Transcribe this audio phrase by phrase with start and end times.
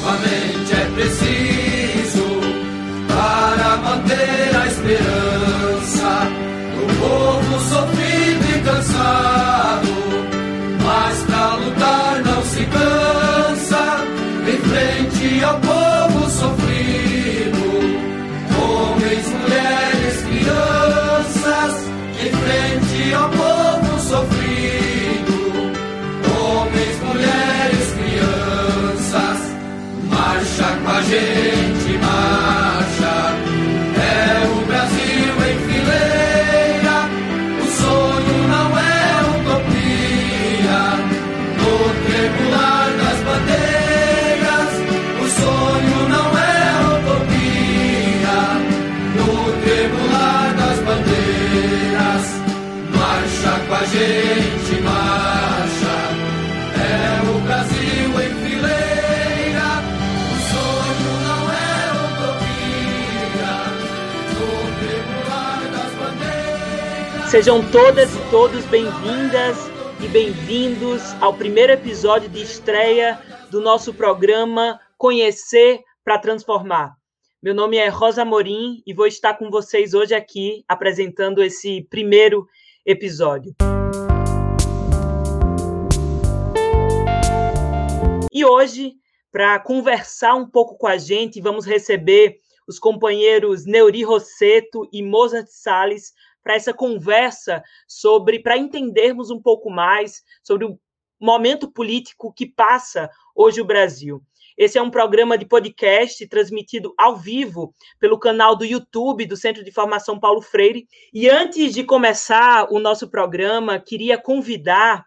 [0.00, 1.49] novamente é
[67.30, 69.56] Sejam todas e todos bem-vindas
[70.02, 73.22] e bem-vindos ao primeiro episódio de estreia
[73.52, 76.96] do nosso programa Conhecer para Transformar.
[77.40, 82.48] Meu nome é Rosa Morim e vou estar com vocês hoje aqui apresentando esse primeiro
[82.84, 83.54] episódio.
[88.32, 88.94] E hoje,
[89.30, 95.46] para conversar um pouco com a gente, vamos receber os companheiros Neuri Rosseto e Mozart
[95.48, 100.78] Salles para essa conversa sobre, para entendermos um pouco mais sobre o
[101.20, 104.22] momento político que passa hoje o Brasil.
[104.56, 109.64] Esse é um programa de podcast transmitido ao vivo pelo canal do YouTube do Centro
[109.64, 110.86] de Formação Paulo Freire.
[111.14, 115.04] E antes de começar o nosso programa, queria convidar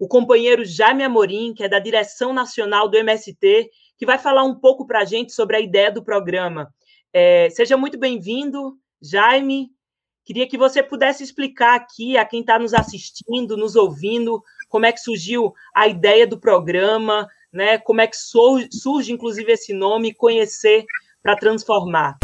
[0.00, 4.58] o companheiro Jaime Amorim, que é da direção nacional do MST, que vai falar um
[4.58, 6.72] pouco para a gente sobre a ideia do programa.
[7.12, 9.68] É, seja muito bem-vindo, Jaime.
[10.24, 14.92] Queria que você pudesse explicar aqui a quem está nos assistindo, nos ouvindo, como é
[14.92, 17.76] que surgiu a ideia do programa, né?
[17.76, 20.86] Como é que surge, inclusive esse nome, conhecer
[21.22, 22.16] para transformar.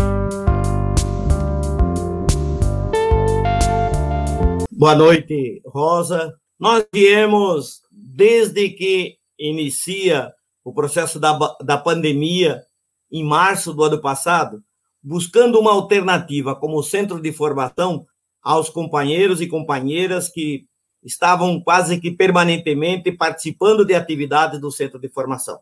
[4.73, 6.35] Boa noite, Rosa.
[6.59, 10.33] Nós viemos, desde que inicia
[10.65, 12.63] o processo da, da pandemia,
[13.13, 14.65] em março do ano passado,
[15.03, 18.07] buscando uma alternativa como centro de formação
[18.43, 20.67] aos companheiros e companheiras que
[21.03, 25.59] estavam quase que permanentemente participando de atividades do centro de formação.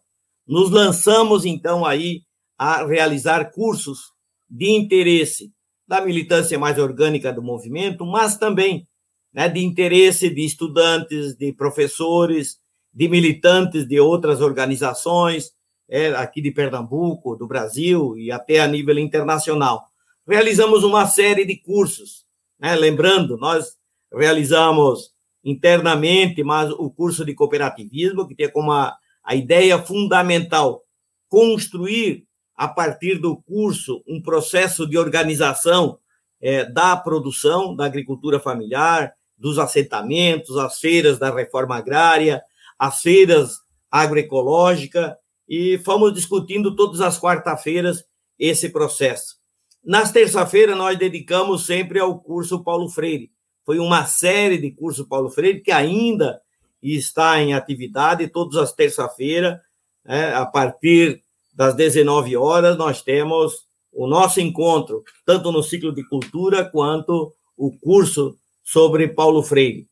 [0.47, 2.23] Nos lançamos então aí
[2.57, 4.13] a realizar cursos
[4.51, 5.53] de interesse
[5.87, 8.87] da militância mais orgânica do movimento, mas também
[9.33, 12.59] né, de interesse de estudantes, de professores,
[12.93, 15.53] de militantes de outras organizações,
[15.89, 19.87] é, aqui de Pernambuco, do Brasil e até a nível internacional.
[20.27, 22.27] Realizamos uma série de cursos.
[22.59, 22.75] Né?
[22.77, 23.77] Lembrando, nós
[24.13, 25.13] realizamos
[25.43, 30.83] internamente, mas o curso de cooperativismo, que tem como a, a ideia fundamental
[31.29, 35.99] construir, a partir do curso, um processo de organização
[36.41, 42.43] é, da produção, da agricultura familiar, dos assentamentos, as feiras da reforma agrária,
[42.77, 43.59] as feiras
[43.91, 45.17] agroecológica,
[45.49, 48.05] e fomos discutindo todas as quarta-feiras
[48.39, 49.37] esse processo.
[49.85, 53.31] Nas terça-feiras, nós dedicamos sempre ao curso Paulo Freire.
[53.65, 56.41] Foi uma série de curso Paulo Freire que ainda
[56.83, 59.59] está em atividade todas as terça-feiras,
[60.05, 61.23] né, a partir
[61.55, 67.77] das 19 horas, nós temos o nosso encontro, tanto no ciclo de cultura quanto o
[67.79, 69.89] curso sobre Paulo Freire.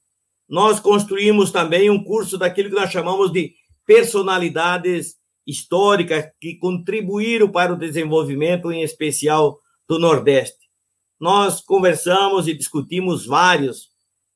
[0.49, 3.53] Nós construímos também um curso daquilo que nós chamamos de
[3.85, 9.59] personalidades históricas que contribuíram para o desenvolvimento, em especial
[9.89, 10.67] do Nordeste.
[11.21, 13.89] Nós conversamos e discutimos vários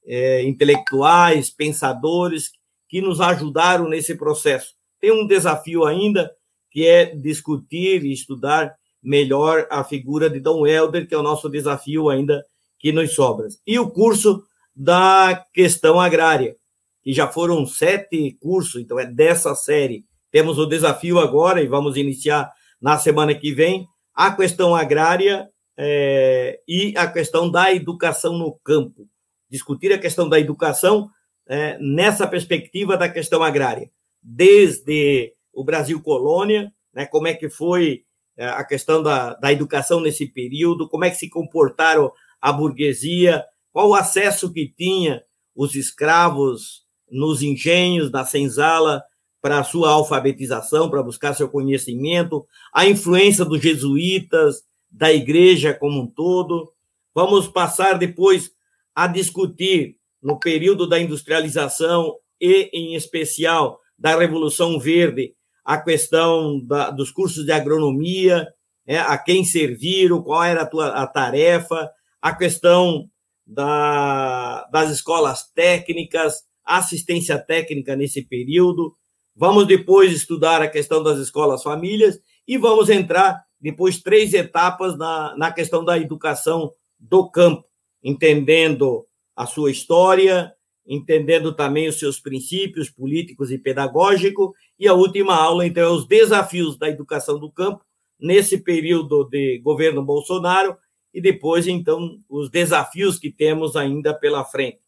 [0.06, 2.50] é, intelectuais, pensadores
[2.88, 4.74] que nos ajudaram nesse processo.
[5.00, 6.30] Tem um desafio ainda,
[6.70, 11.48] que é discutir e estudar melhor a figura de Dom Helder, que é o nosso
[11.48, 12.44] desafio ainda
[12.78, 13.48] que nos sobra.
[13.66, 14.42] E o curso
[14.74, 16.56] da questão agrária,
[17.02, 21.96] que já foram sete cursos, então é dessa série temos o desafio agora, e vamos
[21.96, 22.50] iniciar
[22.80, 29.08] na semana que vem, a questão agrária é, e a questão da educação no campo.
[29.48, 31.08] Discutir a questão da educação
[31.48, 33.90] é, nessa perspectiva da questão agrária,
[34.22, 38.02] desde o Brasil colônia, né, como é que foi
[38.36, 43.44] é, a questão da, da educação nesse período, como é que se comportaram a burguesia,
[43.72, 45.22] qual o acesso que tinha
[45.54, 49.02] os escravos nos engenhos, na senzala,
[49.40, 56.02] para a sua alfabetização, para buscar seu conhecimento, a influência dos jesuítas, da igreja como
[56.02, 56.72] um todo.
[57.14, 58.50] Vamos passar depois
[58.94, 65.34] a discutir, no período da industrialização e, em especial, da Revolução Verde,
[65.64, 68.46] a questão da, dos cursos de agronomia,
[68.86, 71.90] é, a quem serviram, qual era a, tua, a tarefa,
[72.20, 73.08] a questão
[73.46, 78.94] da, das escolas técnicas, assistência técnica nesse período.
[79.40, 85.34] Vamos depois estudar a questão das escolas famílias e vamos entrar depois três etapas na,
[85.34, 87.64] na questão da educação do campo,
[88.04, 90.52] entendendo a sua história,
[90.86, 96.06] entendendo também os seus princípios políticos e pedagógicos, e a última aula, então, é os
[96.06, 97.82] desafios da educação do campo
[98.20, 100.76] nesse período de governo Bolsonaro
[101.14, 104.80] e depois, então, os desafios que temos ainda pela frente.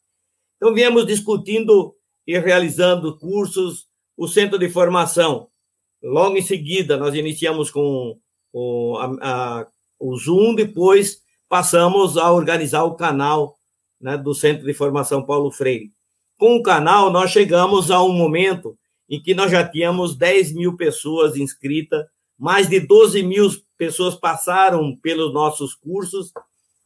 [0.58, 1.96] Então, viemos discutindo
[2.26, 3.90] e realizando cursos,
[4.22, 5.48] o centro de formação.
[6.00, 8.16] Logo em seguida, nós iniciamos com
[8.52, 9.66] o, a, a,
[9.98, 13.58] o Zoom, depois passamos a organizar o canal
[14.00, 15.90] né, do Centro de Formação Paulo Freire.
[16.38, 18.78] Com o canal, nós chegamos a um momento
[19.10, 22.06] em que nós já tínhamos 10 mil pessoas inscritas,
[22.38, 26.32] mais de 12 mil pessoas passaram pelos nossos cursos.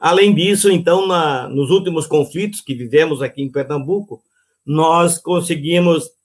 [0.01, 4.23] Além disso, então, na, nos últimos conflitos que vivemos aqui em Pernambuco,
[4.65, 6.16] nós conseguimos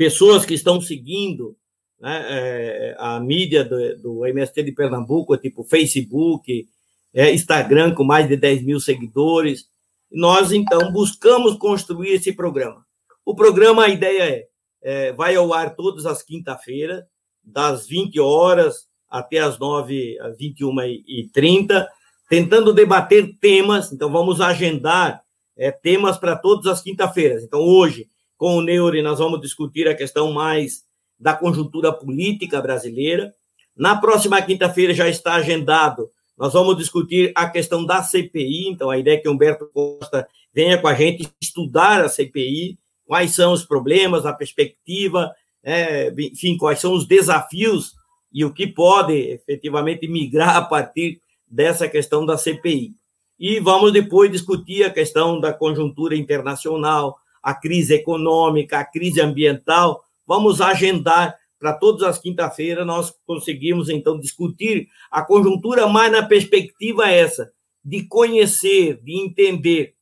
[0.00, 1.54] pessoas que estão seguindo
[2.00, 6.66] né, é, a mídia do, do, MST de Pernambuco, tipo Facebook,
[7.12, 9.66] é, Instagram, com mais de 10 mil seguidores.
[10.10, 12.82] Nós, então, buscamos construir esse programa.
[13.26, 14.48] O programa, a ideia é,
[14.80, 17.04] é vai ao ar todas as quinta-feiras,
[17.44, 21.86] das 20 horas até as 9, às 21 e 30,
[22.26, 23.92] tentando debater temas.
[23.92, 25.22] Então, vamos agendar
[25.58, 27.44] é, temas para todas as quinta-feiras.
[27.44, 28.08] Então, hoje,
[28.40, 30.82] com o Neuri, nós vamos discutir a questão mais
[31.18, 33.34] da conjuntura política brasileira.
[33.76, 36.08] Na próxima quinta-feira já está agendado,
[36.38, 38.68] nós vamos discutir a questão da CPI.
[38.70, 43.34] Então, a ideia é que Humberto Costa venha com a gente estudar a CPI, quais
[43.34, 45.30] são os problemas, a perspectiva,
[45.62, 47.92] é, enfim, quais são os desafios
[48.32, 52.94] e o que pode efetivamente migrar a partir dessa questão da CPI.
[53.38, 60.02] E vamos depois discutir a questão da conjuntura internacional, a crise econômica, a crise ambiental,
[60.26, 64.88] vamos agendar para todas as quinta-feiras, nós conseguimos, então, discutir.
[65.10, 67.52] A conjuntura mais na perspectiva essa,
[67.84, 69.94] de conhecer, de entender,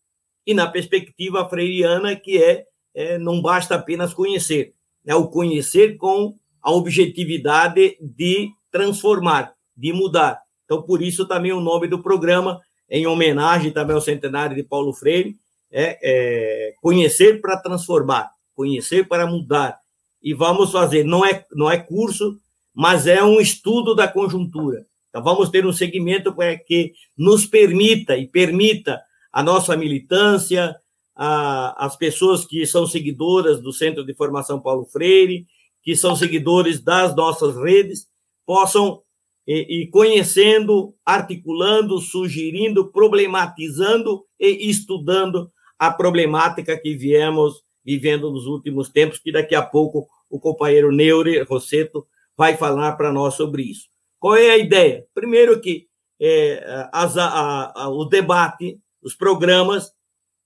[0.46, 2.64] e na perspectiva freiriana, que é,
[2.94, 4.72] é não basta apenas conhecer,
[5.04, 10.40] é o conhecer com a objetividade de transformar, de mudar.
[10.64, 14.92] Então, por isso também o nome do programa, em homenagem também ao centenário de Paulo
[14.92, 15.36] Freire,
[15.70, 19.78] é, é conhecer para transformar, conhecer para mudar.
[20.22, 22.38] E vamos fazer, não é, não é curso,
[22.74, 24.86] mas é um estudo da conjuntura.
[25.08, 26.34] Então, vamos ter um segmento
[26.66, 29.00] que nos permita e permita
[29.32, 30.76] a nossa militância,
[31.16, 35.46] a, as pessoas que são seguidoras do Centro de Formação Paulo Freire,
[35.82, 38.06] que são seguidores das nossas redes,
[38.46, 39.02] possam
[39.50, 49.18] e conhecendo, articulando, sugerindo, problematizando e estudando a problemática que viemos vivendo nos últimos tempos,
[49.18, 53.88] que daqui a pouco o companheiro Neure Rosseto vai falar para nós sobre isso.
[54.18, 55.06] Qual é a ideia?
[55.14, 55.86] Primeiro que
[56.20, 59.92] é, as, a, a, o debate, os programas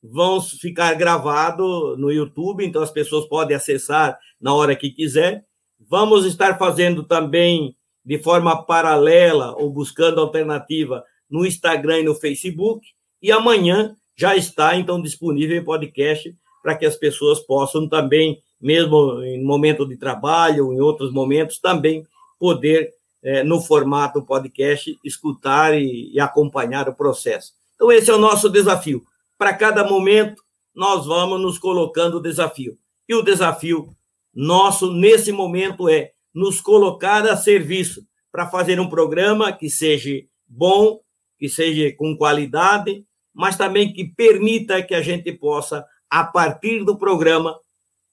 [0.03, 5.45] vão ficar gravados no YouTube, então as pessoas podem acessar na hora que quiser.
[5.79, 12.87] Vamos estar fazendo também de forma paralela ou buscando alternativa no Instagram e no Facebook.
[13.21, 19.21] E amanhã já está, então, disponível em podcast para que as pessoas possam também, mesmo
[19.25, 22.07] em momento de trabalho, em outros momentos, também
[22.39, 27.53] poder, é, no formato podcast, escutar e, e acompanhar o processo.
[27.75, 29.03] Então, esse é o nosso desafio.
[29.37, 30.41] Para cada momento,
[30.73, 32.79] nós vamos nos colocando o desafio.
[33.09, 33.89] E o desafio
[34.33, 41.01] nosso, nesse momento, é nos colocar a serviço para fazer um programa que seja bom,
[41.41, 46.97] que seja com qualidade, mas também que permita que a gente possa, a partir do
[46.97, 47.57] programa,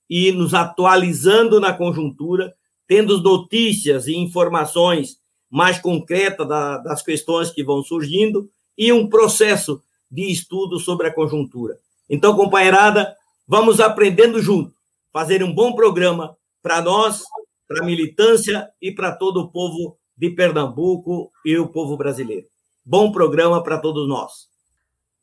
[0.09, 2.53] ir nos atualizando na conjuntura,
[2.87, 5.17] tendo notícias e informações
[5.49, 11.13] mais concretas da, das questões que vão surgindo e um processo de estudo sobre a
[11.13, 11.77] conjuntura.
[12.09, 13.15] Então, companheirada,
[13.47, 14.73] vamos aprendendo junto,
[15.11, 17.23] fazer um bom programa para nós,
[17.67, 22.47] para a militância e para todo o povo de Pernambuco e o povo brasileiro.
[22.83, 24.48] Bom programa para todos nós.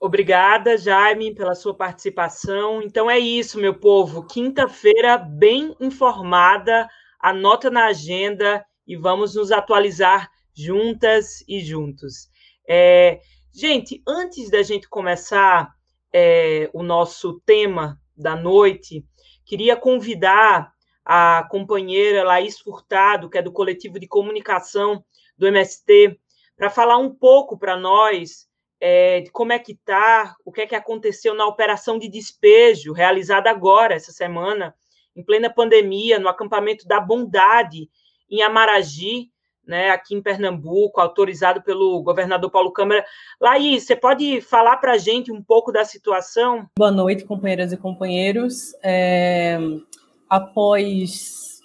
[0.06, 2.80] Obrigada, Jaime, pela sua participação.
[2.80, 4.24] Então é isso, meu povo.
[4.24, 12.28] Quinta-feira bem informada, anota na agenda e vamos nos atualizar juntas e juntos.
[12.68, 13.18] É,
[13.52, 15.74] gente, antes da gente começar
[16.14, 19.04] é, o nosso tema da noite,
[19.44, 20.72] queria convidar
[21.04, 25.04] a companheira Laís Furtado, que é do coletivo de comunicação
[25.36, 26.16] do MST,
[26.56, 28.46] para falar um pouco para nós
[28.88, 32.92] é, de como é que está, o que é que aconteceu na operação de despejo
[32.92, 34.72] realizada agora, essa semana,
[35.16, 37.88] em plena pandemia, no acampamento da Bondade,
[38.30, 39.28] em Amaragi,
[39.66, 43.04] né, aqui em Pernambuco, autorizado pelo governador Paulo Câmara.
[43.40, 46.70] Laís, você pode falar para a gente um pouco da situação?
[46.78, 48.72] Boa noite, companheiras e companheiros.
[48.84, 49.58] É,
[50.30, 51.60] após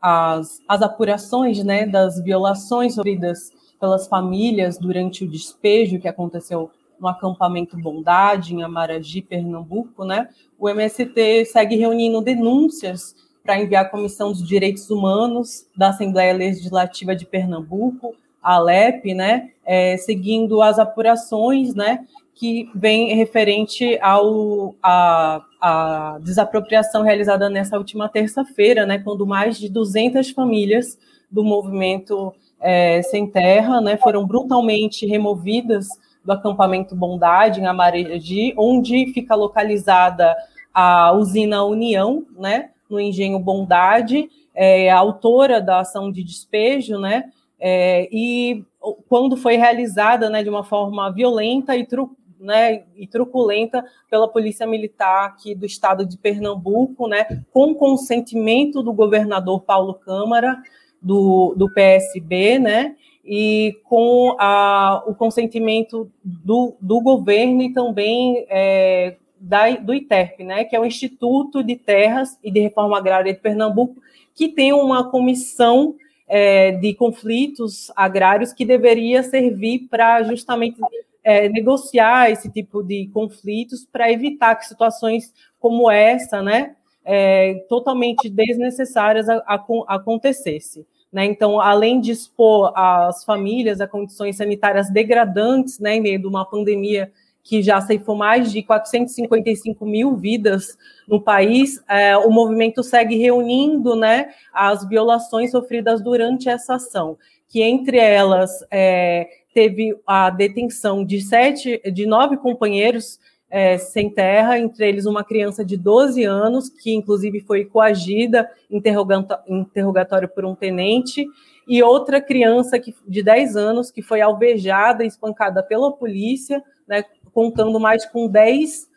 [0.00, 3.50] as, as apurações né, das violações sofridas
[3.80, 6.70] pelas famílias durante o despejo que aconteceu
[7.00, 13.88] no acampamento Bondade, em Amaragi, Pernambuco, né, o MST segue reunindo denúncias para enviar à
[13.88, 20.78] Comissão dos Direitos Humanos da Assembleia Legislativa de Pernambuco, a ALEP, né, é, seguindo as
[20.78, 29.26] apurações, né, que vem referente ao a, a desapropriação realizada nessa última terça-feira, né, quando
[29.26, 30.98] mais de 200 famílias
[31.30, 35.88] do movimento é, sem terra, né, foram brutalmente removidas
[36.24, 40.36] do acampamento Bondade, em Amaredi, onde fica localizada
[40.72, 47.24] a usina União, né, no engenho Bondade, é, autora da ação de despejo, né,
[47.58, 48.64] é, e
[49.08, 54.66] quando foi realizada, né, de uma forma violenta e, tru, né, e truculenta pela Polícia
[54.66, 60.58] Militar aqui do estado de Pernambuco, né, com consentimento do governador Paulo Câmara,
[61.00, 62.96] do, do PSB, né?
[63.24, 70.64] E com a, o consentimento do, do governo e também é, da, do ITERP, né?
[70.64, 74.00] Que é o Instituto de Terras e de Reforma Agrária de Pernambuco,
[74.34, 75.94] que tem uma comissão
[76.28, 80.80] é, de conflitos agrários que deveria servir para justamente
[81.24, 86.76] é, negociar esse tipo de conflitos para evitar que situações como essa, né,
[87.12, 90.86] é, totalmente desnecessárias a, a, acontecesse.
[91.12, 91.24] Né?
[91.24, 96.48] Então, além de expor as famílias a condições sanitárias degradantes, né, em meio de uma
[96.48, 97.10] pandemia
[97.42, 103.96] que já ceifou mais de 455 mil vidas no país, é, o movimento segue reunindo
[103.96, 111.20] né, as violações sofridas durante essa ação, que entre elas é, teve a detenção de
[111.22, 113.18] sete, de nove companheiros
[113.50, 120.28] é, sem terra, entre eles uma criança de 12 anos, que inclusive foi coagida, interrogatório
[120.28, 121.26] por um tenente,
[121.66, 127.04] e outra criança que, de 10 anos que foi alvejada e espancada pela polícia, né,
[127.34, 128.88] contando mais com 10,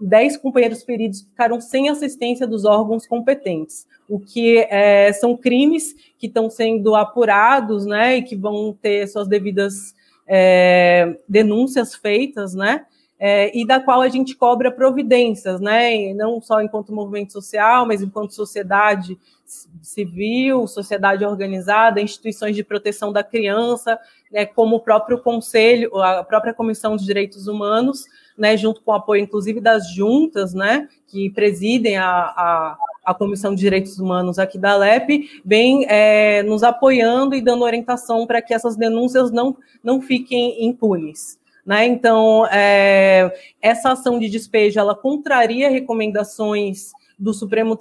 [0.00, 5.94] 10 companheiros feridos que ficaram sem assistência dos órgãos competentes, o que é, são crimes
[6.18, 9.94] que estão sendo apurados né, e que vão ter suas devidas
[10.26, 12.86] é, denúncias feitas, né?
[13.24, 16.12] É, e da qual a gente cobra providências, né?
[16.12, 19.16] não só enquanto movimento social, mas enquanto sociedade
[19.80, 23.96] civil, sociedade organizada, instituições de proteção da criança,
[24.28, 28.94] né, como o próprio Conselho, a própria Comissão de Direitos Humanos, né, junto com o
[28.94, 34.58] apoio, inclusive, das juntas, né, que presidem a, a, a Comissão de Direitos Humanos aqui
[34.58, 40.00] da LEP, vem é, nos apoiando e dando orientação para que essas denúncias não, não
[40.00, 41.40] fiquem impunes.
[41.64, 41.86] Né?
[41.86, 46.90] Então, é, essa ação de despejo ela contraria recomendações
[47.22, 47.78] do Supremo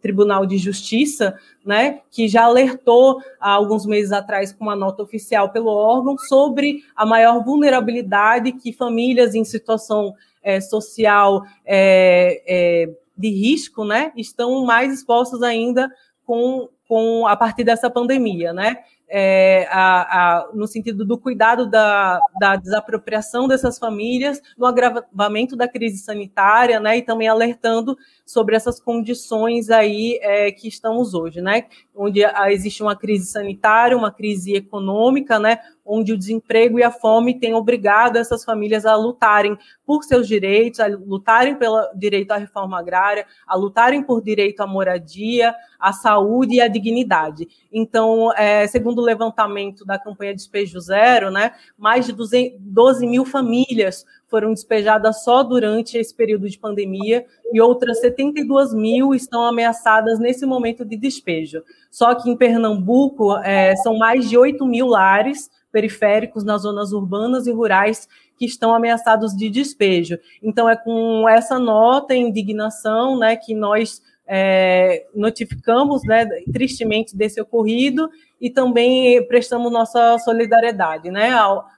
[0.00, 5.50] Tribunal de Justiça, né, que já alertou há alguns meses atrás com uma nota oficial
[5.50, 13.28] pelo órgão sobre a maior vulnerabilidade que famílias em situação é, social é, é, de
[13.28, 15.90] risco, né, estão mais expostas ainda
[16.24, 18.78] com, com a partir dessa pandemia, né?
[19.10, 25.66] É, a, a, no sentido do cuidado da, da, desapropriação dessas famílias, no agravamento da
[25.66, 31.64] crise sanitária, né, e também alertando sobre essas condições aí é, que estamos hoje, né,
[31.94, 35.58] onde existe uma crise sanitária, uma crise econômica, né,
[35.90, 40.78] onde o desemprego e a fome têm obrigado essas famílias a lutarem por seus direitos,
[40.78, 46.54] a lutarem pelo direito à reforma agrária, a lutarem por direito à moradia, à saúde
[46.54, 47.48] e à dignidade.
[47.72, 54.04] Então, é, segundo o levantamento da campanha Despejo Zero, né, mais de 12 mil famílias
[54.28, 60.46] foram despejadas só durante esse período de pandemia e outras 72 mil estão ameaçadas nesse
[60.46, 61.64] momento de despejo.
[61.90, 67.46] Só que em Pernambuco é, são mais de 8 mil lares periféricos nas zonas urbanas
[67.46, 70.18] e rurais que estão ameaçados de despejo.
[70.42, 78.08] Então, é com essa nota, indignação, né, que nós é, notificamos, né, tristemente, desse ocorrido
[78.40, 81.30] e também prestamos nossa solidariedade, né,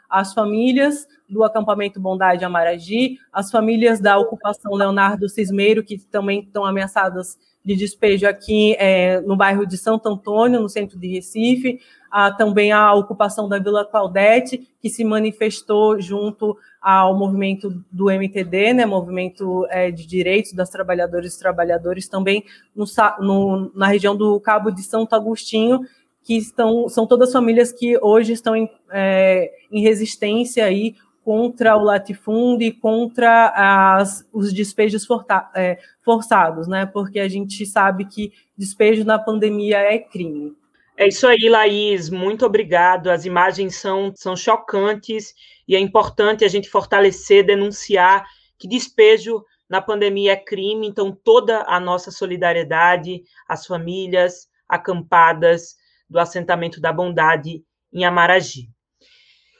[0.08, 6.66] às famílias do acampamento Bondade Amaragi, as famílias da ocupação Leonardo Cismeiro, que também estão
[6.66, 11.80] ameaçadas de despejo aqui é, no bairro de Santo Antônio, no centro de Recife,
[12.12, 18.74] há também a ocupação da Vila Claudete, que se manifestou junto ao movimento do MTD,
[18.74, 22.44] né, movimento é, de direitos das trabalhadoras e trabalhadores, também
[22.76, 22.84] no,
[23.20, 25.80] no, na região do Cabo de Santo Agostinho,
[26.22, 31.82] que estão, são todas famílias que hoje estão em, é, em resistência aí contra o
[31.82, 33.52] latifúndio e contra
[33.96, 36.84] as, os despejos forta, é, forçados, né?
[36.84, 40.52] Porque a gente sabe que despejo na pandemia é crime.
[40.96, 42.10] É isso aí, Laís.
[42.10, 43.10] Muito obrigado.
[43.10, 45.34] As imagens são, são chocantes
[45.66, 48.26] e é importante a gente fortalecer, denunciar
[48.58, 50.86] que despejo na pandemia é crime.
[50.86, 55.76] Então, toda a nossa solidariedade às famílias acampadas
[56.08, 58.68] do assentamento da Bondade em Amaragi.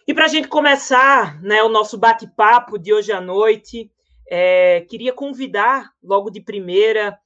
[0.06, 3.90] E para a gente começar né, o nosso bate-papo de hoje à noite,
[4.28, 7.18] é, queria convidar logo de primeira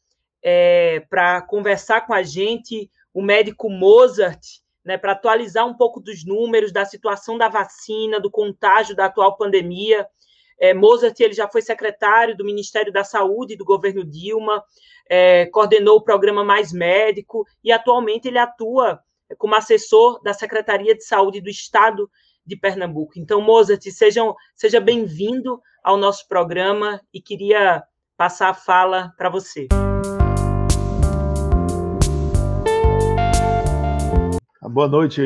[0.42, 4.42] é, para conversar com a gente o médico Mozart,
[4.84, 9.38] né, para atualizar um pouco dos números da situação da vacina, do contágio da atual
[9.38, 10.06] pandemia.
[10.60, 14.62] É, Mozart ele já foi secretário do Ministério da Saúde do governo Dilma,
[15.08, 19.00] é, coordenou o programa Mais Médico e atualmente ele atua
[19.38, 22.10] como assessor da Secretaria de Saúde do Estado
[22.44, 23.14] de Pernambuco.
[23.16, 27.82] Então, Mozart, sejam, seja bem-vindo ao nosso programa e queria
[28.14, 29.68] passar a fala para você.
[34.68, 35.22] Boa noite,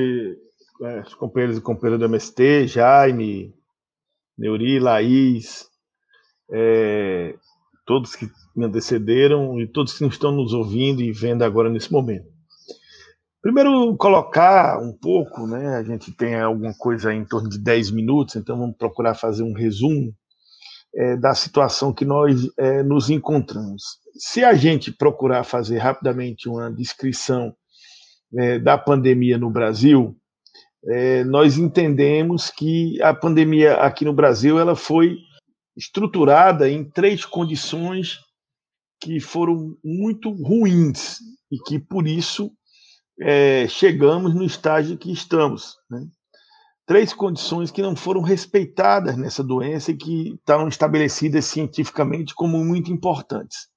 [0.83, 3.55] é, companheiros e companheiras do MST, Jaime,
[4.37, 5.67] Neuri, Laís,
[6.53, 7.35] é,
[7.87, 12.29] todos que me antecederam e todos que estão nos ouvindo e vendo agora nesse momento.
[13.43, 15.77] Primeiro, colocar um pouco, né?
[15.77, 19.55] A gente tem alguma coisa em torno de 10 minutos, então vamos procurar fazer um
[19.55, 20.15] resumo
[20.95, 23.83] é, da situação que nós é, nos encontramos.
[24.19, 27.55] Se a gente procurar fazer rapidamente uma descrição
[28.37, 30.17] é, da pandemia no Brasil,
[30.85, 35.19] é, nós entendemos que a pandemia aqui no Brasil ela foi
[35.77, 38.19] estruturada em três condições
[39.01, 41.19] que foram muito ruins
[41.51, 42.53] e que por isso
[43.21, 45.77] é, chegamos no estágio que estamos.
[45.91, 46.07] Né?
[46.87, 52.91] Três condições que não foram respeitadas nessa doença e que estão estabelecidas cientificamente como muito
[52.91, 53.69] importantes.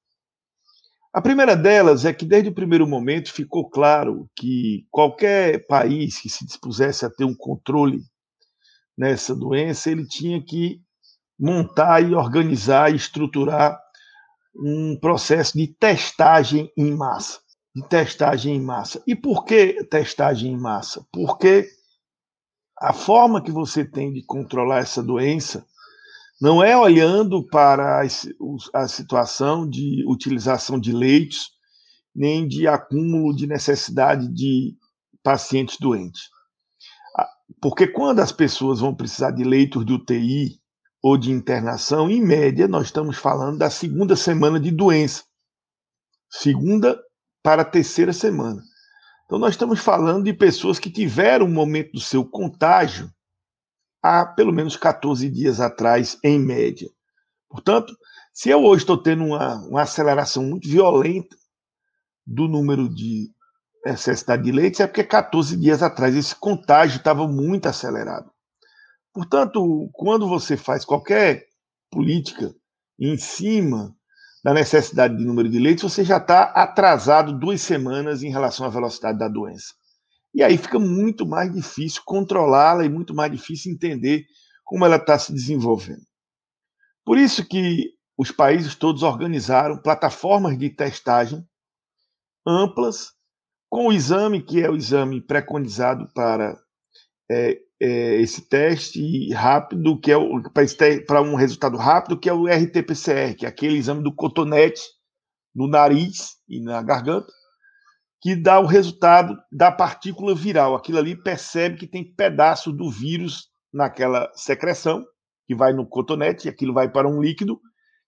[1.14, 6.30] A primeira delas é que, desde o primeiro momento, ficou claro que qualquer país que
[6.30, 8.02] se dispusesse a ter um controle
[8.98, 10.82] nessa doença, ele tinha que
[11.40, 13.80] montar e organizar e estruturar
[14.56, 17.44] um processo de testagem em massa
[17.76, 19.02] de testagem em massa.
[19.08, 21.06] E por que testagem em massa?
[21.12, 21.68] Porque
[22.80, 25.66] a forma que você tem de controlar essa doença
[26.44, 28.02] não é olhando para
[28.74, 31.52] a situação de utilização de leitos,
[32.14, 34.76] nem de acúmulo de necessidade de
[35.24, 36.24] pacientes doentes.
[37.62, 40.60] Porque quando as pessoas vão precisar de leitos de UTI
[41.02, 45.24] ou de internação, em média, nós estamos falando da segunda semana de doença.
[46.30, 47.02] Segunda
[47.42, 48.62] para terceira semana.
[49.26, 53.10] Então, nós estamos falando de pessoas que tiveram um momento do seu contágio
[54.04, 56.90] há pelo menos 14 dias atrás, em média.
[57.50, 57.96] Portanto,
[58.34, 61.36] se eu hoje estou tendo uma, uma aceleração muito violenta
[62.28, 63.32] do número de
[63.86, 68.30] necessidade de leites, é porque 14 dias atrás esse contágio estava muito acelerado.
[69.14, 71.46] Portanto, quando você faz qualquer
[71.92, 72.54] política
[73.00, 73.96] em cima
[74.44, 78.70] da necessidade de número de leitos, você já está atrasado duas semanas em relação à
[78.70, 79.74] velocidade da doença.
[80.34, 84.26] E aí fica muito mais difícil controlá-la e muito mais difícil entender
[84.64, 86.02] como ela está se desenvolvendo.
[87.06, 91.46] Por isso que os países todos organizaram plataformas de testagem
[92.46, 93.12] amplas,
[93.70, 96.56] com o exame, que é o exame preconizado para
[97.30, 103.36] é, é, esse teste rápido, que é para um resultado rápido, que é o RT-PCR,
[103.36, 104.82] que é aquele exame do cotonete
[105.56, 107.32] no nariz e na garganta,
[108.24, 110.76] que dá o resultado da partícula viral.
[110.76, 115.06] Aquilo ali percebe que tem pedaço do vírus naquela secreção,
[115.46, 117.60] que vai no cotonete, aquilo vai para um líquido,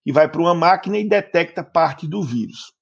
[0.06, 2.72] e vai para uma máquina e detecta parte do vírus.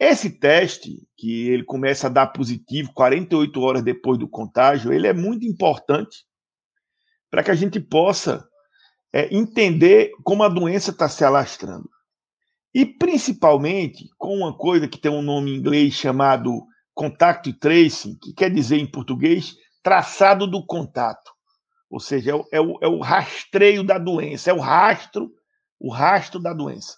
[0.00, 5.12] Esse teste, que ele começa a dar positivo 48 horas depois do contágio, ele é
[5.12, 6.24] muito importante
[7.30, 8.48] para que a gente possa
[9.12, 11.88] é entender como a doença está se alastrando.
[12.74, 18.32] E principalmente com uma coisa que tem um nome em inglês chamado contact tracing, que
[18.32, 21.32] quer dizer em português traçado do contato.
[21.88, 25.30] Ou seja, é o, é o, é o rastreio da doença, é o rastro,
[25.78, 26.96] o rastro da doença.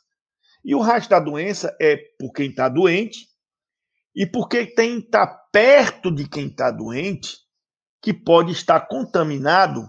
[0.65, 3.29] E o rastro da doença é por quem está doente
[4.15, 4.65] e por quem
[4.99, 7.37] está perto de quem está doente,
[8.01, 9.87] que pode estar contaminado,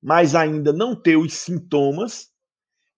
[0.00, 2.28] mas ainda não ter os sintomas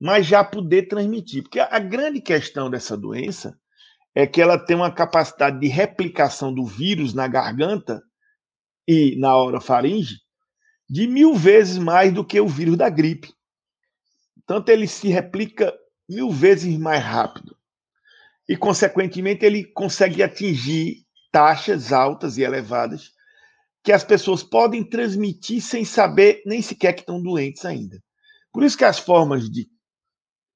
[0.01, 1.43] mas já poder transmitir.
[1.43, 3.59] Porque a grande questão dessa doença
[4.15, 8.03] é que ela tem uma capacidade de replicação do vírus na garganta
[8.89, 10.17] e na orofaringe
[10.89, 13.33] de mil vezes mais do que o vírus da gripe.
[14.45, 15.73] Tanto ele se replica
[16.09, 17.57] mil vezes mais rápido.
[18.49, 23.13] E, consequentemente, ele consegue atingir taxas altas e elevadas
[23.85, 28.03] que as pessoas podem transmitir sem saber nem sequer que estão doentes ainda.
[28.53, 29.69] Por isso que as formas de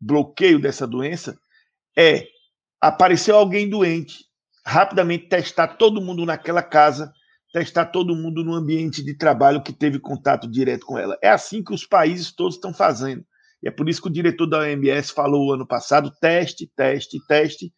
[0.05, 1.39] bloqueio dessa doença
[1.97, 2.27] é
[2.81, 4.25] apareceu alguém doente,
[4.67, 7.13] rapidamente testar todo mundo naquela casa,
[7.53, 11.17] testar todo mundo no ambiente de trabalho que teve contato direto com ela.
[11.23, 13.25] É assim que os países todos estão fazendo.
[13.63, 17.73] E é por isso que o diretor da OMS falou ano passado: teste, teste, teste.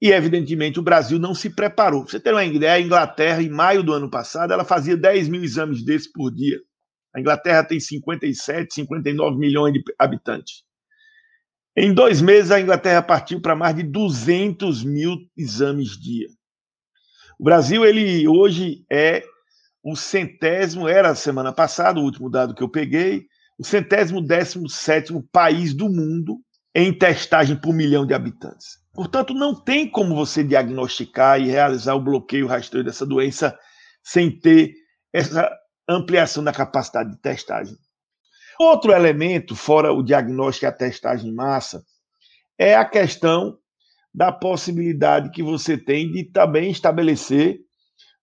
[0.00, 2.02] E, evidentemente, o Brasil não se preparou.
[2.02, 5.44] você ter uma ideia, a Inglaterra, em maio do ano passado, ela fazia 10 mil
[5.44, 6.58] exames desses por dia.
[7.14, 10.64] A Inglaterra tem 57, 59 milhões de habitantes.
[11.76, 16.28] Em dois meses, a Inglaterra partiu para mais de 200 mil exames dia.
[17.38, 19.24] O Brasil, ele hoje é
[19.82, 23.26] o centésimo, era semana passada, o último dado que eu peguei,
[23.58, 26.38] o centésimo décimo sétimo país do mundo
[26.74, 28.78] em testagem por milhão de habitantes.
[28.92, 33.58] Portanto, não tem como você diagnosticar e realizar o bloqueio, o rastreio dessa doença
[34.02, 34.74] sem ter
[35.12, 35.50] essa
[35.88, 37.76] ampliação da capacidade de testagem.
[38.58, 41.82] Outro elemento, fora o diagnóstico e a testagem em massa,
[42.58, 43.58] é a questão
[44.14, 47.60] da possibilidade que você tem de também estabelecer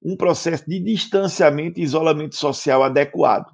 [0.01, 3.45] um processo de distanciamento e isolamento social adequado.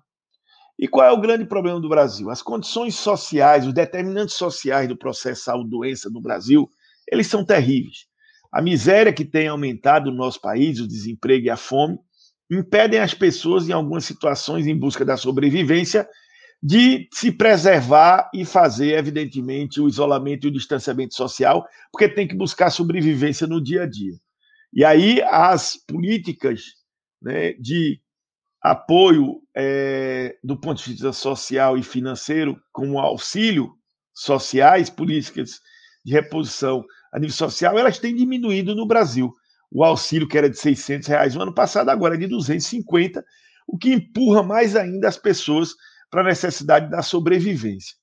[0.78, 2.30] E qual é o grande problema do Brasil?
[2.30, 6.70] As condições sociais, os determinantes sociais do processo saúde-doença no Brasil,
[7.10, 8.08] eles são terríveis.
[8.52, 11.98] A miséria que tem aumentado no nosso país, o desemprego e a fome,
[12.52, 16.08] impedem as pessoas, em algumas situações, em busca da sobrevivência,
[16.68, 22.36] de se preservar e fazer, evidentemente, o isolamento e o distanciamento social, porque tem que
[22.36, 24.14] buscar sobrevivência no dia a dia.
[24.74, 26.64] E aí as políticas
[27.22, 28.02] né, de
[28.60, 33.72] apoio é, do ponto de vista social e financeiro, como auxílio
[34.12, 35.60] sociais, políticas
[36.04, 39.32] de reposição a nível social, elas têm diminuído no Brasil.
[39.72, 43.24] O auxílio, que era de 600 reais no ano passado, agora é de 250,
[43.68, 45.76] o que empurra mais ainda as pessoas
[46.10, 47.96] para a necessidade da sobrevivência.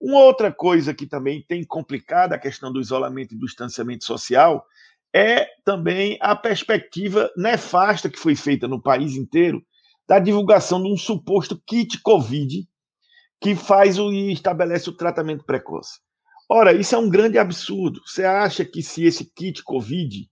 [0.00, 4.64] Uma outra coisa que também tem complicado a questão do isolamento e do distanciamento social
[5.12, 9.62] é também a perspectiva nefasta que foi feita no país inteiro
[10.06, 12.66] da divulgação de um suposto kit Covid
[13.40, 16.00] que faz o, e estabelece o tratamento precoce.
[16.48, 18.00] Ora, isso é um grande absurdo.
[18.06, 20.28] Você acha que se esse kit Covid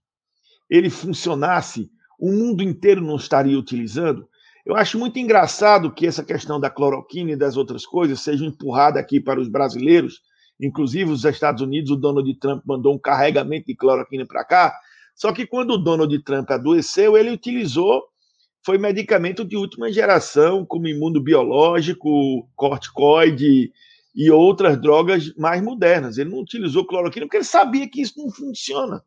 [0.69, 1.89] ele funcionasse,
[2.19, 4.27] o mundo inteiro não estaria utilizando?
[4.67, 8.99] Eu acho muito engraçado que essa questão da cloroquina e das outras coisas seja empurrada
[8.99, 10.19] aqui para os brasileiros,
[10.59, 14.77] inclusive os Estados Unidos, o Donald Trump mandou um carregamento de cloroquina para cá,
[15.15, 18.03] só que quando o Donald Trump adoeceu, ele utilizou
[18.61, 23.71] foi medicamento de última geração, como imunobiológico, corticoide
[24.13, 26.17] e outras drogas mais modernas.
[26.17, 29.01] Ele não utilizou cloroquina porque ele sabia que isso não funciona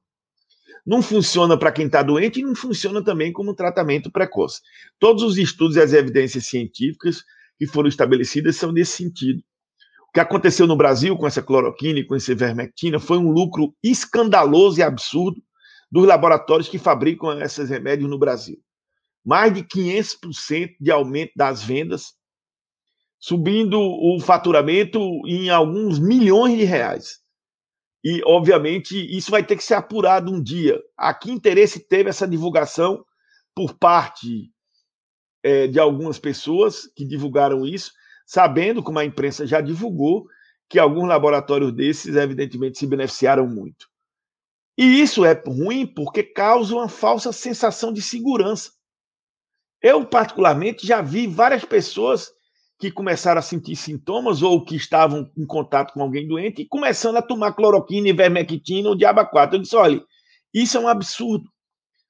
[0.87, 4.61] não funciona para quem está doente e não funciona também como tratamento precoce.
[4.99, 7.23] Todos os estudos e as evidências científicas
[7.59, 9.43] que foram estabelecidas são nesse sentido.
[10.09, 13.75] O que aconteceu no Brasil com essa cloroquina e com essa ivermectina foi um lucro
[13.83, 15.41] escandaloso e absurdo
[15.91, 18.57] dos laboratórios que fabricam esses remédios no Brasil.
[19.25, 22.15] Mais de 500% de aumento das vendas,
[23.19, 27.19] subindo o faturamento em alguns milhões de reais.
[28.03, 30.81] E, obviamente, isso vai ter que ser apurado um dia.
[30.97, 33.05] A que interesse teve essa divulgação
[33.55, 34.51] por parte
[35.43, 37.93] é, de algumas pessoas que divulgaram isso,
[38.27, 40.27] sabendo, como a imprensa já divulgou,
[40.69, 43.89] que alguns laboratórios desses, evidentemente, se beneficiaram muito.
[44.79, 48.71] E isso é ruim porque causa uma falsa sensação de segurança.
[49.83, 52.33] Eu, particularmente, já vi várias pessoas
[52.81, 57.17] que começaram a sentir sintomas ou que estavam em contato com alguém doente e começando
[57.17, 59.57] a tomar cloroquina, ivermectina ou diaba 4.
[59.57, 60.03] Eu disse, olha,
[60.53, 61.45] isso é um absurdo.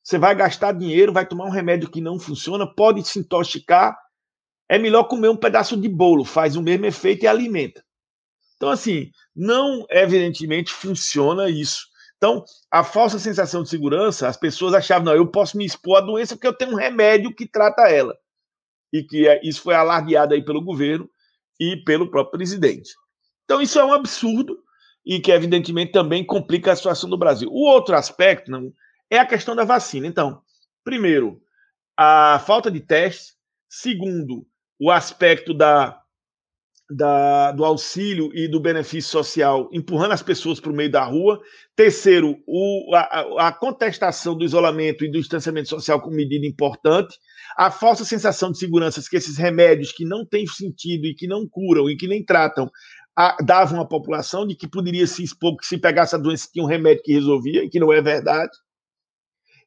[0.02, 3.96] Você vai gastar dinheiro, vai tomar um remédio que não funciona, pode se intoxicar
[4.70, 7.84] é melhor comer um pedaço de bolo, faz o mesmo efeito e alimenta.
[8.54, 11.88] Então, assim, não evidentemente funciona isso.
[12.16, 16.00] Então, a falsa sensação de segurança, as pessoas achavam, não, eu posso me expor à
[16.00, 18.16] doença porque eu tenho um remédio que trata ela.
[18.92, 21.08] E que é, isso foi alardeado aí pelo governo
[21.58, 22.90] e pelo próprio presidente.
[23.44, 24.58] Então, isso é um absurdo
[25.04, 27.48] e que, evidentemente, também complica a situação do Brasil.
[27.50, 28.72] O outro aspecto não,
[29.10, 30.06] é a questão da vacina.
[30.06, 30.40] Então,
[30.84, 31.40] primeiro,
[31.96, 33.38] a falta de testes.
[33.68, 34.46] Segundo,
[34.80, 36.00] o aspecto da
[36.90, 41.40] da, do auxílio e do benefício social, empurrando as pessoas para o meio da rua.
[41.76, 47.16] Terceiro, o, a, a, contestação do isolamento e do distanciamento social como medida importante.
[47.56, 51.48] A falsa sensação de segurança que esses remédios que não têm sentido e que não
[51.48, 52.70] curam e que nem tratam
[53.16, 56.64] a, davam à população de que poderia se expor que se pegasse a doença tinha
[56.64, 58.52] um remédio que resolvia, e que não é verdade.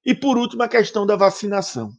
[0.06, 1.92] E por último, a questão da vacinação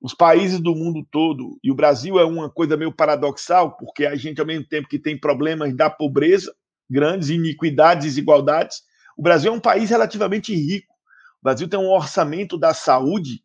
[0.00, 4.14] os países do mundo todo, e o Brasil é uma coisa meio paradoxal, porque a
[4.14, 6.54] gente, ao mesmo tempo que tem problemas da pobreza,
[6.88, 8.82] grandes iniquidades, desigualdades,
[9.16, 10.94] o Brasil é um país relativamente rico.
[11.40, 13.42] O Brasil tem um orçamento da saúde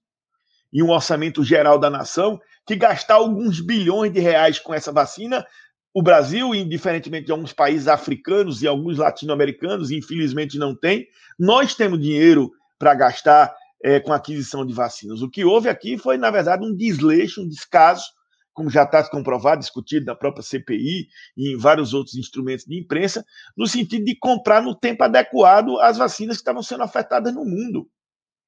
[0.71, 5.45] e um orçamento geral da nação que gastar alguns bilhões de reais com essa vacina,
[5.93, 11.07] o Brasil, indiferentemente de alguns países africanos e alguns latino-americanos, infelizmente não tem,
[11.38, 13.53] nós temos dinheiro para gastar
[13.84, 15.21] é, com aquisição de vacinas.
[15.21, 18.05] O que houve aqui foi, na verdade, um desleixo, um descaso,
[18.53, 23.25] como já está comprovado, discutido na própria CPI e em vários outros instrumentos de imprensa,
[23.57, 27.89] no sentido de comprar no tempo adequado as vacinas que estavam sendo ofertadas no mundo.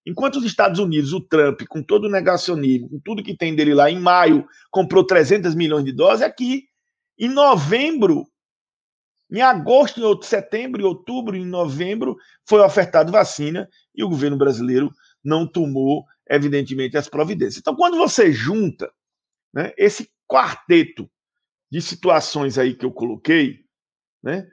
[0.05, 3.73] Enquanto os Estados Unidos, o Trump, com todo o negacionismo, com tudo que tem dele
[3.73, 6.65] lá, em maio, comprou 300 milhões de doses, aqui,
[7.17, 8.25] em novembro,
[9.31, 14.91] em agosto, em setembro, em outubro, em novembro, foi ofertado vacina e o governo brasileiro
[15.23, 17.59] não tomou, evidentemente, as providências.
[17.59, 18.91] Então, quando você junta
[19.53, 21.09] né, esse quarteto
[21.71, 23.61] de situações aí que eu coloquei,
[24.21, 24.45] né,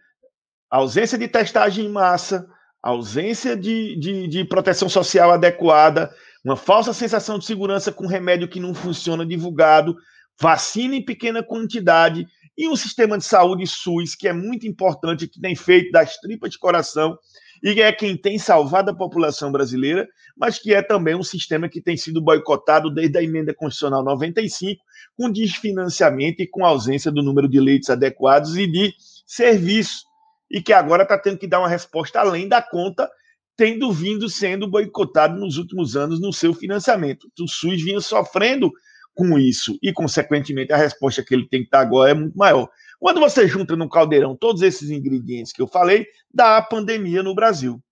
[0.71, 2.49] ausência de testagem em massa,
[2.83, 6.11] ausência de, de, de proteção social adequada,
[6.45, 9.95] uma falsa sensação de segurança com remédio que não funciona divulgado,
[10.41, 15.41] vacina em pequena quantidade e um sistema de saúde SUS que é muito importante, que
[15.41, 17.19] tem feito das tripas de coração
[17.63, 21.81] e é quem tem salvado a população brasileira, mas que é também um sistema que
[21.81, 24.83] tem sido boicotado desde a emenda constitucional 95,
[25.15, 28.95] com desfinanciamento e com ausência do número de leitos adequados e de
[29.27, 30.05] serviço,
[30.51, 33.09] e que agora está tendo que dar uma resposta além da conta,
[33.57, 37.29] tendo vindo sendo boicotado nos últimos anos no seu financiamento.
[37.39, 38.73] O SUS vinha sofrendo
[39.15, 42.69] com isso, e, consequentemente, a resposta que ele tem que dar agora é muito maior.
[42.99, 47.35] Quando você junta no caldeirão todos esses ingredientes que eu falei, dá a pandemia no
[47.35, 47.83] Brasil.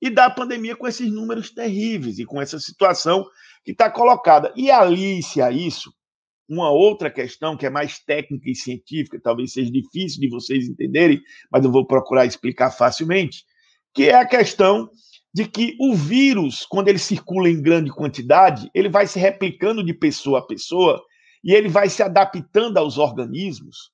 [0.00, 3.24] E dá a pandemia com esses números terríveis e com essa situação
[3.64, 4.52] que está colocada.
[4.54, 5.92] E alice a isso,
[6.48, 11.20] uma outra questão que é mais técnica e científica, talvez seja difícil de vocês entenderem,
[11.50, 13.44] mas eu vou procurar explicar facilmente,
[13.92, 14.88] que é a questão
[15.34, 19.92] de que o vírus, quando ele circula em grande quantidade, ele vai se replicando de
[19.92, 21.02] pessoa a pessoa
[21.44, 23.90] e ele vai se adaptando aos organismos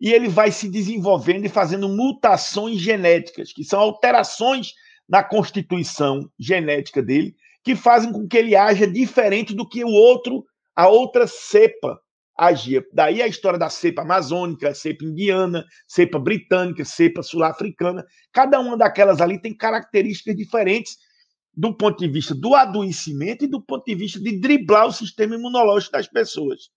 [0.00, 4.72] e ele vai se desenvolvendo e fazendo mutações genéticas, que são alterações
[5.08, 10.44] na constituição genética dele, que fazem com que ele haja diferente do que o outro,
[10.74, 11.98] a outra cepa
[12.36, 12.84] agia.
[12.92, 18.04] Daí a história da cepa amazônica, cepa indiana, cepa britânica, cepa sul-africana.
[18.32, 20.96] Cada uma daquelas ali tem características diferentes
[21.54, 25.34] do ponto de vista do adoecimento e do ponto de vista de driblar o sistema
[25.34, 26.70] imunológico das pessoas.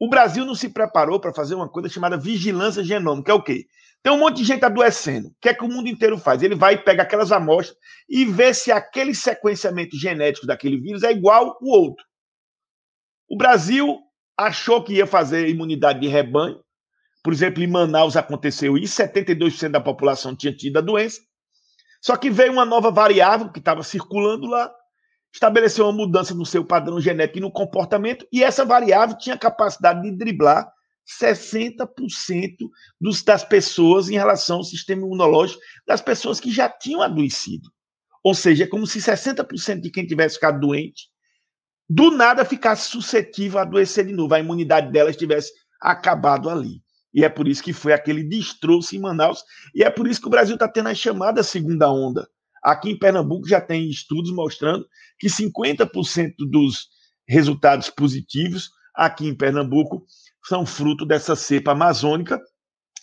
[0.00, 3.32] O Brasil não se preparou para fazer uma coisa chamada vigilância genômica.
[3.32, 3.66] É o quê?
[4.02, 5.28] Tem um monte de gente adoecendo.
[5.28, 6.42] O que é que o mundo inteiro faz?
[6.42, 7.76] Ele vai pegar aquelas amostras
[8.08, 12.04] e vê se aquele sequenciamento genético daquele vírus é igual o outro.
[13.28, 14.00] O Brasil
[14.36, 16.60] achou que ia fazer imunidade de rebanho.
[17.22, 21.20] Por exemplo, em Manaus aconteceu isso, 72% da população tinha tido a doença.
[22.00, 24.72] Só que veio uma nova variável que estava circulando lá,
[25.32, 30.02] estabeleceu uma mudança no seu padrão genético e no comportamento, e essa variável tinha capacidade
[30.02, 30.72] de driblar
[31.20, 31.86] 60%
[33.00, 37.68] dos, das pessoas em relação ao sistema imunológico das pessoas que já tinham adoecido.
[38.22, 41.08] Ou seja, é como se 60% de quem tivesse ficado doente,
[41.88, 46.82] do nada ficasse suscetível a adoecer de novo, a imunidade delas tivesse acabado ali.
[47.14, 49.42] E é por isso que foi aquele destroço em Manaus,
[49.74, 52.28] e é por isso que o Brasil está tendo a chamada segunda onda
[52.62, 54.86] Aqui em Pernambuco já tem estudos mostrando
[55.18, 56.88] que 50% dos
[57.26, 60.04] resultados positivos aqui em Pernambuco
[60.44, 62.40] são fruto dessa cepa amazônica.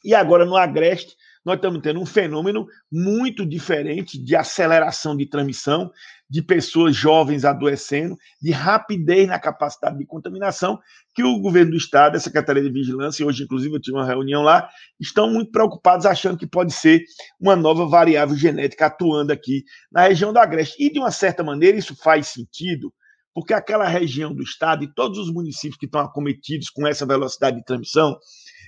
[0.04, 1.16] E agora no Agreste,
[1.46, 5.92] nós estamos tendo um fenômeno muito diferente de aceleração de transmissão,
[6.28, 10.80] de pessoas jovens adoecendo, de rapidez na capacidade de contaminação,
[11.14, 14.42] que o governo do Estado, a Secretaria de Vigilância, hoje, inclusive, eu tive uma reunião
[14.42, 14.68] lá,
[15.00, 17.04] estão muito preocupados, achando que pode ser
[17.40, 20.84] uma nova variável genética atuando aqui na região do Agreste.
[20.84, 22.92] E, de uma certa maneira, isso faz sentido,
[23.36, 27.58] porque aquela região do Estado e todos os municípios que estão acometidos com essa velocidade
[27.58, 28.18] de transmissão,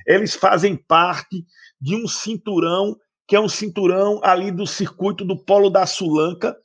[0.06, 1.44] eles fazem parte
[1.80, 2.96] de um cinturão
[3.28, 6.56] que é um cinturão ali do circuito do Polo da Sulanca.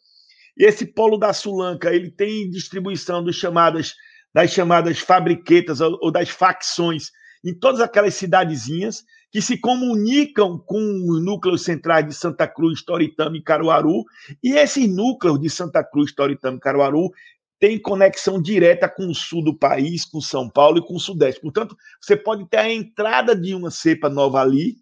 [0.57, 3.95] E esse Polo da Sulanca, ele tem distribuição dos chamadas,
[4.33, 7.11] das chamadas fabriquetas ou das facções
[7.45, 13.37] em todas aquelas cidadezinhas que se comunicam com os núcleos centrais de Santa Cruz, Toritama
[13.37, 14.05] e Caruaru.
[14.43, 17.11] E esses núcleos de Santa Cruz, Toritama e Caruaru
[17.59, 21.41] têm conexão direta com o sul do país, com São Paulo e com o sudeste.
[21.41, 24.77] Portanto, você pode ter a entrada de uma cepa nova ali,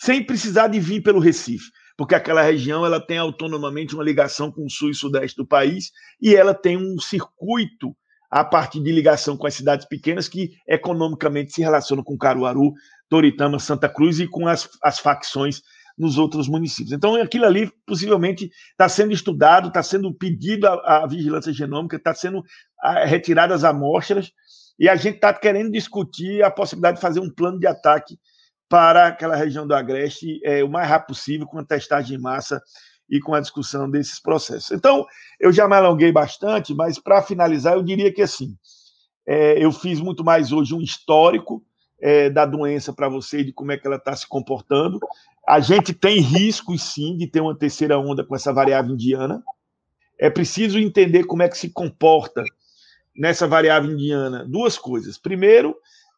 [0.00, 4.64] sem precisar de vir pelo Recife, porque aquela região ela tem autonomamente uma ligação com
[4.64, 7.94] o sul e sudeste do país e ela tem um circuito
[8.30, 12.72] a partir de ligação com as cidades pequenas que economicamente se relacionam com Caruaru,
[13.10, 15.60] Toritama, Santa Cruz e com as, as facções
[15.98, 16.92] nos outros municípios.
[16.92, 22.42] Então, aquilo ali possivelmente está sendo estudado, está sendo pedido à, vigilância genômica, está sendo
[22.80, 24.32] a, retiradas amostras,
[24.78, 28.16] e a gente está querendo discutir a possibilidade de fazer um plano de ataque
[28.70, 32.62] para aquela região do Agreste é, o mais rápido possível, com a testagem em massa
[33.10, 34.70] e com a discussão desses processos.
[34.70, 35.04] Então,
[35.40, 38.56] eu já me alonguei bastante, mas para finalizar, eu diria que assim,
[39.26, 41.64] é, eu fiz muito mais hoje um histórico
[42.00, 45.00] é, da doença para você, de como é que ela está se comportando.
[45.46, 49.42] A gente tem riscos, sim, de ter uma terceira onda com essa variável indiana.
[50.16, 52.44] É preciso entender como é que se comporta
[53.16, 55.18] nessa variável indiana duas coisas.
[55.18, 55.76] Primeiro,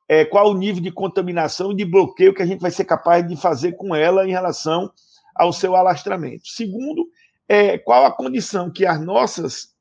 [0.09, 3.27] é, qual o nível de contaminação e de bloqueio que a gente vai ser capaz
[3.27, 4.91] de fazer com ela em relação
[5.35, 6.47] ao seu alastramento.
[6.49, 7.07] Segundo,
[7.49, 9.73] é, qual a condição que as nossas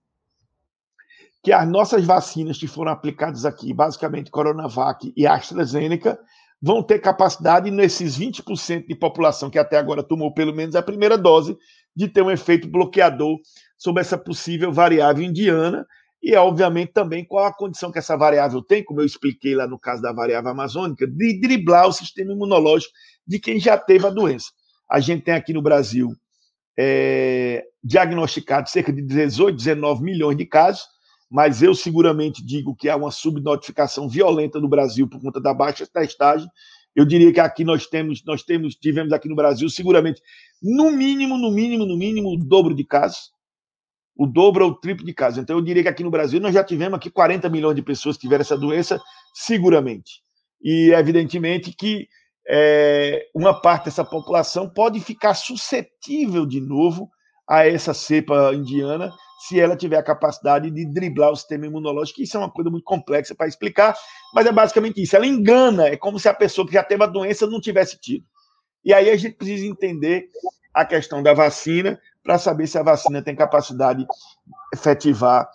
[1.44, 6.20] que as nossas vacinas que foram aplicadas aqui, basicamente Coronavac e AstraZeneca,
[6.62, 11.18] vão ter capacidade nesses 20% de população que até agora tomou pelo menos a primeira
[11.18, 11.58] dose
[11.96, 13.40] de ter um efeito bloqueador
[13.76, 15.88] sobre essa possível variável indiana
[16.22, 19.80] e, obviamente, também qual a condição que essa variável tem, como eu expliquei lá no
[19.80, 22.94] caso da variável amazônica, de driblar o sistema imunológico
[23.26, 24.48] de quem já teve a doença.
[24.88, 26.10] A gente tem aqui no Brasil
[26.78, 30.84] é, diagnosticado cerca de 18, 19 milhões de casos,
[31.30, 35.88] mas eu seguramente digo que há uma subnotificação violenta no Brasil por conta da baixa
[35.88, 36.48] testagem.
[36.96, 40.22] Eu diria que aqui nós temos, nós temos, tivemos aqui no Brasil seguramente,
[40.62, 43.32] no mínimo, no mínimo, no mínimo, o dobro de casos
[44.22, 45.40] o dobro ou o triplo de casos.
[45.40, 48.16] Então, eu diria que aqui no Brasil nós já tivemos aqui 40 milhões de pessoas
[48.16, 49.02] que tiveram essa doença,
[49.34, 50.22] seguramente.
[50.62, 52.08] E, evidentemente, que
[52.48, 57.10] é, uma parte dessa população pode ficar suscetível de novo
[57.50, 59.12] a essa cepa indiana
[59.48, 62.22] se ela tiver a capacidade de driblar o sistema imunológico.
[62.22, 63.96] Isso é uma coisa muito complexa para explicar,
[64.36, 65.16] mas é basicamente isso.
[65.16, 68.24] Ela engana, é como se a pessoa que já teve a doença não tivesse tido.
[68.86, 70.28] E aí a gente precisa entender
[70.72, 74.08] a questão da vacina, para saber se a vacina tem capacidade de
[74.74, 75.50] efetivar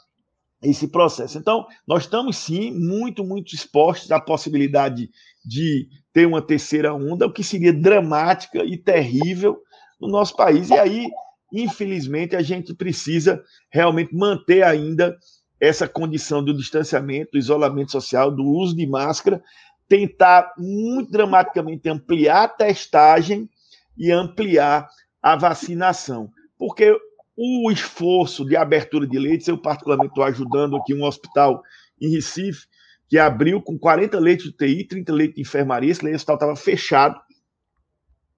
[0.63, 1.39] esse processo.
[1.39, 5.11] Então, nós estamos sim muito, muito expostos à possibilidade
[5.45, 9.59] de ter uma terceira onda, o que seria dramática e terrível
[10.01, 10.71] no nosso país.
[10.71, 11.09] E aí,
[11.53, 15.17] infelizmente, a gente precisa realmente manter ainda
[15.61, 19.43] essa condição do distanciamento, do isolamento social, do uso de máscara,
[19.89, 23.49] tentar muito dramaticamente ampliar a testagem
[23.97, 24.89] e ampliar
[25.23, 26.97] a vacinação porque
[27.37, 31.62] o esforço de abertura de leitos, eu particularmente estou ajudando aqui um hospital
[32.01, 32.66] em Recife,
[33.09, 37.21] que abriu com 40 leitos de UTI, 30 leitos de enfermaria, esse hospital estava fechado,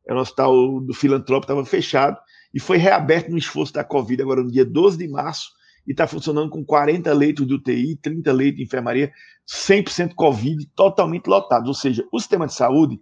[0.07, 2.19] era um hospital do filantrópico, estava fechado,
[2.53, 5.51] e foi reaberto no esforço da Covid, agora no dia 12 de março,
[5.87, 9.13] e está funcionando com 40 leitos de UTI, 30 leitos de enfermaria,
[9.47, 11.69] 100% Covid, totalmente lotados.
[11.69, 13.01] Ou seja, o sistema de saúde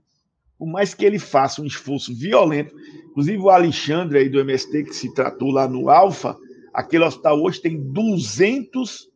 [0.59, 2.75] por mais que ele faça um esforço violento,
[3.11, 6.37] inclusive o Alexandre aí do MST, que se tratou lá no Alfa,
[6.73, 9.09] aquele hospital hoje tem 200,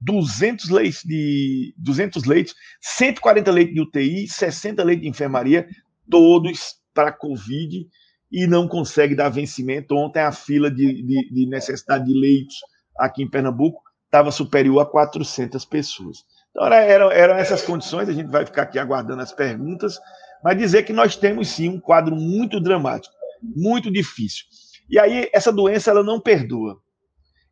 [0.00, 5.66] 200 leitos de 200 leitos, 140 leitos de UTI, 60 leitos de enfermaria,
[6.10, 7.86] todos para Covid
[8.30, 9.94] e não consegue dar vencimento.
[9.94, 12.56] Ontem a fila de, de, de necessidade de leitos
[12.98, 16.24] aqui em Pernambuco estava superior a 400 pessoas.
[16.50, 19.98] Então, eram, eram essas condições, a gente vai ficar aqui aguardando as perguntas
[20.42, 24.44] mas dizer que nós temos sim um quadro muito dramático, muito difícil.
[24.88, 26.80] E aí essa doença ela não perdoa.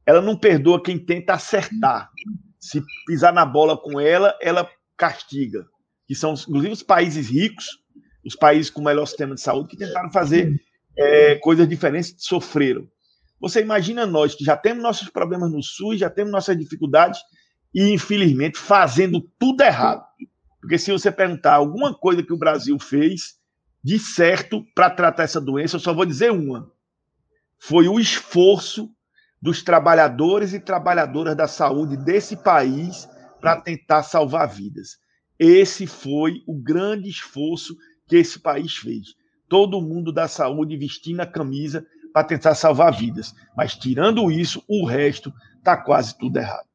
[0.05, 2.11] Ela não perdoa quem tenta acertar.
[2.59, 5.67] Se pisar na bola com ela, ela castiga.
[6.07, 7.67] Que são inclusive os países ricos,
[8.25, 10.61] os países com o melhor sistema de saúde que tentaram fazer
[10.97, 12.87] é, coisas diferentes sofreram.
[13.41, 17.21] Você imagina nós que já temos nossos problemas no SUS, já temos nossas dificuldades
[17.75, 20.05] e, infelizmente, fazendo tudo errado.
[20.61, 23.35] Porque se você perguntar alguma coisa que o Brasil fez
[23.83, 26.71] de certo para tratar essa doença, eu só vou dizer uma.
[27.59, 28.91] Foi o esforço
[29.41, 33.09] dos trabalhadores e trabalhadoras da saúde desse país
[33.41, 34.99] para tentar salvar vidas.
[35.39, 37.75] Esse foi o grande esforço
[38.07, 39.15] que esse país fez.
[39.49, 43.35] Todo mundo da saúde vestindo a camisa para tentar salvar vidas.
[43.57, 46.70] Mas tirando isso, o resto está quase tudo errado.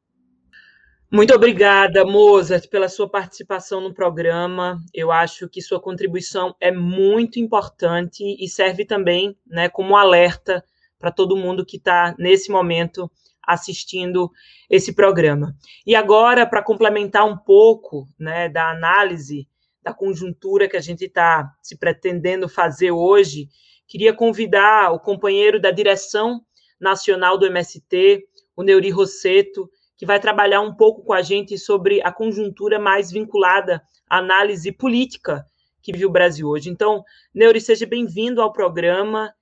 [1.10, 4.82] Muito obrigada, Mozart, pela sua participação no programa.
[4.92, 10.64] Eu acho que sua contribuição é muito importante e serve também né, como alerta
[10.98, 13.08] para todo mundo que está nesse momento
[13.40, 14.32] assistindo
[14.68, 15.54] esse programa.
[15.86, 19.48] E agora, para complementar um pouco né, da análise
[19.80, 23.48] da conjuntura que a gente está se pretendendo fazer hoje,
[23.86, 26.40] queria convidar o companheiro da direção
[26.80, 28.24] nacional do MST,
[28.56, 33.10] o Neuri Rosseto, que vai trabalhar um pouco com a gente sobre a conjuntura mais
[33.10, 35.44] vinculada à análise política
[35.82, 36.68] que vive o Brasil hoje.
[36.68, 37.02] Então,
[37.34, 39.32] Neuri, seja bem-vindo ao programa.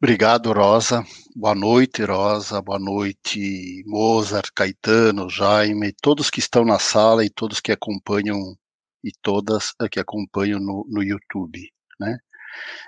[0.00, 1.02] Obrigado, Rosa.
[1.34, 2.60] Boa noite, Rosa.
[2.62, 8.38] Boa noite, Mozart, Caetano, Jaime, todos que estão na sala e todos que acompanham
[9.02, 11.60] e todas que acompanham no, no YouTube,
[11.98, 12.18] né?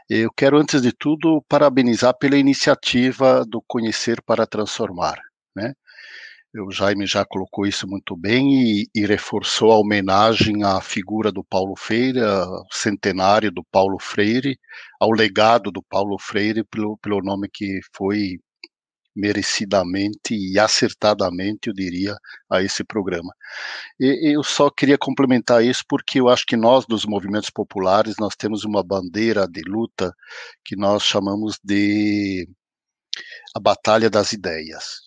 [0.09, 5.19] Eu quero, antes de tudo, parabenizar pela iniciativa do Conhecer para Transformar.
[5.55, 5.75] Né?
[6.59, 11.45] O Jaime já colocou isso muito bem e, e, reforçou a homenagem à figura do
[11.45, 14.59] Paulo Freire, ao centenário do Paulo Freire,
[14.99, 18.39] ao legado do Paulo Freire, pelo, pelo nome que foi
[19.17, 22.17] merecidamente e acertadamente, eu diria,
[22.51, 23.35] a esse programa.
[23.99, 28.37] E, eu só queria complementar isso porque eu acho que nós, dos movimentos populares, nós
[28.37, 30.15] temos uma bandeira de luta
[30.65, 32.49] que nós chamamos de
[33.57, 35.07] a Batalha das Ideias.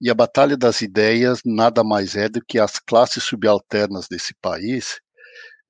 [0.00, 5.00] E a Batalha das Ideias nada mais é do que as classes subalternas desse país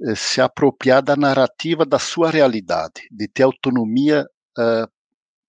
[0.03, 4.27] eh, se apropriar da narrativa da sua realidade, de ter autonomia
[4.59, 4.96] uh,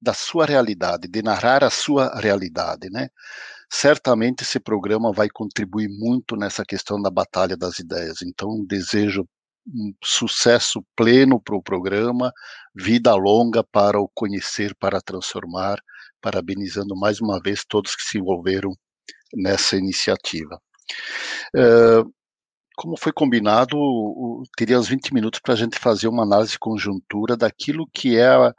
[0.01, 3.09] da sua realidade, de narrar a sua realidade, né?
[3.69, 8.21] Certamente esse programa vai contribuir muito nessa questão da batalha das ideias.
[8.21, 9.27] Então, desejo
[9.67, 12.31] um sucesso pleno para o programa,
[12.73, 15.79] vida longa para o conhecer, para transformar,
[16.21, 18.71] parabenizando mais uma vez todos que se envolveram
[19.33, 20.61] nessa iniciativa.
[21.53, 22.09] Uh,
[22.77, 23.75] como foi combinado,
[24.55, 28.53] teria uns 20 minutos para a gente fazer uma análise conjuntura daquilo que é a,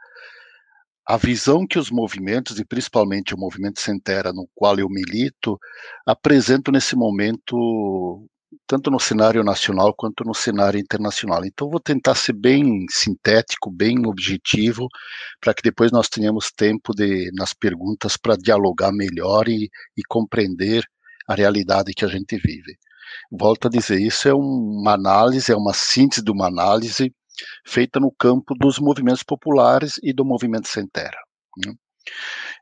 [1.09, 5.57] a visão que os movimentos, e principalmente o movimento Sem Terra, no qual eu milito,
[6.05, 8.27] apresentam nesse momento,
[8.67, 11.43] tanto no cenário nacional quanto no cenário internacional.
[11.43, 14.87] Então, vou tentar ser bem sintético, bem objetivo,
[15.41, 20.83] para que depois nós tenhamos tempo de, nas perguntas para dialogar melhor e, e compreender
[21.27, 22.77] a realidade que a gente vive.
[23.31, 27.11] Volto a dizer, isso é uma análise, é uma síntese de uma análise
[27.65, 31.19] feita no campo dos movimentos populares e do movimento sem terra.
[31.65, 31.73] Né?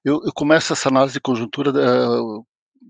[0.04, 2.46] Eu, eu, começo essa análise de conjuntura uh,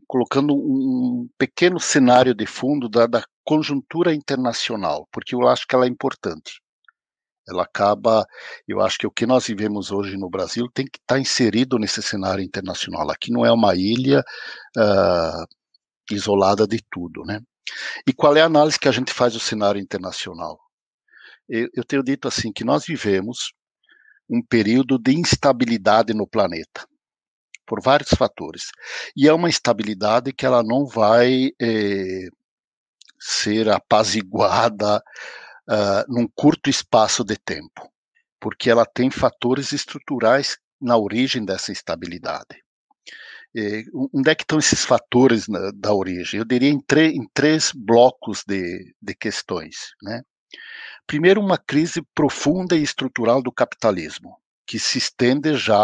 [0.07, 5.85] colocando um pequeno cenário de fundo da, da, conjuntura internacional, porque eu acho que ela
[5.85, 6.59] é importante.
[7.47, 8.25] Ela acaba,
[8.67, 12.03] eu acho que o que nós vivemos hoje no Brasil tem que estar inserido nesse
[12.03, 13.09] cenário internacional.
[13.09, 14.21] Aqui não é uma ilha
[14.77, 15.45] uh,
[16.11, 17.39] isolada de tudo, né?
[18.05, 20.59] E qual é a análise que a gente faz do cenário internacional?
[21.47, 23.53] Eu, eu tenho dito assim que nós vivemos
[24.29, 26.85] um período de instabilidade no planeta
[27.65, 28.71] por vários fatores
[29.15, 32.27] e é uma instabilidade que ela não vai é,
[33.19, 35.01] ser apaziguada
[35.69, 37.91] uh, num curto espaço de tempo,
[38.39, 42.63] porque ela tem fatores estruturais na origem dessa instabilidade.
[43.55, 43.83] É,
[44.13, 46.39] onde é que estão esses fatores na, da origem?
[46.39, 46.79] Eu diria em,
[47.15, 50.21] em três blocos de, de questões, né?
[51.07, 54.35] Primeiro, uma crise profunda e estrutural do capitalismo,
[54.67, 55.77] que se estende já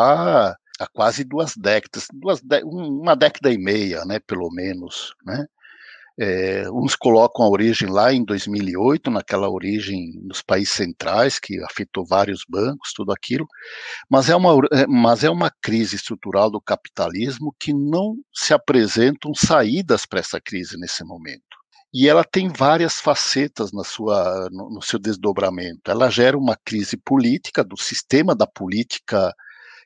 [0.80, 5.46] há quase duas décadas, duas uma década e meia, né, pelo menos, né?
[6.20, 12.06] É, uns colocam a origem lá em 2008, naquela origem nos países centrais, que afetou
[12.06, 13.48] vários bancos, tudo aquilo,
[14.08, 19.34] mas é uma, é, mas é uma crise estrutural do capitalismo que não se apresentam
[19.34, 21.63] saídas para essa crise nesse momento
[21.94, 25.92] e ela tem várias facetas na sua, no, no, seu desdobramento.
[25.92, 29.32] Ela gera uma crise política, do sistema da política,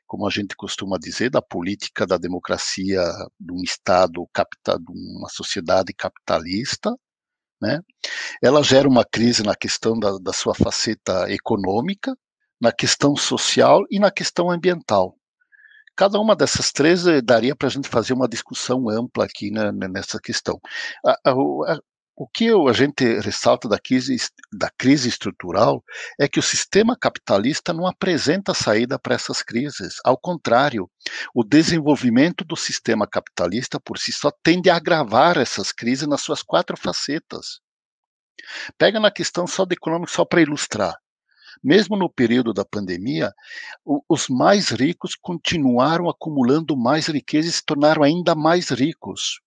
[0.07, 3.03] como a gente costuma dizer, da política da democracia
[3.39, 6.95] de um Estado, capital, de uma sociedade capitalista,
[7.61, 7.81] né?
[8.41, 12.15] Ela gera uma crise na questão da, da sua faceta econômica,
[12.61, 15.15] na questão social e na questão ambiental.
[15.95, 19.71] Cada uma dessas três eh, daria para a gente fazer uma discussão ampla aqui né,
[19.71, 20.59] nessa questão.
[21.03, 21.79] A, a, a,
[22.19, 24.17] o que a gente ressalta da crise,
[24.51, 25.83] da crise estrutural
[26.19, 29.97] é que o sistema capitalista não apresenta saída para essas crises.
[30.03, 30.89] Ao contrário,
[31.31, 36.41] o desenvolvimento do sistema capitalista por si só tende a agravar essas crises nas suas
[36.41, 37.59] quatro facetas.
[38.79, 40.95] Pega na questão só do econômico, só para ilustrar.
[41.63, 43.31] Mesmo no período da pandemia,
[44.09, 49.39] os mais ricos continuaram acumulando mais riqueza e se tornaram ainda mais ricos,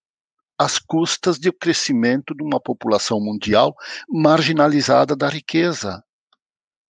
[0.60, 3.74] às custas do crescimento de uma população mundial
[4.06, 6.04] marginalizada da riqueza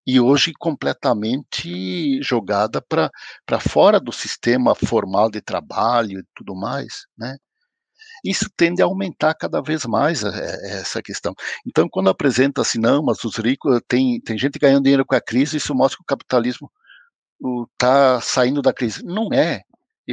[0.05, 7.37] e hoje completamente jogada para fora do sistema formal de trabalho e tudo mais, né?
[8.25, 11.33] isso tende a aumentar cada vez mais é, é, essa questão.
[11.65, 15.21] Então, quando apresenta assim, não, mas os ricos, tem, tem gente ganhando dinheiro com a
[15.21, 16.71] crise, isso mostra que o capitalismo
[17.73, 19.05] está saindo da crise.
[19.05, 19.63] Não é.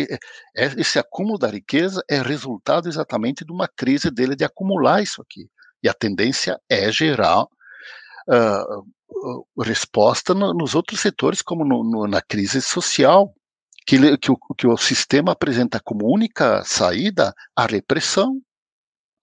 [0.04, 0.66] É.
[0.78, 5.50] Esse acúmulo da riqueza é resultado exatamente de uma crise dele de acumular isso aqui.
[5.82, 12.22] E a tendência é gerar uh, resposta no, nos outros setores, como no, no, na
[12.22, 13.34] crise social
[13.86, 18.42] que, que, o, que o sistema apresenta como única saída a repressão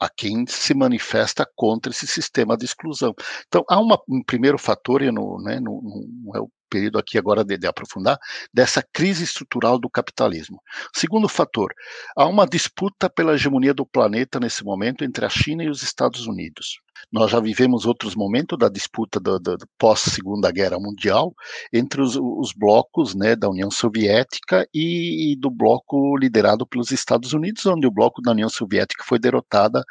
[0.00, 3.14] a quem se manifesta contra esse sistema de exclusão.
[3.46, 5.80] Então, há uma, um primeiro fator, e né, não
[6.34, 8.18] é o período aqui agora de, de, aprofundar,
[8.52, 10.60] dessa crise estrutural do capitalismo.
[10.94, 11.72] Segundo fator,
[12.16, 16.26] há uma disputa pela hegemonia do planeta nesse momento entre a China e os Estados
[16.26, 16.80] Unidos.
[17.12, 21.34] Nós já vivemos outros momentos da disputa do, do, do pós-Segunda Guerra Mundial
[21.72, 27.32] entre os, os, blocos né, da União Soviética e, e, do bloco liderado pelos Estados
[27.32, 29.82] Unidos, onde o bloco da União Soviética foi derrotada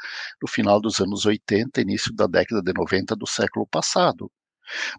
[0.42, 4.32] no final dos anos 80, início da década de 90 do século passado.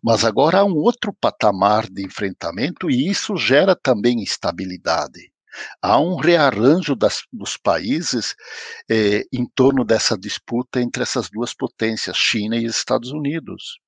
[0.02, 5.32] Mas agora há um outro patamar de enfrentamento e isso gera também instabilidade.
[5.80, 8.34] Há um rearranjo das, dos países
[8.90, 13.78] eh, em torno dessa disputa entre essas duas potências, China e Estados Unidos.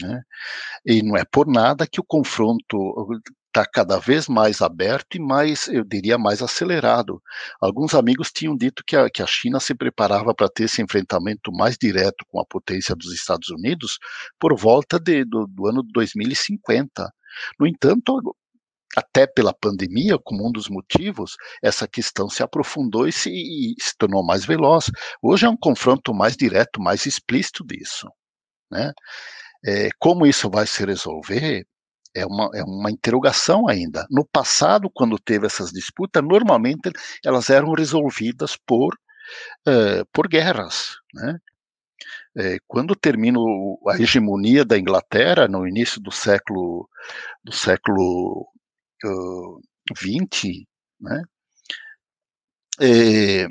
[0.00, 0.22] Né?
[0.84, 2.76] E não é por nada que o confronto
[3.54, 7.22] está cada vez mais aberto e mais, eu diria, mais acelerado.
[7.60, 11.52] Alguns amigos tinham dito que a, que a China se preparava para ter esse enfrentamento
[11.52, 13.98] mais direto com a potência dos Estados Unidos
[14.40, 17.08] por volta de, do, do ano 2050.
[17.60, 18.20] No entanto,
[18.96, 23.96] até pela pandemia, como um dos motivos, essa questão se aprofundou e se, e se
[23.96, 24.90] tornou mais veloz.
[25.22, 28.08] Hoje é um confronto mais direto, mais explícito disso.
[28.70, 28.92] Né?
[29.64, 31.64] É, como isso vai se resolver,
[32.14, 34.06] é uma, é uma interrogação ainda.
[34.10, 36.92] No passado, quando teve essas disputas, normalmente
[37.24, 38.94] elas eram resolvidas por,
[39.66, 40.96] uh, por guerras.
[41.12, 41.38] Né?
[42.36, 43.38] É, quando termina
[43.88, 46.88] a hegemonia da Inglaterra no início do século
[47.44, 48.48] do século
[49.04, 49.60] uh,
[49.96, 50.66] 20,
[51.00, 51.22] né?
[52.80, 53.46] É,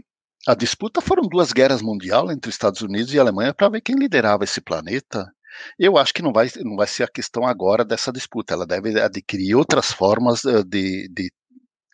[0.45, 4.43] a disputa foram duas guerras mundiais entre Estados Unidos e Alemanha para ver quem liderava
[4.43, 5.31] esse planeta.
[5.79, 8.53] Eu acho que não vai, não vai ser a questão agora dessa disputa.
[8.53, 11.31] Ela deve adquirir outras formas eh, de, de,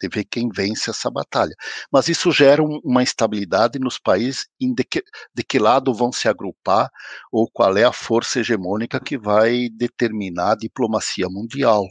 [0.01, 1.55] de ver quem vence essa batalha.
[1.91, 5.03] Mas isso gera um, uma instabilidade nos países em de que,
[5.35, 6.89] de que lado vão se agrupar
[7.31, 11.85] ou qual é a força hegemônica que vai determinar a diplomacia mundial.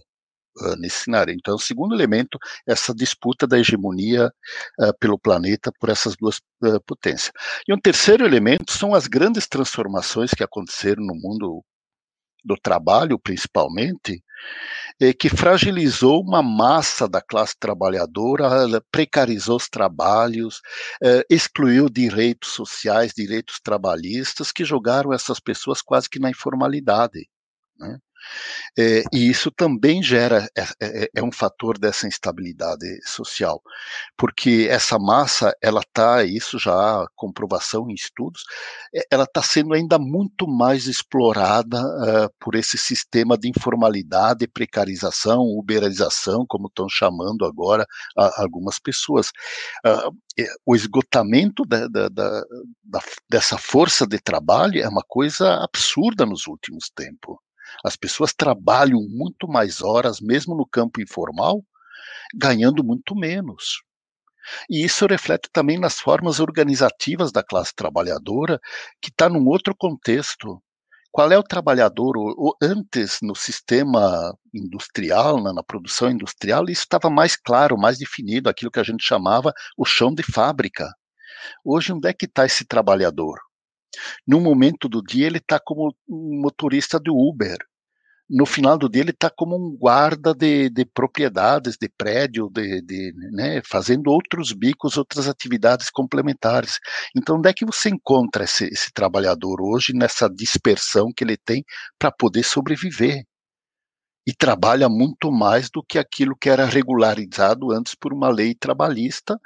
[0.61, 1.33] Uh, nesse cenário.
[1.33, 2.37] Então, o segundo elemento,
[2.67, 4.27] essa disputa da hegemonia
[4.81, 7.31] uh, pelo planeta por essas duas uh, potências.
[7.69, 11.63] E um terceiro elemento são as grandes transformações que aconteceram no mundo
[12.45, 14.23] do trabalho, principalmente,
[15.01, 18.49] eh, que fragilizou uma massa da classe trabalhadora,
[18.91, 20.61] precarizou os trabalhos,
[21.29, 27.29] excluiu direitos sociais, direitos trabalhistas, que jogaram essas pessoas quase que na informalidade.
[27.79, 27.99] Né?
[28.79, 33.62] É, e isso também gera, é, é, é, um fator dessa instabilidade social,
[34.16, 38.45] porque essa massa, ela está, isso já há comprovação em estudos,
[38.95, 45.43] é, ela está sendo ainda muito mais explorada uh, por esse sistema de informalidade, precarização,
[45.43, 49.29] uberização, como estão chamando agora a, algumas pessoas.
[49.85, 50.16] Uh,
[50.64, 56.89] o esgotamento da, da, da, dessa força de trabalho é uma coisa absurda nos últimos
[56.95, 57.37] tempos.
[57.85, 61.64] As pessoas trabalham muito mais horas, mesmo no campo informal,
[62.35, 63.83] ganhando muito menos.
[64.69, 68.59] E isso reflete também nas formas organizativas da classe trabalhadora,
[69.01, 70.62] que está num outro contexto.
[71.11, 72.16] Qual é o trabalhador?
[72.16, 78.49] O, antes, no sistema industrial, na, na produção industrial, isso estava mais claro, mais definido,
[78.49, 80.89] aquilo que a gente chamava o chão de fábrica.
[81.64, 83.39] Hoje, onde é que está esse trabalhador?
[84.26, 87.57] No momento do dia, ele está como um motorista do Uber.
[88.30, 92.82] No final do dia, ele está como um guarda de, de propriedades, de prédio, de,
[92.82, 96.78] de né, fazendo outros bicos, outras atividades complementares.
[97.16, 101.64] Então, onde é que você encontra esse, esse trabalhador hoje nessa dispersão que ele tem
[101.99, 103.24] para poder sobreviver?
[104.28, 109.41] e trabalha muito mais do que aquilo que era regularizado antes por uma lei trabalhista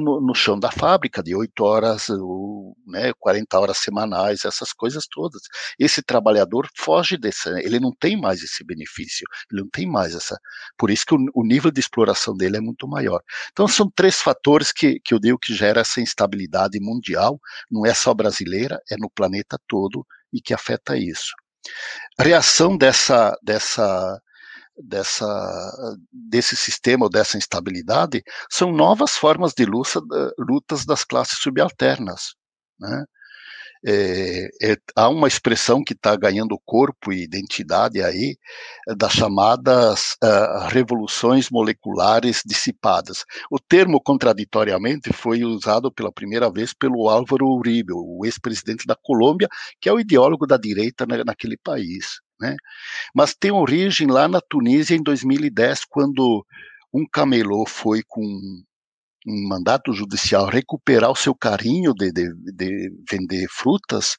[0.00, 5.06] no, no, chão da fábrica, de 8 horas, ou, né, 40 horas semanais, essas coisas
[5.06, 5.42] todas.
[5.78, 10.38] Esse trabalhador foge desse, ele não tem mais esse benefício, ele não tem mais essa.
[10.76, 13.20] Por isso que o, o nível de exploração dele é muito maior.
[13.52, 17.94] Então, são três fatores que, que eu digo que gera essa instabilidade mundial, não é
[17.94, 21.32] só brasileira, é no planeta todo e que afeta isso.
[22.18, 24.20] Reação dessa, dessa
[24.76, 25.26] dessa,
[26.12, 30.00] desse sistema ou dessa instabilidade são novas formas de luta,
[30.38, 32.34] lutas das classes subalternas.
[32.78, 33.04] Né?
[33.88, 38.36] É, é, há uma expressão que está ganhando corpo e identidade aí,
[38.96, 43.24] das chamadas uh, revoluções moleculares dissipadas.
[43.50, 49.48] O termo, contraditoriamente, foi usado pela primeira vez pelo Álvaro Uribe, o ex-presidente da Colômbia,
[49.80, 52.20] que é o ideólogo da direita na, naquele país.
[52.40, 52.56] Né?
[53.14, 56.44] Mas tem origem lá na Tunísia em 2010, quando
[56.92, 58.22] um camelô foi com
[59.26, 64.16] um mandato judicial recuperar o seu carinho de, de, de, vender frutas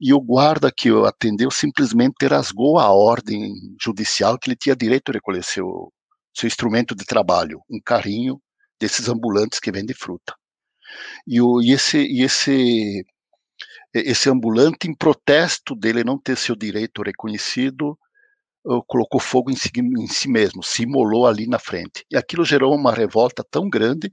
[0.00, 5.10] e o guarda que o atendeu simplesmente rasgou a ordem judicial que ele tinha direito
[5.10, 5.92] a recolher seu,
[6.34, 8.40] seu instrumento de trabalho, um carrinho
[8.80, 10.34] desses ambulantes que vendem fruta.
[11.26, 13.04] E, o, e esse, e esse
[13.94, 17.98] esse ambulante, em protesto dele não ter seu direito reconhecido,
[18.86, 22.04] colocou fogo em si, em si, mesmo, se imolou ali na frente.
[22.10, 24.10] E aquilo gerou uma revolta tão grande,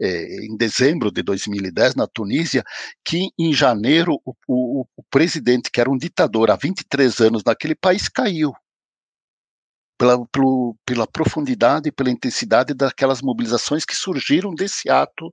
[0.00, 2.62] é, em dezembro de 2010, na Tunísia,
[3.04, 7.74] que em janeiro o, o, o, presidente, que era um ditador há 23 anos naquele
[7.74, 8.52] país, caiu.
[9.98, 15.32] Pela, pelo, pela profundidade e pela intensidade daquelas mobilizações que surgiram desse ato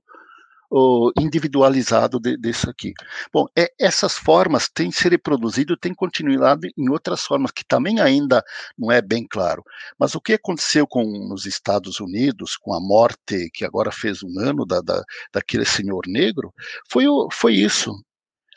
[1.18, 2.92] individualizado de, desse aqui.
[3.32, 8.42] Bom, é, essas formas têm se reproduzido, têm continuado em outras formas que também ainda
[8.76, 9.62] não é bem claro.
[9.98, 14.40] Mas o que aconteceu com nos Estados Unidos, com a morte que agora fez um
[14.40, 15.02] ano da, da
[15.32, 16.52] daquele senhor negro,
[16.90, 17.94] foi, foi isso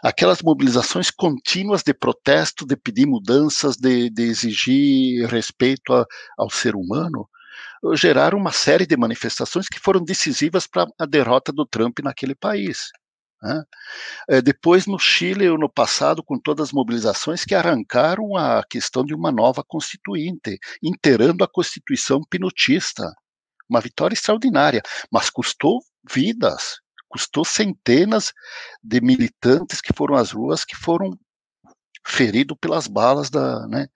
[0.02, 6.06] aquelas mobilizações contínuas de protesto, de pedir mudanças, de, de exigir respeito a,
[6.38, 7.28] ao ser humano,
[7.96, 12.90] geraram uma série de manifestações que foram decisivas para a derrota do Trump naquele país.
[13.42, 13.64] Né?
[14.30, 19.14] É, depois, no Chile, no passado, com todas as mobilizações que arrancaram a questão de
[19.14, 23.12] uma nova constituinte, inteirando a constituição pinotista.
[23.70, 24.82] Uma vitória extraordinária,
[25.12, 26.80] mas custou vidas,
[27.10, 28.34] custou centenas
[28.82, 31.18] de militantes que foram às ruas, que foram
[32.06, 33.88] feridos pelas balas da, né,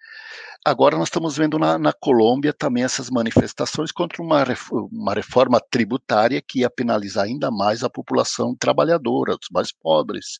[0.64, 4.43] Agora nós estamos vendo na, na Colômbia também essas manifestações contra uma,
[4.91, 10.39] uma reforma tributária que ia penalizar ainda mais a população trabalhadora, os mais pobres.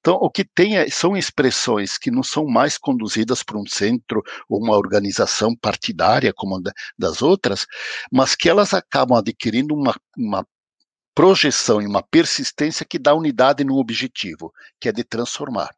[0.00, 4.22] Então, o que tem é, são expressões que não são mais conduzidas por um centro
[4.48, 6.58] ou uma organização partidária como
[6.98, 7.66] das outras,
[8.10, 10.46] mas que elas acabam adquirindo uma, uma
[11.14, 14.50] projeção e uma persistência que dá unidade no objetivo,
[14.80, 15.70] que é de transformar.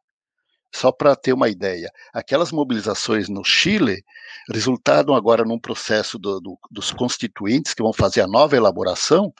[0.75, 4.03] Só para ter uma ideia, aquelas mobilizações no Chile
[4.51, 9.33] resultaram agora num processo do, do, dos constituintes que vão fazer a nova elaboração,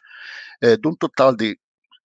[0.61, 1.59] é, de um total de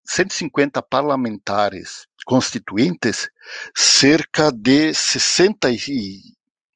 [0.05, 3.29] 150 parlamentares constituintes,
[3.75, 6.21] cerca de 60 e,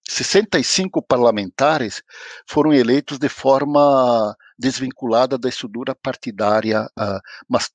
[0.10, 2.04] 65 parlamentares
[2.46, 7.72] foram eleitos de forma desvinculada da estrutura partidária uh, mas,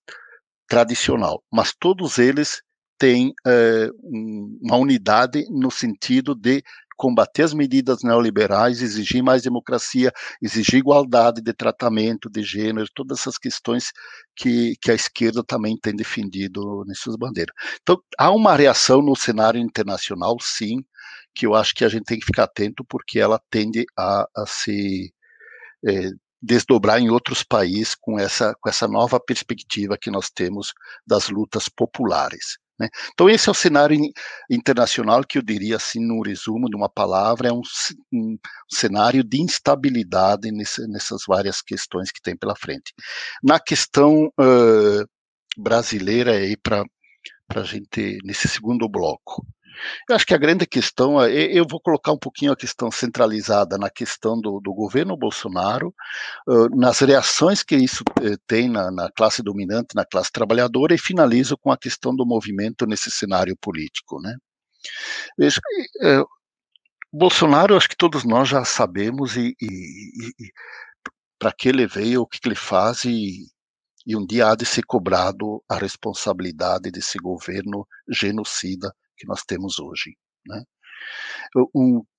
[0.68, 2.62] tradicional, mas todos eles
[2.98, 6.62] tem é, uma unidade no sentido de
[6.96, 13.36] combater as medidas neoliberais, exigir mais democracia, exigir igualdade de tratamento de gênero, todas essas
[13.36, 13.92] questões
[14.34, 17.54] que, que a esquerda também tem defendido nessas bandeiras.
[17.82, 20.82] Então, há uma reação no cenário internacional, sim,
[21.34, 24.46] que eu acho que a gente tem que ficar atento, porque ela tende a, a
[24.46, 25.12] se
[25.86, 30.72] é, desdobrar em outros países com essa, com essa nova perspectiva que nós temos
[31.06, 32.56] das lutas populares.
[32.78, 32.88] Né?
[33.12, 33.98] Então, esse é o cenário
[34.50, 37.62] internacional que eu diria, assim, no resumo de uma palavra, é um,
[38.12, 38.36] um
[38.70, 42.92] cenário de instabilidade nesse, nessas várias questões que tem pela frente.
[43.42, 45.08] Na questão uh,
[45.56, 46.84] brasileira, aí, para
[47.54, 49.46] a gente, nesse segundo bloco,
[50.08, 53.78] Eu acho que a grande questão, é, eu vou colocar um pouquinho a questão centralizada
[53.78, 55.94] na questão do, do governo Bolsonaro,
[56.74, 61.56] nas reações que isso eh, tem na, na, classe dominante, na classe trabalhadora, e finalizo
[61.56, 64.20] com a questão do movimento nesse cenário político.
[64.20, 64.34] Né?
[65.38, 65.60] Veja,
[66.02, 66.22] é,
[67.12, 70.52] Bolsonaro, acho que todos nós já sabemos e, e, e
[71.38, 73.46] para que ele veio, o que ele faz e,
[74.06, 79.78] e um dia há de ser cobrado a responsabilidade desse governo genocida que nós temos
[79.78, 80.16] hoje.
[80.46, 80.62] Né?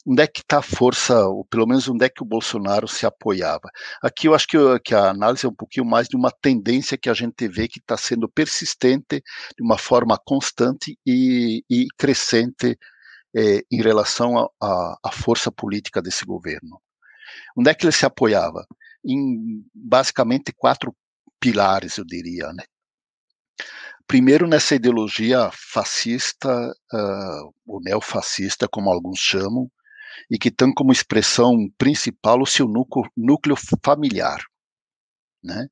[0.06, 3.06] Onde é que está a força, ou pelo menos onde é que o Bolsonaro se
[3.06, 3.70] apoiava?
[4.02, 7.10] Aqui eu acho que, que a análise é um pouquinho mais de uma tendência que
[7.10, 9.22] a gente vê que está sendo persistente
[9.58, 12.78] de uma forma constante e, e crescente
[13.36, 16.82] eh, em relação à força política desse governo.
[17.58, 18.66] Onde é que ele se apoiava?
[19.06, 20.95] Em basicamente quatro
[21.39, 22.64] pilares, eu diria, né?
[24.08, 26.49] Primeiro, nessa ideologia fascista,
[26.93, 29.70] uh, ou neofascista, como alguns chamam,
[30.32, 34.41] e que tem como expressão principal o seu núcleo, núcleo familiar.
[35.43, 35.68] Né?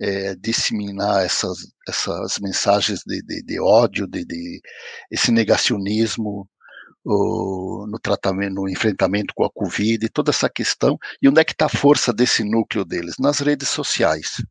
[0.00, 1.58] É, disseminar essas,
[1.88, 4.60] essas mensagens de, de, de ódio, de, de,
[5.10, 6.48] esse negacionismo
[7.04, 10.98] o, no tratamento, no enfrentamento com a Covid, toda essa questão.
[11.22, 13.14] E onde é que está a força desse núcleo deles?
[13.18, 14.42] Nas redes sociais,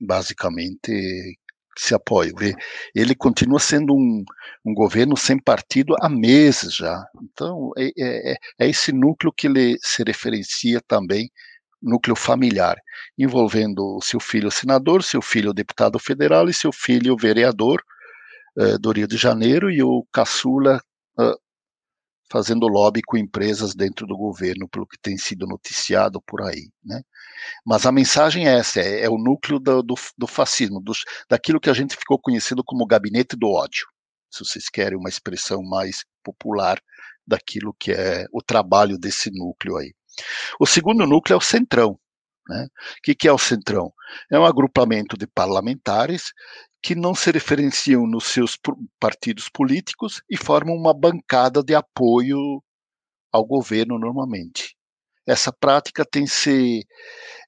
[0.00, 1.38] basicamente,
[1.80, 2.34] se apoiam.
[2.94, 4.22] Ele continua sendo um,
[4.64, 7.02] um governo sem partido há meses já.
[7.22, 11.30] Então, é, é, é, é esse núcleo que ele se referencia também,
[11.82, 12.76] núcleo familiar,
[13.18, 17.82] envolvendo seu filho senador, seu filho deputado federal e seu filho vereador
[18.58, 20.80] uh, do Rio de Janeiro e o caçula
[21.18, 21.34] uh,
[22.30, 27.02] fazendo lobby com empresas dentro do governo, pelo que tem sido noticiado por aí, né?
[27.66, 31.60] Mas a mensagem é essa, é, é o núcleo do, do, do fascismo, dos, daquilo
[31.60, 33.86] que a gente ficou conhecido como gabinete do ódio,
[34.30, 36.80] se vocês querem uma expressão mais popular
[37.26, 39.92] daquilo que é o trabalho desse núcleo aí.
[40.58, 41.98] O segundo núcleo é o Centrão.
[42.48, 42.64] Né?
[42.64, 43.92] O que, que é o Centrão?
[44.30, 46.32] É um agrupamento de parlamentares
[46.82, 48.58] que não se referenciam nos seus
[48.98, 52.62] partidos políticos e formam uma bancada de apoio
[53.32, 54.76] ao governo normalmente.
[55.26, 56.84] Essa prática tem se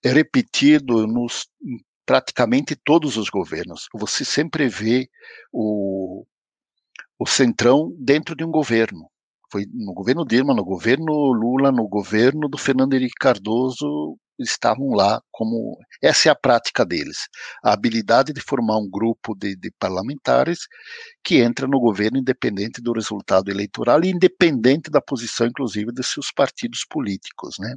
[0.04, 1.48] repetido nos
[2.04, 3.88] praticamente todos os governos.
[3.94, 5.08] Você sempre vê
[5.52, 6.24] o,
[7.18, 9.08] o centrão dentro de um governo.
[9.50, 15.20] Foi no governo Dilma, no governo Lula, no governo do Fernando Henrique Cardoso, estavam lá
[15.30, 17.28] como essa é a prática deles,
[17.62, 20.60] a habilidade de formar um grupo de, de, parlamentares
[21.22, 26.32] que entra no governo independente do resultado eleitoral e independente da posição, inclusive, de seus
[26.32, 27.76] partidos políticos, né?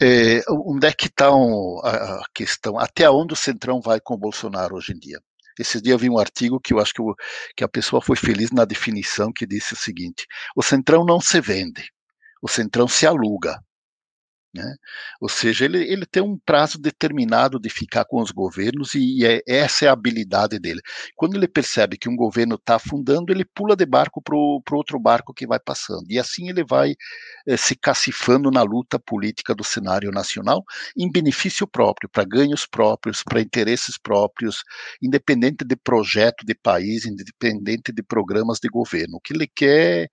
[0.00, 2.78] É, onde é que está a, a questão?
[2.78, 5.18] Até onde o Centrão vai com o Bolsonaro hoje em dia?
[5.58, 7.14] Esses dias eu vi um artigo que eu acho que, eu,
[7.56, 10.26] que a pessoa foi feliz na definição, que disse o seguinte:
[10.56, 11.84] o Centrão não se vende,
[12.42, 13.58] o Centrão se aluga.
[14.54, 14.76] Né?
[15.20, 19.26] Ou seja, ele, ele tem um prazo determinado de ficar com os governos e, e
[19.26, 20.80] é, essa é a habilidade dele.
[21.16, 25.00] Quando ele percebe que um governo está afundando, ele pula de barco para o outro
[25.00, 26.04] barco que vai passando.
[26.08, 26.94] E assim ele vai
[27.48, 30.62] eh, se cacifando na luta política do cenário nacional
[30.96, 34.62] em benefício próprio, para ganhos próprios, para interesses próprios,
[35.02, 39.16] independente de projeto de país, independente de programas de governo.
[39.16, 40.08] O que ele quer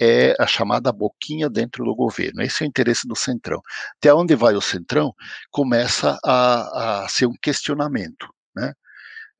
[0.00, 2.42] é a chamada boquinha dentro do governo.
[2.42, 3.60] Esse é o interesse do Centrão.
[3.98, 5.14] Até onde vai o Centrão
[5.50, 8.28] começa a, a ser um questionamento.
[8.54, 8.72] Né?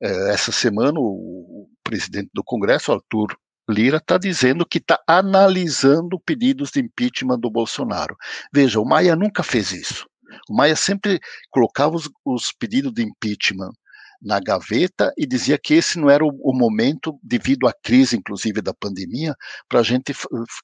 [0.01, 3.37] É, essa semana, o, presidente do Congresso, Arthur
[3.69, 8.15] Lira, está dizendo que está analisando pedidos de impeachment do Bolsonaro.
[8.53, 10.05] Veja, o Maia nunca fez isso.
[10.49, 13.71] O Maia sempre colocava os, os pedidos de impeachment
[14.21, 18.61] na gaveta e dizia que esse não era o, o momento, devido à crise, inclusive
[18.61, 19.35] da pandemia,
[19.67, 20.13] para a gente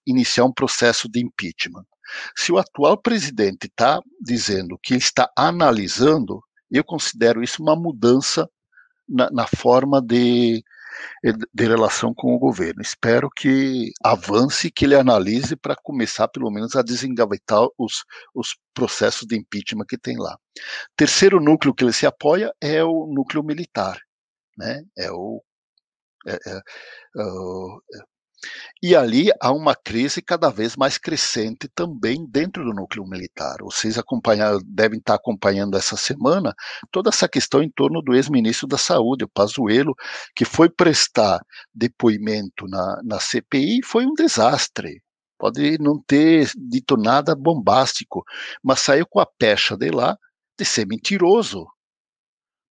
[0.06, 1.86] iniciar um processo de impeachment.
[2.36, 6.42] Se o atual presidente está dizendo que está analisando,
[6.72, 8.50] eu considero isso uma mudança
[9.08, 10.64] na, na forma de
[11.54, 12.82] de relação com o governo.
[12.82, 19.28] Espero que avance, que ele analise para começar, pelo menos, a desengavetar os, os processos
[19.28, 20.38] de impeachment que tem lá.
[20.96, 23.98] Terceiro núcleo que ele se apoia é o núcleo militar,
[24.58, 24.84] né?
[24.98, 25.42] É o
[26.26, 28.13] é, é, é
[28.82, 33.58] e ali há uma crise cada vez mais crescente também dentro do núcleo militar.
[33.62, 33.96] Vocês
[34.66, 36.54] devem estar acompanhando essa semana
[36.92, 39.96] toda essa questão em torno do ex-ministro da Saúde, o Pazuello,
[40.36, 41.40] que foi prestar
[41.74, 45.02] depoimento na, na CPI e foi um desastre.
[45.38, 48.24] Pode não ter dito nada bombástico,
[48.64, 50.18] mas saiu com a pecha de lá
[50.58, 51.66] de ser mentiroso.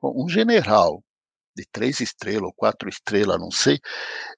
[0.00, 1.02] Bom, um general
[1.60, 3.78] de três estrelas ou quatro estrelas, não sei,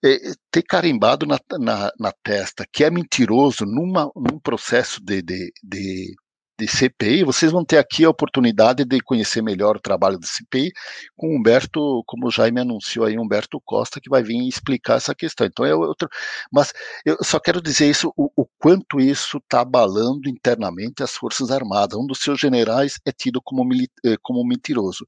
[0.05, 5.53] é, ter carimbado na, na, na, testa que é mentiroso numa, num processo de, de,
[5.63, 6.15] de,
[6.59, 10.73] de, CPI, vocês vão ter aqui a oportunidade de conhecer melhor o trabalho da CPI
[11.17, 15.47] com Humberto, como o Jaime anunciou aí, Humberto Costa, que vai vir explicar essa questão.
[15.47, 16.09] Então é outro.
[16.53, 16.73] Mas
[17.05, 21.99] eu só quero dizer isso, o, o quanto isso está abalando internamente as Forças Armadas.
[21.99, 23.65] Um dos seus generais é tido como,
[24.05, 25.07] eh, como mentiroso.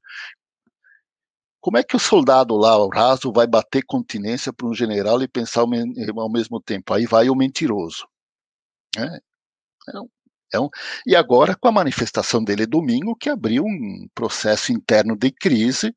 [1.65, 5.27] Como é que o soldado lá, o raso, vai bater continência para um general e
[5.27, 6.93] pensar ao, mesmo tempo?
[6.93, 8.07] Aí vai o mentiroso.
[8.95, 9.99] É, é
[10.53, 10.69] é um,
[11.07, 15.91] e agora, com a manifestação dele domingo, que abriu um processo interno de crise,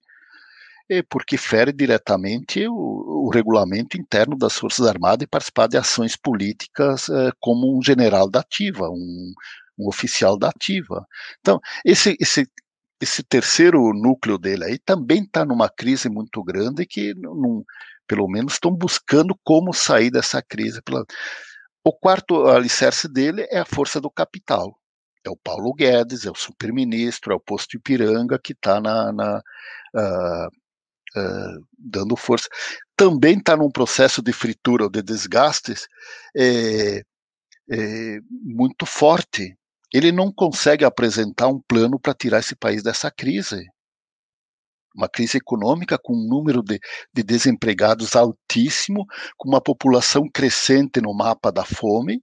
[1.11, 7.11] porque fere diretamente o, o regulamento interno das Forças Armadas e participar de ações políticas
[7.11, 9.35] eh, como um general da ativa, um,
[9.79, 11.07] um oficial da ativa.
[11.41, 12.49] Então, esse, esse
[13.01, 17.65] esse terceiro núcleo dele aí também está numa crise muito grande que, não,
[18.07, 20.81] pelo menos, estão buscando como sair dessa crise.
[21.85, 24.79] O quarto alicerce dele é a força do capital.
[25.25, 29.43] É o Paulo Guedes, é o super-ministro, é o posto Ipiranga que está na, na
[29.95, 32.49] uh, uh, dando força.
[32.97, 35.87] Também está num processo de fritura ou de desgastes
[36.37, 37.03] é,
[37.71, 39.58] é, muito forte
[39.93, 43.65] ele não consegue apresentar um plano para tirar esse país dessa crise.
[44.95, 46.79] Uma crise econômica com um número de,
[47.13, 52.21] de desempregados altíssimo, com uma população crescente no mapa da fome,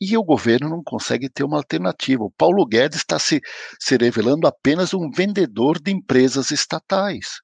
[0.00, 2.24] e o governo não consegue ter uma alternativa.
[2.24, 3.40] O Paulo Guedes está se,
[3.78, 7.40] se revelando apenas um vendedor de empresas estatais.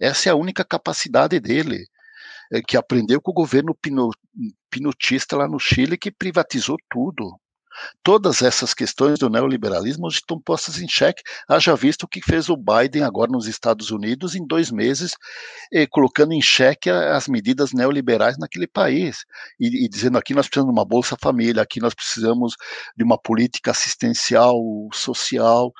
[0.00, 1.84] Essa é a única capacidade dele,
[2.52, 3.76] é, que aprendeu com o governo
[4.70, 7.38] pinotista lá no Chile, que privatizou tudo.
[8.02, 12.56] Todas essas questões do neoliberalismo estão postas em xeque, haja visto o que fez o
[12.56, 15.14] Biden agora nos Estados Unidos em dois meses,
[15.72, 19.24] eh, colocando em xeque as medidas neoliberais naquele país,
[19.58, 22.54] e, e, dizendo aqui nós precisamos de uma Bolsa Família, aqui nós precisamos
[22.96, 24.58] de uma política assistencial,
[24.92, 25.72] social,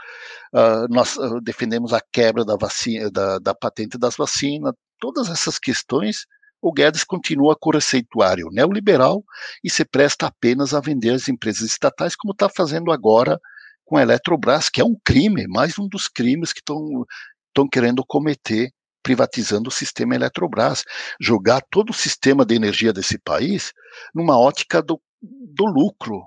[0.55, 5.59] uh, nós uh, defendemos a quebra da, vacina, da, da patente das vacinas, todas essas
[5.59, 6.27] questões
[6.63, 9.25] o Guedes continua com o receituário neoliberal
[9.65, 13.39] e se presta apenas a vender as empresas estatais, como está fazendo agora
[13.85, 18.73] com a Eletrobras, que é um crime, mais um dos crimes que estão querendo cometer
[19.03, 20.85] privatizando o sistema Eletrobras,
[21.21, 23.73] jogar todo o sistema de energia desse país
[24.15, 26.25] numa ótica do, do lucro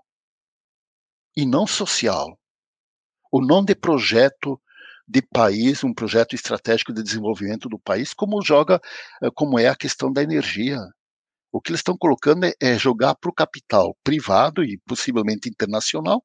[1.36, 2.38] e não social.
[3.31, 4.59] O nome de projeto
[5.07, 8.79] de país, um projeto estratégico de desenvolvimento do país, como joga,
[9.21, 10.79] eh, como é a questão da energia.
[11.51, 16.23] O que eles estão colocando é, é jogar para o capital privado e possivelmente internacional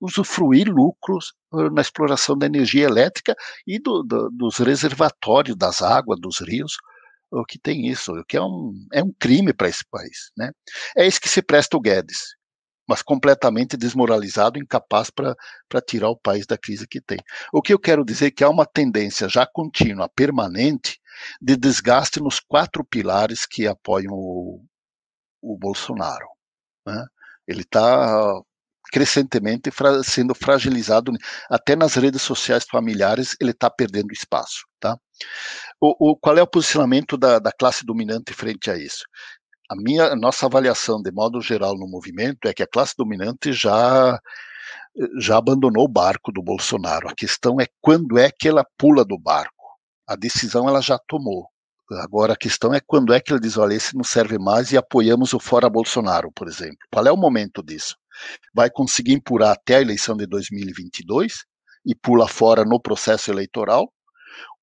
[0.00, 3.34] usufruir lucros eh, na exploração da energia elétrica
[3.66, 6.76] e do, do, dos reservatórios das águas, dos rios,
[7.48, 10.30] que tem isso, o que é um, é um crime para esse país.
[10.36, 10.50] Né?
[10.94, 12.36] É isso que se presta o Guedes
[12.88, 15.36] mas completamente desmoralizado, incapaz para
[15.86, 17.18] tirar o país da crise que tem.
[17.52, 21.00] O que eu quero dizer é que há uma tendência já contínua, permanente,
[21.40, 24.64] de desgaste nos quatro pilares que apoiam o,
[25.40, 26.26] o Bolsonaro.
[26.86, 27.04] Né?
[27.46, 28.40] Ele está
[28.92, 31.12] crescentemente fra sendo fragilizado,
[31.48, 34.66] até nas redes sociais familiares ele está perdendo espaço.
[34.78, 34.96] Tá?
[35.80, 39.04] O, o, qual é o posicionamento da, da classe dominante frente a isso?
[39.72, 43.52] A minha a nossa avaliação de modo geral no movimento é que a classe dominante
[43.52, 44.20] já
[45.18, 47.08] já abandonou o barco do Bolsonaro.
[47.08, 49.64] A questão é quando é que ela pula do barco.
[50.06, 51.48] A decisão ela já tomou.
[51.92, 54.76] Agora a questão é quando é que ele diz, olha, esse não serve mais e
[54.76, 56.76] apoiamos o fora Bolsonaro, por exemplo.
[56.92, 57.96] Qual é o momento disso?
[58.54, 61.44] Vai conseguir empurar até a eleição de 2022
[61.86, 63.90] e pula fora no processo eleitoral?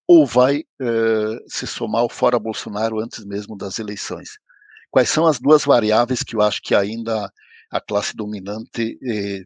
[0.07, 4.37] Ou vai uh, se somar ao fora Bolsonaro antes mesmo das eleições?
[4.91, 7.31] Quais são as duas variáveis que eu acho que ainda
[7.71, 9.43] a classe dominante eh,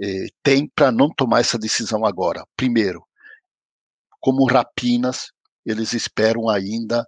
[0.00, 2.44] eh, tem para não tomar essa decisão agora?
[2.56, 3.04] Primeiro,
[4.20, 5.30] como rapinas,
[5.66, 7.06] eles esperam ainda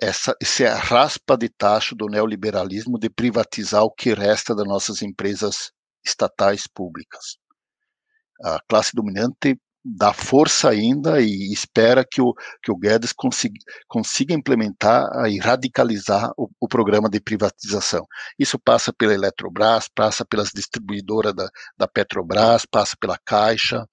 [0.00, 5.72] essa, essa raspa de tacho do neoliberalismo de privatizar o que resta das nossas empresas
[6.04, 7.36] estatais públicas.
[8.44, 13.58] A classe dominante dá força ainda e espera que o, que o Guedes consiga,
[13.88, 18.06] consiga implementar e radicalizar o, o, programa de privatização.
[18.38, 23.84] Isso passa pela Eletrobras, passa pelas distribuidoras da, da Petrobras, passa pela Caixa,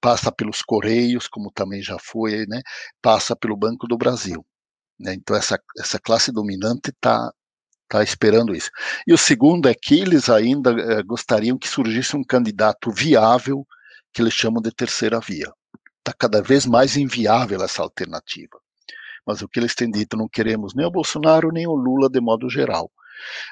[0.00, 2.60] passa pelos Correios, como também já foi, né?
[3.00, 4.44] passa pelo Banco do Brasil.
[4.98, 5.14] Né?
[5.14, 7.32] Então, essa, essa classe dominante está
[7.88, 8.70] tá esperando isso.
[9.06, 13.66] E o segundo é que eles ainda eh, gostariam que surgisse um candidato viável
[14.12, 15.52] que eles chamam de terceira via.
[15.98, 18.58] Está cada vez mais inviável essa alternativa.
[19.26, 22.20] Mas o que eles têm dito, não queremos nem o Bolsonaro nem o Lula de
[22.20, 22.90] modo geral.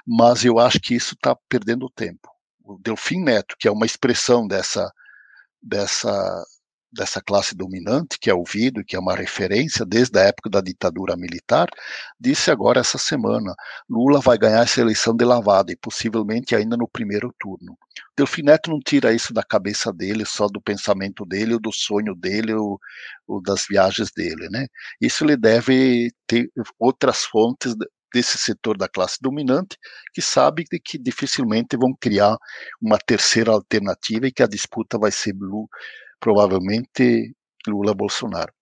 [0.07, 2.29] Mas eu acho que isso está perdendo tempo.
[2.65, 4.93] O Delfim Neto, que é uma expressão dessa,
[5.63, 6.45] dessa
[6.93, 11.17] dessa classe dominante, que é ouvido, que é uma referência desde a época da ditadura
[11.17, 11.69] militar,
[12.19, 13.55] disse agora essa semana:
[13.89, 17.77] Lula vai ganhar essa eleição de lavada e possivelmente ainda no primeiro turno.
[18.17, 22.15] Delfim Neto não tira isso da cabeça dele, só do pensamento dele, ou do sonho
[22.15, 22.79] dele, ou,
[23.27, 24.67] ou das viagens dele, né?
[25.01, 27.75] Isso ele deve ter outras fontes
[28.13, 29.79] desse setor da classe dominante
[30.13, 32.37] que sabe que dificilmente vão criar
[32.81, 35.33] uma terceira alternativa e que a disputa vai ser
[36.21, 37.35] provavelmente
[37.67, 38.53] Lula-Bolsonaro.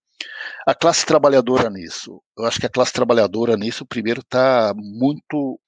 [0.66, 5.60] A classe trabalhadora nisso, eu acho que a classe trabalhadora nisso, primeiro, está muito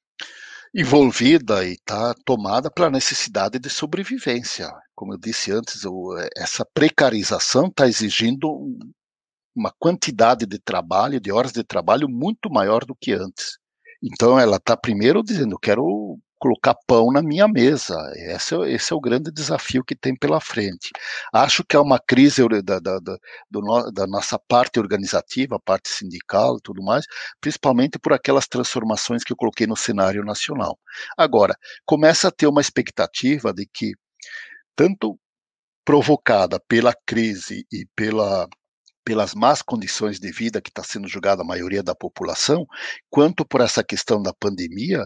[0.74, 4.70] envolvida e está tomada pela necessidade de sobrevivência.
[4.94, 5.82] Como eu disse antes,
[6.36, 8.48] essa precarização está exigindo
[9.54, 13.58] uma quantidade de trabalho, de horas de trabalho muito maior do que antes.
[14.02, 17.94] Então ela está primeiro dizendo, quero colocar pão na minha mesa.
[18.16, 20.90] Esse é, esse é o grande desafio que tem pela frente.
[21.32, 23.16] Acho que é uma crise da, da, da,
[23.50, 27.04] do, da nossa parte organizativa, parte sindical e tudo mais,
[27.40, 30.78] principalmente por aquelas transformações que eu coloquei no cenário nacional.
[31.16, 33.92] Agora, começa a ter uma expectativa de que,
[34.74, 35.18] tanto
[35.84, 38.48] provocada pela crise e pela
[39.04, 42.66] pelas más condições de vida que está sendo julgada a maioria da população,
[43.08, 45.04] quanto por essa questão da pandemia,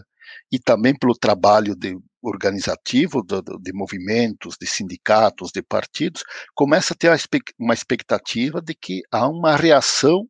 [0.51, 6.23] e também pelo trabalho de, organizativo de, de, movimentos, de sindicatos, de partidos,
[6.53, 7.11] começa a ter
[7.59, 10.27] uma expectativa de que há uma reação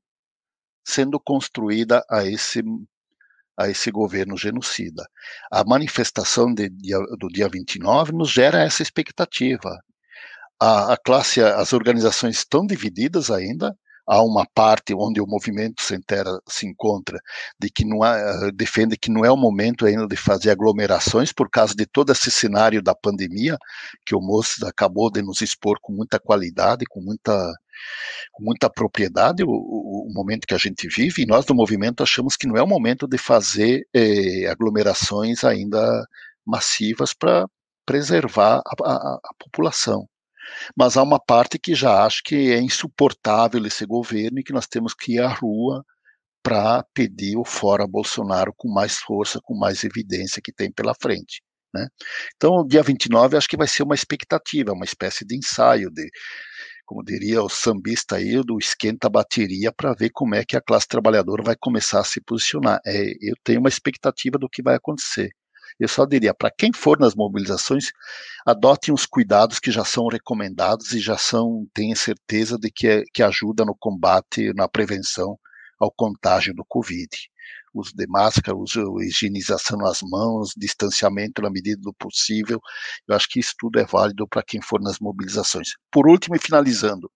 [0.85, 2.61] sendo construída a esse
[3.57, 5.05] a esse governo genocida.
[5.49, 6.69] A manifestação de,
[7.17, 9.79] do dia 29 nos gera essa expectativa.
[10.59, 13.73] A, a classe, as organizações estão divididas ainda,
[14.07, 17.19] há uma parte onde o movimento sem terra se encontra,
[17.59, 21.31] de que não há, eh, defende que não é o momento ainda de fazer aglomerações
[21.33, 23.57] por causa de todo esse cenário da pandemia
[24.05, 27.53] que o Moço acabou de nos expor com muita qualidade, com muita
[28.31, 32.03] com muita propriedade o, o, o, momento que a gente vive, e nós do movimento
[32.03, 36.05] achamos que não é o momento de fazer eh, aglomerações ainda
[36.45, 37.45] massivas para
[37.85, 40.07] preservar a, a, a população.
[40.75, 44.67] Mas há uma parte que já acha que é insuportável esse governo e que nós
[44.67, 45.83] temos que ir à rua
[46.43, 51.41] para pedir o fora Bolsonaro com mais força, com mais evidência que tem pela frente.
[51.73, 51.87] Né?
[52.35, 56.07] Então, o dia 29 acho que vai ser uma expectativa, uma espécie de ensaio, de,
[56.85, 60.87] como diria o sambista aí, do esquenta bateria para ver como é que a classe
[60.87, 62.79] trabalhadora vai começar a se posicionar.
[62.85, 65.31] É, eu tenho uma expectativa do que vai acontecer.
[65.80, 67.91] Eu só diria, para quem for nas mobilizações,
[68.45, 73.03] adotem os cuidados que já são recomendados e já são, tenha certeza de que, é,
[73.13, 75.38] que ajuda no combate, na prevenção
[75.80, 77.09] ao contágio do Covid.
[77.73, 82.61] Uso de máscara, uso higienização nas mãos, distanciamento na medida do possível.
[83.05, 85.71] Eu acho que isso tudo é válido para quem for nas mobilizações.
[85.91, 87.11] Por último, e finalizando,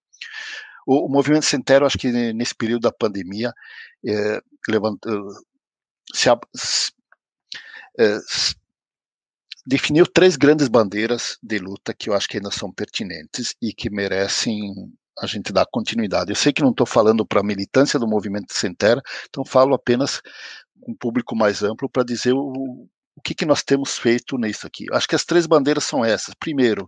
[0.86, 3.54] o, o movimento Centero, acho que nesse período da pandemia,
[4.06, 5.30] é, levantou,
[6.14, 6.30] se,
[8.00, 8.18] é,
[9.68, 13.90] definiu três grandes bandeiras de luta que eu acho que ainda são pertinentes e que
[13.90, 14.74] merecem
[15.20, 16.32] a gente dar continuidade.
[16.32, 19.76] Eu sei que não estou falando para a militância do movimento Sem Terra, então falo
[19.76, 20.22] apenas
[20.80, 24.66] com um público mais amplo para dizer o, o que, que nós temos feito nisso
[24.66, 24.86] aqui.
[24.94, 26.34] Acho que as três bandeiras são essas.
[26.34, 26.86] Primeiro,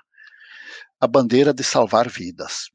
[0.99, 2.69] a bandeira de salvar vidas,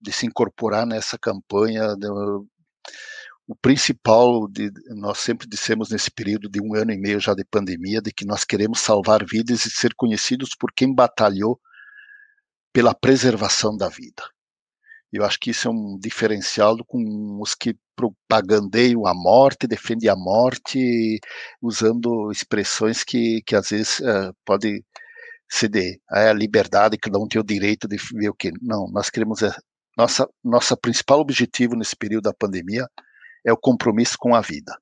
[0.00, 2.06] de se incorporar nessa campanha de,
[3.46, 7.44] o principal, de, nós sempre dissemos nesse período de um ano e meio já de
[7.44, 11.60] pandemia, de que nós queremos salvar vidas e ser conhecidos por quem batalhou
[12.72, 14.22] pela preservação da vida.
[15.12, 20.16] Eu acho que isso é um diferencial com os que propagandeiam a morte, defendem a
[20.16, 21.20] morte,
[21.62, 24.84] usando expressões que, que às vezes uh, pode
[25.48, 28.50] ceder é a liberdade, cada um tem o direito de ver o que.
[28.60, 29.40] Não, nós queremos.
[29.42, 29.52] Uh,
[29.96, 32.86] nossa, nossa principal objetivo nesse período da pandemia
[33.46, 34.76] é o compromisso com a vida.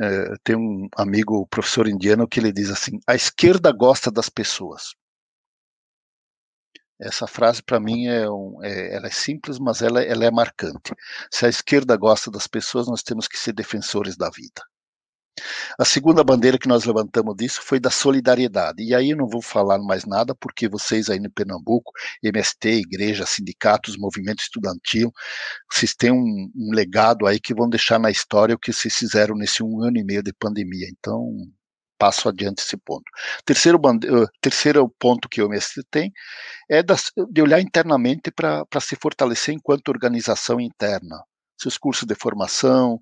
[0.00, 4.94] É, tem um amigo, professor indiano, que ele diz assim: a esquerda gosta das pessoas.
[6.98, 10.94] Essa frase para mim é, um, é, ela é simples, mas ela, ela é marcante.
[11.30, 14.62] Se a esquerda gosta das pessoas, nós temos que ser defensores da vida.
[15.78, 18.82] A segunda bandeira que nós levantamos disso foi da solidariedade.
[18.82, 23.26] E aí eu não vou falar mais nada, porque vocês aí no Pernambuco, MST, igreja,
[23.26, 25.12] sindicatos, movimento estudantil,
[25.70, 29.34] vocês têm um, um legado aí que vão deixar na história o que vocês fizeram
[29.36, 30.88] nesse um ano e meio de pandemia.
[30.90, 31.30] Então,
[31.98, 33.04] passo adiante esse ponto.
[33.44, 33.78] Terceiro.
[33.78, 36.12] Eh, terceiro ponto que o MST tem
[36.70, 41.22] é de olhar internamente para se fortalecer enquanto organização interna
[41.60, 42.94] seus cursos de formação,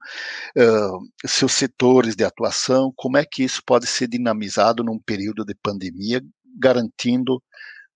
[0.57, 5.55] uh, seus setores de atuação, como é que isso pode ser dinamizado num período de
[5.55, 6.21] pandemia,
[6.59, 7.37] garantindo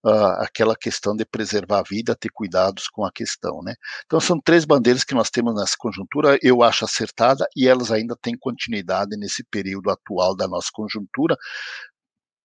[0.05, 3.75] uh, aquela questão de preservar a vida, ter cuidados com a questão, né?
[4.05, 8.17] Então são três bandeiras que nós temos nessa conjuntura, eu acho acertada e elas ainda
[8.21, 11.37] têm continuidade nesse período atual da nossa conjuntura,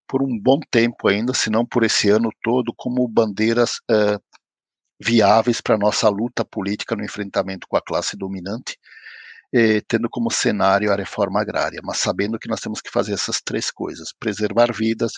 [0.08, 4.18] por um bom tempo ainda, se não por esse ano todo, como bandeiras uh,
[5.00, 8.78] viáveis para a nossa luta política no enfrentamento com a classe dominante,
[9.54, 13.42] eh, tendo como cenário a reforma agrária, mas sabendo que nós temos que fazer essas
[13.42, 15.14] três coisas: preservar vidas,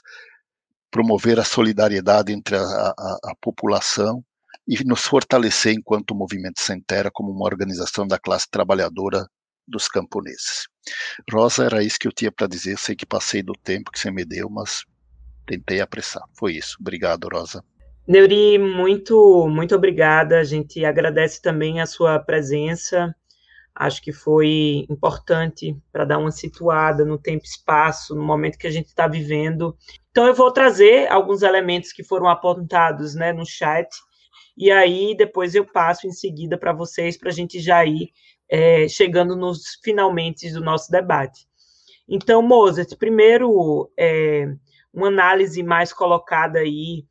[0.92, 4.24] promover a solidariedade entre a, a, a população
[4.68, 9.28] e nos fortalecer enquanto movimento sem terra como uma organização da classe trabalhadora
[9.68, 10.68] dos camponeses.
[11.32, 12.78] Rosa, era isso que eu tinha para dizer.
[12.78, 14.84] sei que passei do tempo que você me deu, mas
[15.46, 16.24] tentei apressar.
[16.38, 16.78] Foi isso.
[16.80, 17.64] Obrigado, Rosa.
[18.10, 20.40] Neuri, muito, muito obrigada.
[20.40, 23.16] A gente agradece também a sua presença.
[23.76, 28.66] Acho que foi importante para dar uma situada no tempo e espaço, no momento que
[28.66, 29.78] a gente está vivendo.
[30.10, 33.88] Então, eu vou trazer alguns elementos que foram apontados né, no chat,
[34.58, 38.10] e aí depois eu passo em seguida para vocês, para a gente já ir
[38.50, 41.48] é, chegando nos finalmente do nosso debate.
[42.08, 44.48] Então, Mozart, primeiro, é,
[44.92, 47.06] uma análise mais colocada aí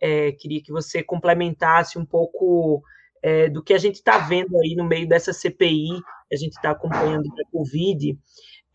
[0.00, 2.82] é, queria que você complementasse um pouco
[3.22, 5.98] é, do que a gente está vendo aí no meio dessa CPI,
[6.32, 8.18] a gente está acompanhando a Covid.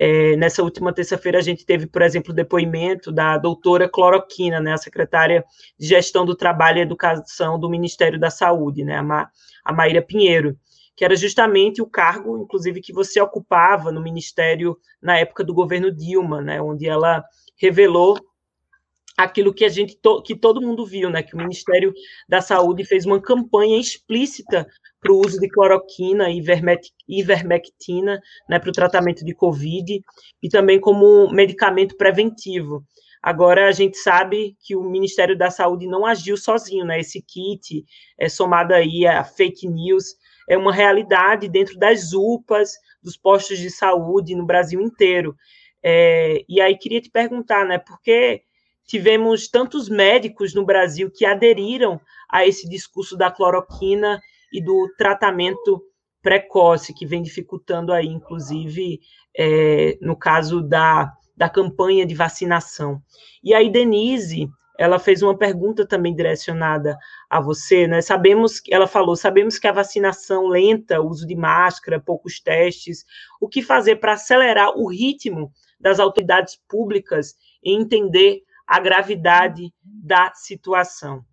[0.01, 4.74] É, nessa última terça-feira, a gente teve, por exemplo, o depoimento da doutora Cloroquina, né,
[4.74, 5.43] a secretária
[5.78, 9.30] de Gestão do Trabalho e Educação do Ministério da Saúde, né, a, Ma,
[9.63, 10.57] a Maíra Pinheiro,
[10.95, 15.91] que era justamente o cargo, inclusive, que você ocupava no Ministério na época do governo
[15.91, 17.24] Dilma, né, onde ela
[17.57, 18.17] revelou
[19.24, 21.22] aquilo que a gente que todo mundo viu, né?
[21.22, 21.93] Que o Ministério
[22.28, 24.67] da Saúde fez uma campanha explícita
[25.01, 26.41] para o uso de cloroquina e
[27.07, 30.03] ivermectina, né, para o tratamento de COVID
[30.43, 32.84] e também como medicamento preventivo.
[33.22, 36.99] Agora a gente sabe que o Ministério da Saúde não agiu sozinho, né?
[36.99, 37.86] Esse kit
[38.17, 40.15] é somado aí a fake news
[40.49, 42.72] é uma realidade dentro das UPAs,
[43.03, 45.36] dos postos de saúde no Brasil inteiro.
[45.84, 47.78] É, e aí queria te perguntar, né?
[47.78, 48.41] Por que
[48.90, 54.20] tivemos tantos médicos no Brasil que aderiram a esse discurso da cloroquina
[54.52, 55.80] e do tratamento
[56.24, 59.00] precoce, que vem dificultando aí, inclusive,
[59.38, 63.00] é, no caso da, da campanha de vacinação.
[63.44, 66.98] E aí, Denise, ela fez uma pergunta também direcionada
[67.30, 68.02] a você, né?
[68.02, 73.06] Sabemos, ela falou, sabemos que a vacinação lenta, uso de máscara, poucos testes,
[73.40, 80.32] o que fazer para acelerar o ritmo das autoridades públicas em entender a gravidade da
[80.36, 81.26] situação.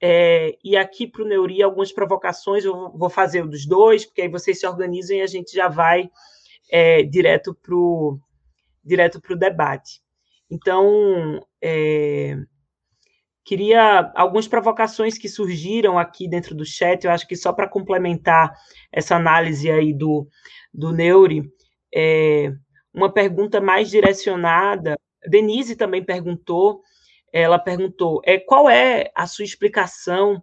[0.00, 4.28] É, e aqui para o Neuri, algumas provocações, eu vou fazer dos dois, porque aí
[4.28, 6.08] vocês se organizam e a gente já vai
[6.70, 8.20] é, direto para o
[8.84, 10.00] direto pro debate.
[10.48, 12.36] Então, é,
[13.44, 18.54] queria algumas provocações que surgiram aqui dentro do chat, eu acho que só para complementar
[18.92, 20.28] essa análise aí do,
[20.72, 21.42] do Neuri,
[21.92, 22.52] é,
[22.94, 24.96] uma pergunta mais direcionada
[25.28, 26.82] Denise também perguntou,
[27.32, 30.42] ela perguntou, é, qual é a sua explicação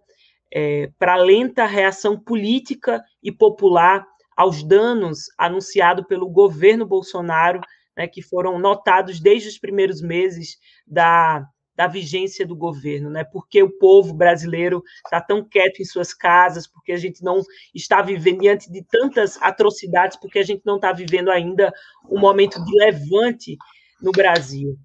[0.53, 4.05] é, para a lenta reação política e popular
[4.35, 7.61] aos danos anunciados pelo governo Bolsonaro,
[7.97, 13.23] né, que foram notados desde os primeiros meses da, da vigência do governo, né?
[13.23, 17.41] Porque o povo brasileiro está tão quieto em suas casas, porque a gente não
[17.73, 21.73] está vivendo diante de tantas atrocidades, porque a gente não está vivendo ainda
[22.09, 23.57] um momento de levante
[24.01, 24.77] no Brasil.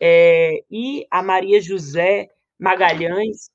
[0.00, 3.50] É, e a Maria José Magalhães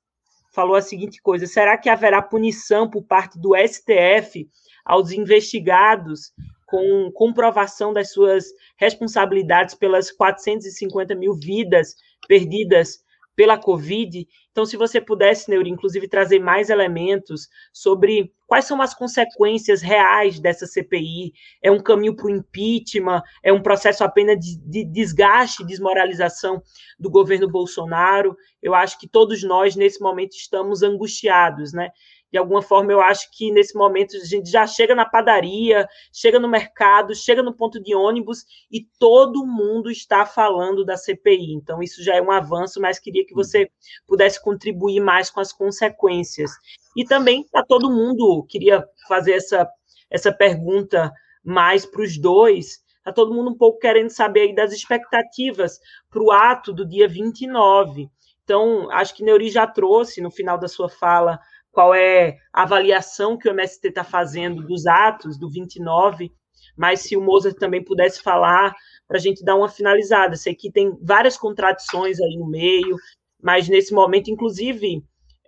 [0.52, 4.48] falou a seguinte coisa: será que haverá punição por parte do STF
[4.84, 6.32] aos investigados
[6.66, 8.46] com comprovação das suas
[8.78, 11.94] responsabilidades pelas 450 mil vidas
[12.26, 13.01] perdidas
[13.34, 14.26] pela Covid.
[14.50, 20.38] Então, se você pudesse, Neuri, inclusive trazer mais elementos sobre quais são as consequências reais
[20.38, 21.32] dessa CPI,
[21.62, 26.62] é um caminho para o impeachment, é um processo apenas de, de desgaste, desmoralização
[26.98, 28.36] do governo Bolsonaro.
[28.62, 31.90] Eu acho que todos nós, nesse momento, estamos angustiados, né?
[32.32, 36.40] De alguma forma, eu acho que nesse momento a gente já chega na padaria, chega
[36.40, 41.52] no mercado, chega no ponto de ônibus e todo mundo está falando da CPI.
[41.52, 43.70] Então, isso já é um avanço, mas queria que você
[44.06, 46.50] pudesse contribuir mais com as consequências.
[46.96, 49.68] E também para todo mundo, queria fazer essa,
[50.10, 51.12] essa pergunta
[51.44, 52.82] mais para os dois.
[52.96, 55.78] Está todo mundo um pouco querendo saber das expectativas
[56.08, 58.08] para o ato do dia 29.
[58.42, 61.38] Então, acho que Neuri já trouxe no final da sua fala
[61.72, 66.30] qual é a avaliação que o MST está fazendo dos atos do 29,
[66.76, 68.74] mas se o Mozart também pudesse falar
[69.08, 70.36] para a gente dar uma finalizada.
[70.36, 72.96] Sei que tem várias contradições aí no meio,
[73.42, 75.02] mas nesse momento, inclusive,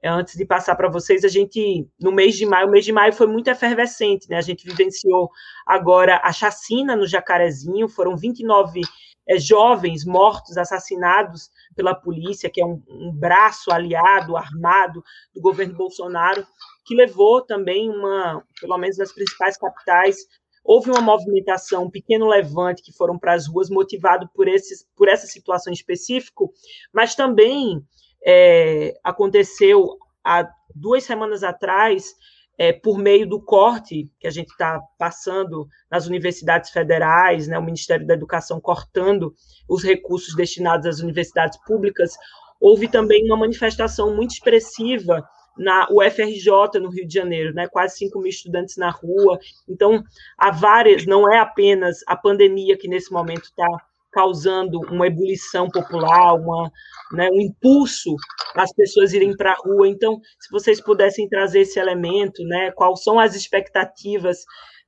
[0.05, 3.13] antes de passar para vocês, a gente, no mês de maio, o mês de maio
[3.13, 4.37] foi muito efervescente, né?
[4.37, 5.31] A gente vivenciou
[5.67, 8.81] agora a chacina no Jacarezinho, foram 29
[9.27, 15.03] é, jovens mortos, assassinados pela polícia, que é um, um braço aliado, armado
[15.35, 16.47] do governo Bolsonaro,
[16.85, 20.27] que levou também uma, pelo menos nas principais capitais,
[20.63, 25.09] houve uma movimentação, um pequeno levante que foram para as ruas motivado por, esses, por
[25.09, 26.45] essa situação específica,
[26.93, 27.83] mas também
[28.25, 32.15] é, aconteceu há duas semanas atrás
[32.59, 37.65] é, por meio do corte que a gente está passando nas universidades federais, né, o
[37.65, 39.35] Ministério da Educação cortando
[39.69, 42.13] os recursos destinados às universidades públicas,
[42.61, 45.27] houve também uma manifestação muito expressiva
[45.57, 49.39] na UFRJ, no Rio de Janeiro, né, quase 5 mil estudantes na rua.
[49.69, 50.03] Então,
[50.37, 53.69] há várias, não é apenas a pandemia que nesse momento está
[54.15, 56.71] causando uma ebulição popular, uma,
[57.13, 58.15] né, um impulso
[58.55, 59.89] as pessoas irem para a rua.
[59.89, 64.39] Então, se vocês pudessem trazer esse elemento, né, quais são as expectativas,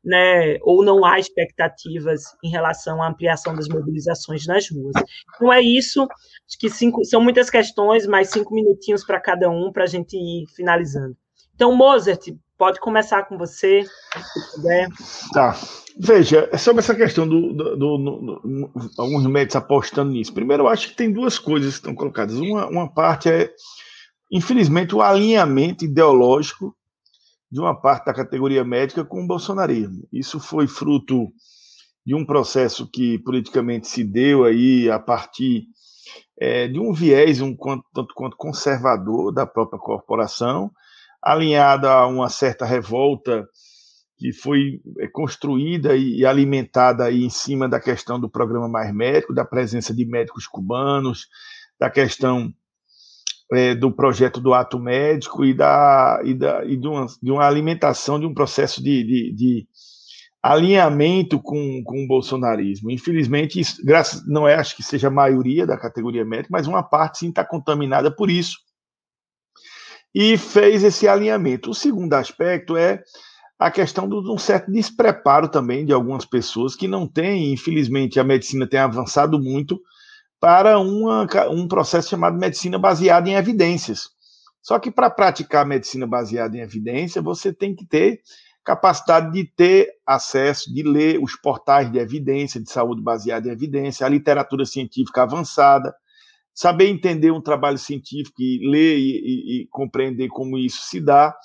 [0.05, 4.95] né, ou não há expectativas em relação à ampliação das mobilizações nas ruas.
[5.35, 6.03] Então, é isso.
[6.03, 10.17] Acho que cinco, são muitas questões, mais cinco minutinhos para cada um, para a gente
[10.17, 11.17] ir finalizando.
[11.55, 14.89] Então, Mozart, pode começar com você, se puder.
[15.33, 15.57] Tá.
[15.99, 20.33] Veja, é sobre essa questão do, do, do, do, alguns médicos apostando nisso.
[20.33, 22.37] Primeiro, eu acho que tem duas coisas que estão colocadas.
[22.37, 23.51] Uma, uma parte é,
[24.31, 26.77] infelizmente, o alinhamento ideológico
[27.51, 30.07] de uma parte da categoria médica com o bolsonarismo.
[30.13, 31.33] Isso foi fruto
[32.05, 35.65] de um processo que politicamente se deu aí a partir
[36.39, 40.71] é, de um viés um quanto, tanto quanto conservador da própria corporação,
[41.27, 43.45] alinhada a uma certa revolta
[44.17, 49.35] que foi é, construída e alimentada aí em cima da questão do programa Mais Médico,
[49.35, 51.27] da presença de médicos cubanos,
[51.79, 52.55] da questão
[53.53, 57.45] é, do projeto do ato médico e, da, e, da, e de, uma, de uma
[57.45, 59.69] alimentação de um processo de, de, de
[60.41, 62.89] alinhamento com, com o bolsonarismo.
[62.89, 66.85] Infelizmente, isso, graças, não é, acho que seja a maioria da categoria médica, mas uma
[66.85, 68.66] parte sim está contaminada por isso
[70.19, 71.69] e fez esse alinhamento.
[71.69, 73.03] O segundo aspecto é
[73.59, 78.25] a questão de um certo despreparo também de algumas pessoas que não têm, infelizmente, a
[78.25, 79.79] medicina tem avançado muito
[80.41, 84.09] para uma, um processo chamado medicina baseada em evidências.
[84.63, 88.23] Só que para praticar medicina baseada em evidência, você tem que ter
[88.65, 94.07] capacidade de ter acesso, de ler os portais de evidência, de saúde baseada em evidência,
[94.07, 95.95] a literatura científica avançada,
[96.57, 101.37] saber entender um trabalho científico e ler e, e, e compreender como isso se dá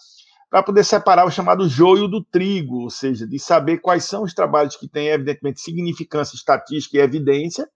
[0.50, 4.34] para poder separar o chamado joio do trigo, ou seja, de saber quais são os
[4.34, 7.70] trabalhos que têm, evidentemente, significância estatística e evidência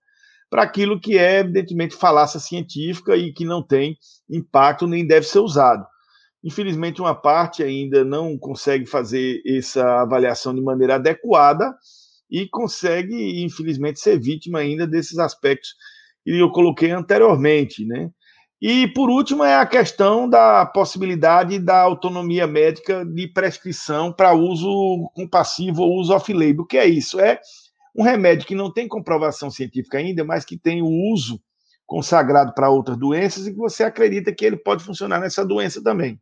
[0.48, 3.98] para aquilo que é, evidentemente, falácia científica e que não tem
[4.28, 5.86] impacto nem deve ser usado.
[6.42, 11.74] Infelizmente, uma parte ainda não consegue fazer essa avaliação de maneira adequada
[12.30, 15.74] e consegue, infelizmente, ser vítima ainda desses aspectos
[16.32, 18.10] que eu coloquei anteriormente, né?
[18.60, 25.10] E, por último, é a questão da possibilidade da autonomia médica de prescrição para uso
[25.14, 26.62] compassivo ou uso off-label.
[26.62, 27.20] O que é isso?
[27.20, 27.38] É
[27.94, 31.40] um remédio que não tem comprovação científica ainda, mas que tem o uso
[31.86, 36.18] consagrado para outras doenças e que você acredita que ele pode funcionar nessa doença também.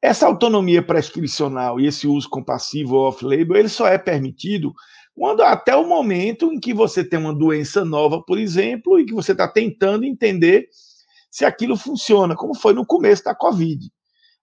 [0.00, 4.72] Essa autonomia prescricional e esse uso compassivo ou off-label, ele só é permitido
[5.20, 9.12] quando até o momento em que você tem uma doença nova, por exemplo, e que
[9.12, 10.66] você está tentando entender
[11.30, 13.86] se aquilo funciona, como foi no começo da Covid.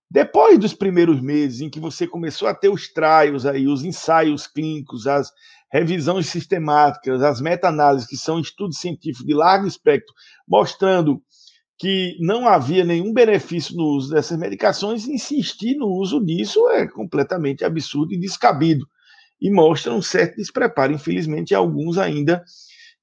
[0.07, 4.45] Depois dos primeiros meses em que você começou a ter os trials aí, os ensaios
[4.45, 5.31] clínicos, as
[5.73, 10.13] revisões sistemáticas, as meta-análises, que são estudos científicos de largo espectro,
[10.47, 11.19] mostrando
[11.79, 17.65] que não havia nenhum benefício no uso dessas medicações, insistir no uso disso é completamente
[17.65, 18.85] absurdo e descabido.
[19.41, 20.93] E mostra um certo despreparo.
[20.93, 22.43] Infelizmente, alguns ainda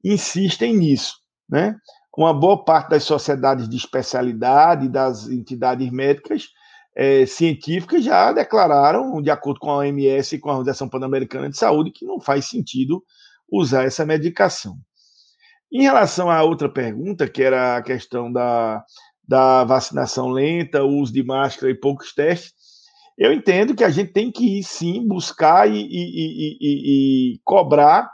[0.03, 1.15] insistem nisso.
[1.49, 1.77] Né?
[2.17, 6.49] uma boa parte das sociedades de especialidade, das entidades médicas
[6.97, 11.59] é, científicas já declararam, de acordo com a OMS e com a Organização Pan-Americana de
[11.59, 13.03] Saúde, que não faz sentido
[13.51, 14.77] usar essa medicação.
[15.73, 18.85] Em relação à outra pergunta, que era a questão da,
[19.27, 22.55] da vacinação lenta, uso de máscara e poucos testes,
[23.17, 28.11] eu entendo que a gente tem que ir sim buscar e, e, e, e cobrar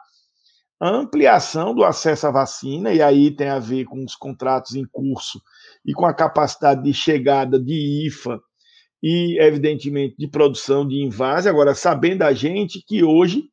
[0.80, 5.40] ampliação do acesso à vacina, e aí tem a ver com os contratos em curso
[5.84, 8.40] e com a capacidade de chegada de IFA
[9.02, 11.48] e, evidentemente, de produção de invase.
[11.48, 13.44] Agora, sabendo a gente que hoje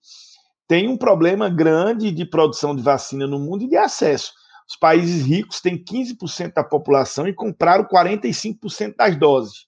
[0.68, 4.34] tem um problema grande de produção de vacina no mundo e de acesso.
[4.69, 9.66] Os países ricos têm 15% da população e compraram 45% das doses.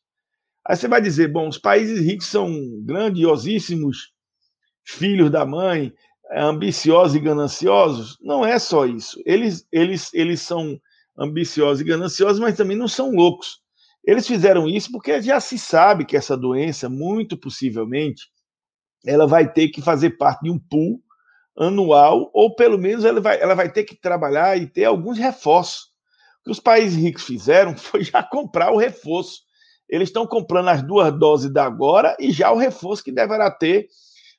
[0.70, 2.54] Aí você vai dizer, bom, os países ricos são
[2.86, 4.12] grandiosíssimos
[4.86, 5.92] filhos da mãe,
[6.32, 8.18] ambiciosos e gananciosos.
[8.22, 9.20] Não é só isso.
[9.26, 10.80] Eles, eles, eles são
[11.18, 13.60] ambiciosos e gananciosos, mas também não são loucos.
[14.06, 18.28] Eles fizeram isso porque já se sabe que essa doença, muito possivelmente,
[19.04, 21.02] ela vai ter que fazer parte de um pool
[21.58, 25.90] anual, ou pelo menos ela vai, ela vai ter que trabalhar e ter alguns reforços.
[26.42, 29.49] O que os países ricos fizeram foi já comprar o reforço.
[29.90, 33.88] Eles estão comprando as duas doses da agora e já o reforço que deverá ter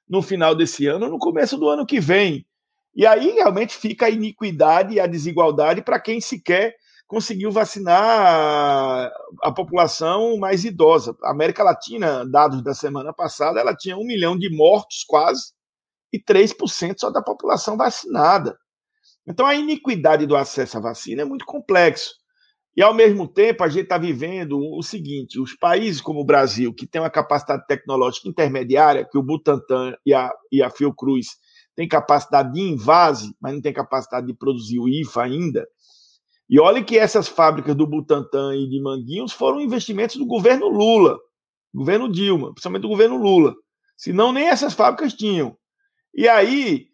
[0.09, 2.47] no final desse ano, no começo do ano que vem.
[2.94, 6.74] E aí realmente fica a iniquidade e a desigualdade para quem sequer
[7.06, 9.10] conseguiu vacinar
[9.43, 11.16] a população mais idosa.
[11.24, 15.52] A América Latina, dados da semana passada, ela tinha um milhão de mortos quase
[16.12, 18.56] e 3% só da população vacinada.
[19.27, 22.19] Então a iniquidade do acesso à vacina é muito complexo.
[22.81, 26.73] E ao mesmo tempo a gente está vivendo o seguinte: os países como o Brasil,
[26.73, 31.27] que tem uma capacidade tecnológica intermediária, que o Butantan e a, e a Fiocruz
[31.77, 35.69] têm capacidade de invase, mas não tem capacidade de produzir o IFA ainda,
[36.48, 41.19] e olha que essas fábricas do Butantan e de Manguinhos foram investimentos do governo Lula,
[41.74, 43.55] governo Dilma, principalmente do governo Lula.
[43.94, 45.55] Senão nem essas fábricas tinham.
[46.15, 46.86] E aí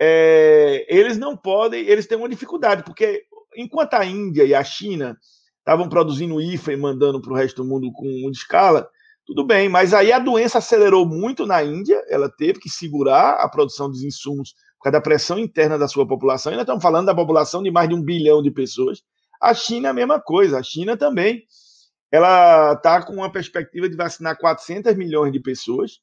[0.00, 3.24] é, eles não podem, eles têm uma dificuldade, porque
[3.56, 5.16] enquanto a Índia e a China
[5.58, 8.88] estavam produzindo IFA e mandando para o resto do mundo com muita escala,
[9.24, 13.48] tudo bem, mas aí a doença acelerou muito na Índia, ela teve que segurar a
[13.48, 16.50] produção dos insumos por causa da pressão interna da sua população.
[16.50, 19.00] Ainda estamos falando da população de mais de um bilhão de pessoas.
[19.40, 20.58] A China é a mesma coisa.
[20.58, 21.44] A China também
[22.10, 26.00] ela está com uma perspectiva de vacinar 400 milhões de pessoas.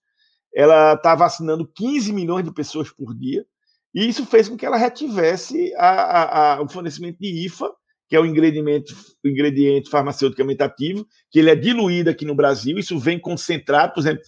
[0.55, 3.45] Ela está vacinando 15 milhões de pessoas por dia.
[3.94, 7.72] E isso fez com que ela retivesse a, a, a, o fornecimento de IFA,
[8.07, 8.94] que é o ingrediente,
[9.24, 12.78] o ingrediente farmacêuticamente ativo, que ele é diluído aqui no Brasil.
[12.78, 14.24] Isso vem concentrado, por exemplo,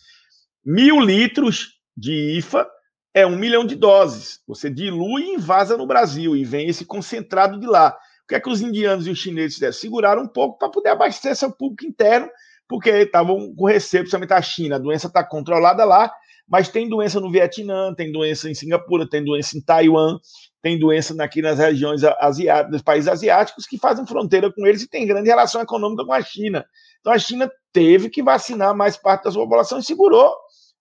[0.63, 2.67] mil litros de IFA
[3.13, 4.39] é um milhão de doses.
[4.47, 7.89] Você dilui e invasa no Brasil e vem esse concentrado de lá.
[8.23, 9.73] O que é que os indianos e os chineses fizeram?
[9.73, 12.29] Seguraram um pouco para poder abastecer seu público interno,
[12.67, 14.77] porque estavam com receio, principalmente a China.
[14.77, 16.11] A doença está controlada lá,
[16.51, 20.19] mas tem doença no Vietnã, tem doença em Singapura, tem doença em Taiwan,
[20.61, 24.89] tem doença aqui nas regiões asiáticas, dos países asiáticos que fazem fronteira com eles e
[24.89, 26.65] tem grande relação econômica com a China.
[26.99, 30.35] Então a China teve que vacinar mais parte da sua população e segurou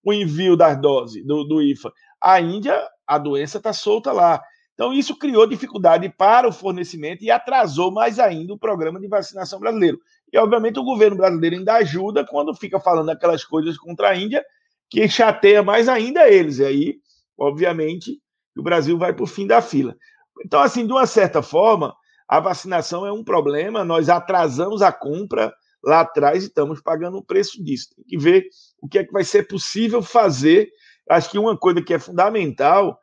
[0.05, 4.43] o envio das doses do, do IFA a Índia, a doença está solta lá.
[4.75, 9.59] Então, isso criou dificuldade para o fornecimento e atrasou mais ainda o programa de vacinação
[9.59, 9.99] brasileiro.
[10.33, 14.45] E, obviamente, o governo brasileiro ainda ajuda quando fica falando aquelas coisas contra a Índia,
[14.91, 16.59] que chateia mais ainda eles.
[16.59, 16.95] E aí,
[17.39, 18.21] obviamente,
[18.57, 19.97] o Brasil vai para o fim da fila.
[20.45, 21.95] Então, assim, de uma certa forma,
[22.29, 25.53] a vacinação é um problema, nós atrasamos a compra
[25.83, 27.89] lá atrás e estamos pagando o preço disso.
[27.95, 28.47] Tem que ver
[28.83, 30.71] o que é que vai ser possível fazer
[31.11, 32.97] Acho que uma coisa que é fundamental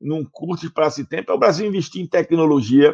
[0.00, 2.92] num curto espaço de tempo é o Brasil investir em tecnologia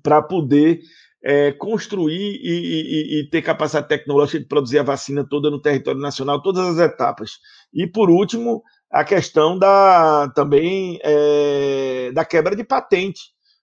[0.00, 0.80] para poder
[1.22, 6.00] é, construir e, e, e, ter capacidade tecnológica de produzir a vacina toda no território
[6.00, 7.32] nacional, todas as etapas.
[7.72, 13.20] E, por último, a questão da também é, da quebra de patente,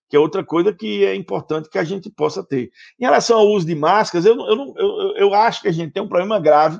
[0.09, 2.69] que é outra coisa que é importante que a gente possa ter.
[2.99, 6.01] Em relação ao uso de máscaras, eu, eu, eu, eu acho que a gente tem
[6.01, 6.79] um problema grave.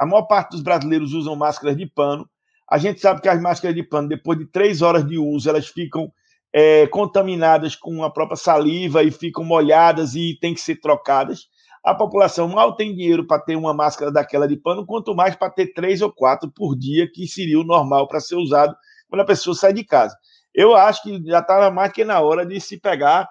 [0.00, 2.28] A maior parte dos brasileiros usam máscaras de pano.
[2.68, 5.68] A gente sabe que as máscaras de pano, depois de três horas de uso, elas
[5.68, 6.10] ficam
[6.56, 11.48] é, contaminadas com a própria saliva e ficam molhadas e têm que ser trocadas.
[11.82, 15.50] A população mal tem dinheiro para ter uma máscara daquela de pano, quanto mais para
[15.50, 18.74] ter três ou quatro por dia, que seria o normal para ser usado
[19.08, 20.16] quando a pessoa sai de casa.
[20.54, 23.28] Eu acho que já está mais que na hora de se pegar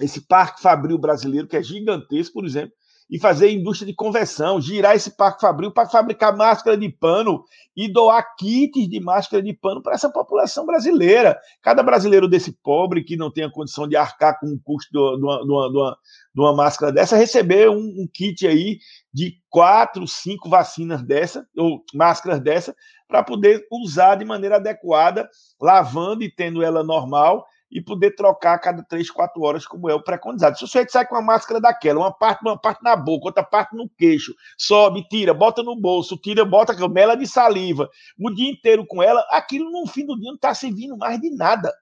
[0.00, 2.72] esse parque fabril brasileiro, que é gigantesco, por exemplo,
[3.08, 7.44] e fazer indústria de conversão, girar esse parque fabril para fabricar máscara de pano
[7.76, 11.38] e doar kits de máscara de pano para essa população brasileira.
[11.62, 14.98] Cada brasileiro desse pobre que não tem a condição de arcar com o custo de
[14.98, 15.98] uma, de uma, de uma,
[16.34, 18.78] de uma máscara dessa, receber um, um, kit aí
[19.14, 22.74] de quatro, cinco vacinas dessa, ou máscaras dessa,
[23.06, 25.28] para poder usar de maneira adequada,
[25.60, 29.94] lavando e tendo ela normal e poder trocar a cada três, quatro horas, como é
[29.94, 30.56] o preconizado.
[30.56, 33.42] Se o sujeito sai com uma máscara daquela, uma parte, uma parte na boca, outra
[33.42, 37.88] parte no queixo, sobe, tira, bota no bolso, tira, bota mela de saliva,
[38.18, 41.30] o dia inteiro com ela, aquilo no fim do dia não está servindo mais de
[41.34, 41.72] nada.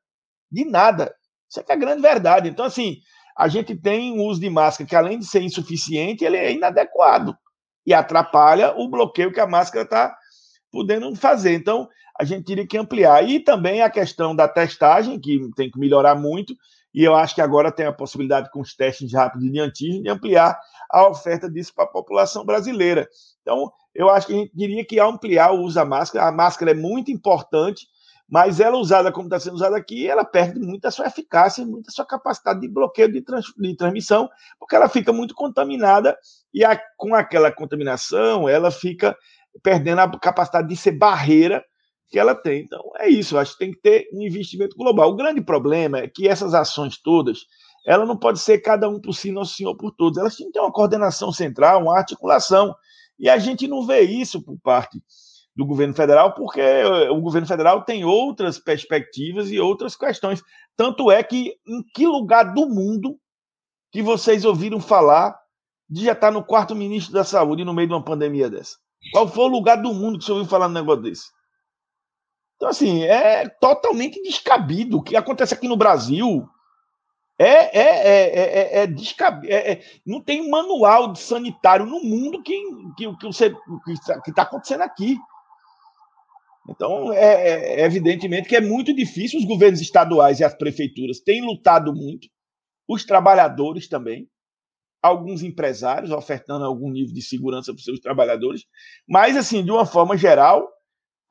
[0.51, 1.15] De nada.
[1.49, 2.49] Isso é que é a grande verdade.
[2.49, 2.97] Então, assim,
[3.37, 7.37] a gente tem um uso de máscara que, além de ser insuficiente, ele é inadequado.
[7.87, 10.17] e atrapalha o bloqueio que a máscara está
[10.71, 11.55] podendo fazer.
[11.55, 13.29] Então, a gente teria que ampliar.
[13.29, 16.55] E também a questão da testagem, que tem que melhorar muito,
[16.95, 20.09] e eu acho que agora tem a possibilidade, com os testes rápidos de antígeno, de
[20.09, 20.59] ampliar
[20.89, 23.09] a oferta disso para a população brasileira.
[23.43, 26.29] Então, eu acho que a gente diria que ampliar o uso da máscara.
[26.29, 27.89] A máscara é muito importante,
[28.29, 31.89] mas ela usada como está sendo usada aqui, ela perde muito a sua eficácia, muito
[31.89, 36.17] a sua capacidade de bloqueio de, trans, de transmissão, porque ela fica muito contaminada
[36.53, 39.17] e a, com aquela contaminação ela fica
[39.63, 41.65] perdendo a capacidade de ser barreira
[42.15, 42.63] que ela tem.
[42.63, 45.11] Então, é isso, eu acho que tem que ter um investimento global.
[45.11, 47.41] O grande problema é que essas ações todas,
[47.85, 50.17] ela não pode ser cada um por si, nosso senhor por todos.
[50.17, 52.73] Elas têm que ter uma coordenação central, uma articulação.
[53.19, 55.03] E a gente não vê isso por parte
[55.57, 56.63] do governo federal, porque
[57.11, 60.41] o governo federal tem outras perspectivas e outras questões.
[60.77, 63.19] Tanto é que em que lugar do mundo
[63.91, 65.37] que vocês ouviram falar
[65.91, 68.77] de já estar no quarto ministro da saúde no meio de uma pandemia dessa?
[69.13, 71.35] Qual foi o lugar do mundo que você ouviu falar no negócio desse?
[72.57, 74.99] Então, assim, é totalmente descabido.
[74.99, 76.49] O que acontece aqui no Brasil
[77.39, 79.53] é, é, é, é, descabido.
[79.53, 82.55] É, não tem manual sanitário no mundo que,
[82.97, 85.17] que, que, você, que está acontecendo aqui.
[86.69, 89.39] Então, é, é, evidentemente que é muito difícil.
[89.39, 92.29] Os governos estaduais e as prefeituras têm lutado muito,
[92.89, 94.29] os trabalhadores também,
[95.03, 98.65] alguns empresários ofertando algum nível de segurança para os seus trabalhadores,
[99.07, 100.67] mas, assim, de uma forma geral,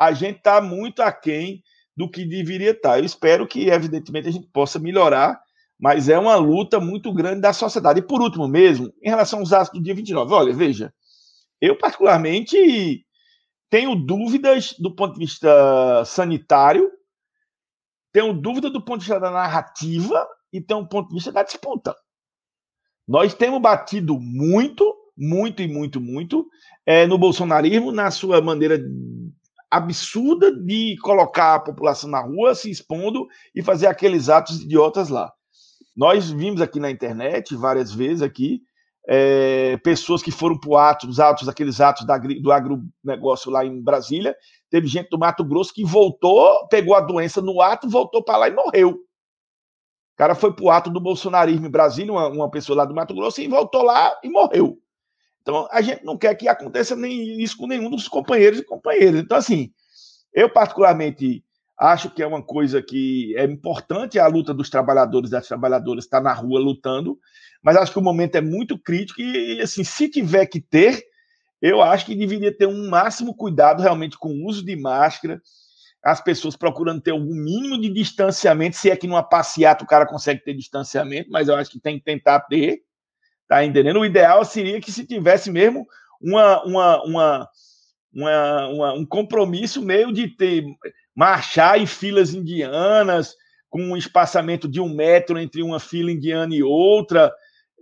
[0.05, 1.63] a gente está muito aquém
[1.95, 2.91] do que deveria estar.
[2.91, 2.99] Tá.
[2.99, 5.39] Eu espero que, evidentemente, a gente possa melhorar,
[5.79, 7.99] mas é uma luta muito grande da sociedade.
[7.99, 10.93] E, por último mesmo, em relação aos atos do dia 29, olha, veja,
[11.61, 13.05] eu particularmente
[13.69, 16.91] tenho dúvidas do ponto de vista sanitário,
[18.11, 21.43] tenho dúvida do ponto de vista da narrativa e tenho um ponto de vista da
[21.43, 21.95] disputa.
[23.07, 26.47] Nós temos batido muito, muito e muito, muito
[26.85, 28.79] é, no bolsonarismo, na sua maneira
[29.73, 35.33] absurda de colocar a população na rua, se expondo e fazer aqueles atos idiotas lá.
[35.95, 38.61] Nós vimos aqui na internet, várias vezes aqui,
[39.07, 43.81] é, pessoas que foram para ato, os atos, aqueles atos da, do agronegócio lá em
[43.81, 44.35] Brasília.
[44.69, 48.47] Teve gente do Mato Grosso que voltou, pegou a doença no ato, voltou para lá
[48.47, 48.91] e morreu.
[48.91, 52.93] O cara foi para o ato do bolsonarismo em Brasília, uma, uma, pessoa lá do
[52.93, 54.77] Mato Grosso, e voltou lá e morreu.
[55.43, 59.19] Então, a gente não quer que aconteça nem isso com nenhum dos companheiros e companheiras.
[59.19, 59.71] Então, assim,
[60.33, 61.43] eu particularmente
[61.77, 66.05] acho que é uma coisa que é importante a luta dos trabalhadores e das trabalhadoras
[66.05, 67.19] estar na rua lutando,
[67.61, 71.03] mas acho que o momento é muito crítico e, assim, se tiver que ter,
[71.61, 75.41] eu acho que deveria ter um máximo cuidado realmente com o uso de máscara,
[76.01, 80.05] as pessoas procurando ter algum mínimo de distanciamento, se é que numa passeata o cara
[80.05, 82.81] consegue ter distanciamento, mas eu acho que tem que tentar ter,
[83.47, 83.99] tá entendendo?
[83.99, 85.85] O ideal seria que se tivesse mesmo
[86.21, 87.49] uma, uma, uma,
[88.13, 90.63] uma, uma um compromisso meio de ter
[91.15, 93.35] marchar em filas indianas,
[93.69, 97.33] com um espaçamento de um metro entre uma fila indiana e outra,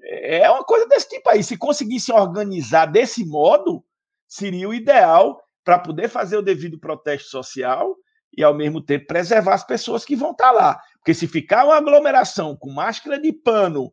[0.04, 1.44] é uma coisa desse tipo aí.
[1.44, 3.84] Se conseguisse organizar desse modo,
[4.28, 7.96] seria o ideal para poder fazer o devido protesto social
[8.36, 10.82] e, ao mesmo tempo, preservar as pessoas que vão estar tá lá.
[10.98, 13.92] Porque se ficar uma aglomeração com máscara de pano,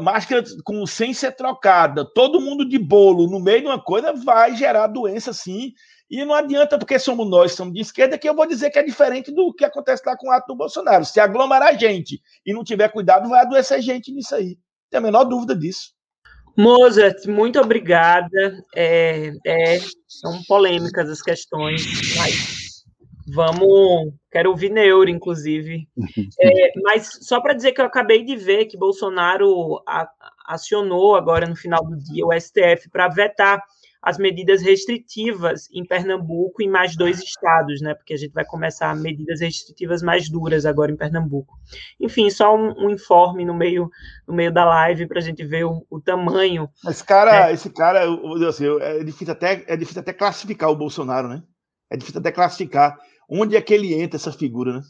[0.00, 4.56] máscara com sem ser trocada, todo mundo de bolo no meio de uma coisa, vai
[4.56, 5.72] gerar doença sim.
[6.08, 8.82] E não adianta, porque somos nós, somos de esquerda, que eu vou dizer que é
[8.82, 11.04] diferente do que acontece lá com o ato do Bolsonaro.
[11.04, 14.56] Se aglomerar gente e não tiver cuidado, vai adoecer gente nisso aí
[14.90, 15.94] tem a menor dúvida disso.
[16.56, 18.64] Mozart, muito obrigada.
[18.74, 21.82] É, é, são polêmicas as questões,
[22.16, 22.65] mas
[23.26, 24.14] vamos.
[24.30, 25.88] Quero ouvir Neuro, inclusive.
[26.40, 29.82] É, mas só para dizer que eu acabei de ver que Bolsonaro
[30.46, 33.62] acionou agora no final do dia o STF para vetar
[34.06, 37.92] as medidas restritivas em Pernambuco e mais dois estados, né?
[37.92, 41.58] Porque a gente vai começar medidas restritivas mais duras agora em Pernambuco.
[41.98, 43.90] Enfim, só um, um informe no meio,
[44.24, 46.68] no meio da live para a gente ver o, o, tamanho.
[46.88, 47.52] Esse cara, né?
[47.52, 48.02] esse cara,
[48.48, 51.42] assim, é difícil até é difícil até classificar o Bolsonaro, né?
[51.90, 52.96] É difícil até classificar
[53.28, 54.80] onde é que ele entra essa figura, né?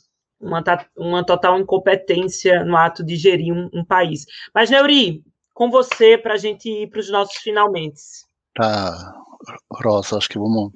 [0.41, 0.63] Uma,
[0.97, 4.25] uma total incompetência no ato de gerir um, um país.
[4.55, 5.23] Mas, Neuri,
[5.55, 8.01] com você para a gente ir para os nossos finalmente.
[8.55, 8.95] Tá,
[9.73, 10.73] Rosa, acho que vamos.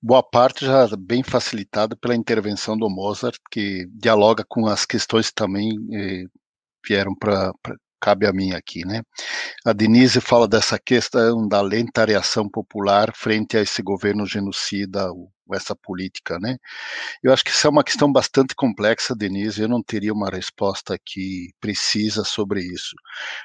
[0.00, 5.34] Boa parte já bem facilitada pela intervenção do Mozart, que dialoga com as questões que
[5.34, 6.24] também eh,
[6.86, 7.52] vieram para.
[7.98, 9.02] Cabe a mim aqui, né?
[9.64, 15.30] A Denise fala dessa questão da lenta reação popular frente a esse governo genocida, o
[15.52, 16.56] essa política, né?
[17.22, 19.62] Eu acho que isso é uma questão bastante complexa, Denise.
[19.62, 22.94] Eu não teria uma resposta aqui precisa sobre isso,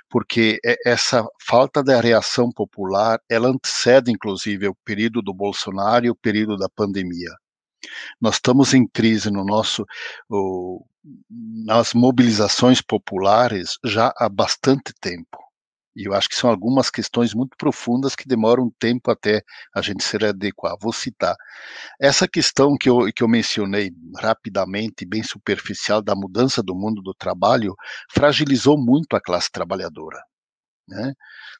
[0.09, 6.15] porque essa falta da reação popular, ela antecede, inclusive, o período do Bolsonaro e o
[6.15, 7.31] período da pandemia.
[8.19, 9.85] Nós estamos em crise no nosso,
[10.29, 10.85] o,
[11.65, 15.40] nas mobilizações populares já há bastante tempo.
[15.95, 19.43] E eu acho que são algumas questões muito profundas que demoram tempo até
[19.75, 20.75] a gente se adequar.
[20.79, 21.35] Vou citar.
[21.99, 27.13] Essa questão que eu, que eu mencionei rapidamente, bem superficial, da mudança do mundo do
[27.13, 27.75] trabalho,
[28.09, 30.21] fragilizou muito a classe trabalhadora.
[30.87, 31.13] Né?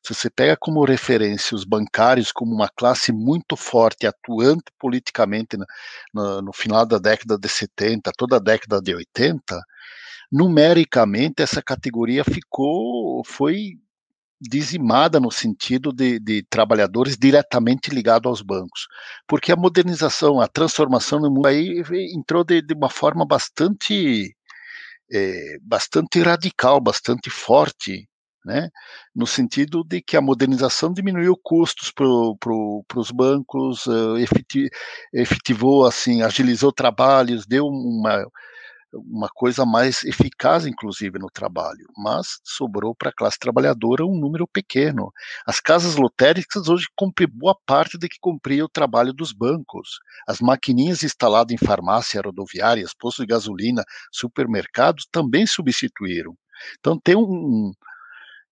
[0.04, 5.66] Se você pega como referência os bancários como uma classe muito forte, atuante politicamente no,
[6.14, 9.62] no, no final da década de 70, toda a década de 80,
[10.32, 13.78] numericamente essa categoria ficou, foi
[14.42, 18.88] dizimada no sentido de, de, trabalhadores diretamente ligados aos bancos,
[19.28, 21.84] porque a modernização, a transformação no mundo aí
[22.16, 24.36] entrou de, de uma forma bastante,
[25.12, 28.10] é, bastante radical, bastante forte,
[28.44, 28.70] né?
[29.16, 32.06] no sentido de que a modernização diminuiu custos para
[32.40, 34.18] pro, os bancos, uh,
[35.14, 38.26] efetivou, assim, agilizou trabalhos, deu uma,
[38.94, 44.48] uma coisa mais eficaz, inclusive, no trabalho, mas sobrou para a classe trabalhadora um número
[44.48, 45.12] pequeno.
[45.46, 50.00] As casas lotéricas hoje cumprem boa parte de que cumpria o trabalho dos bancos.
[50.28, 56.36] As maquininhas instaladas em farmácia, rodoviárias, postos de gasolina, supermercados também substituíram.
[56.80, 57.72] Então tem um,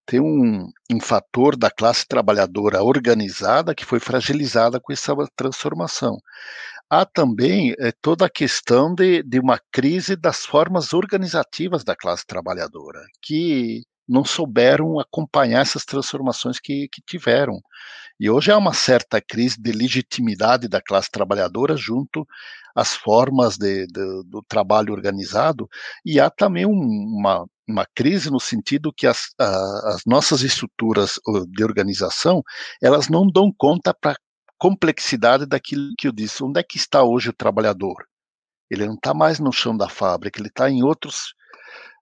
[0.09, 6.17] tem um, um fator da classe trabalhadora organizada que foi fragilizada com essa transformação.
[6.89, 12.25] Há também é, toda a questão de, de uma crise das formas organizativas da classe
[12.25, 17.61] trabalhadora, que não souberam acompanhar essas transformações que, que tiveram.
[18.19, 22.25] E hoje há uma certa crise de legitimidade da classe trabalhadora junto
[22.75, 25.69] às formas de, de, do trabalho organizado,
[26.03, 31.19] e há também um, uma, uma crise no sentido que as, a, as nossas estruturas
[31.49, 32.41] de organização
[32.81, 34.17] elas não dão conta para
[34.57, 36.43] complexidade daquilo que eu disse.
[36.43, 38.05] Onde é que está hoje o trabalhador?
[38.69, 41.33] Ele não está mais no chão da fábrica, ele está em outros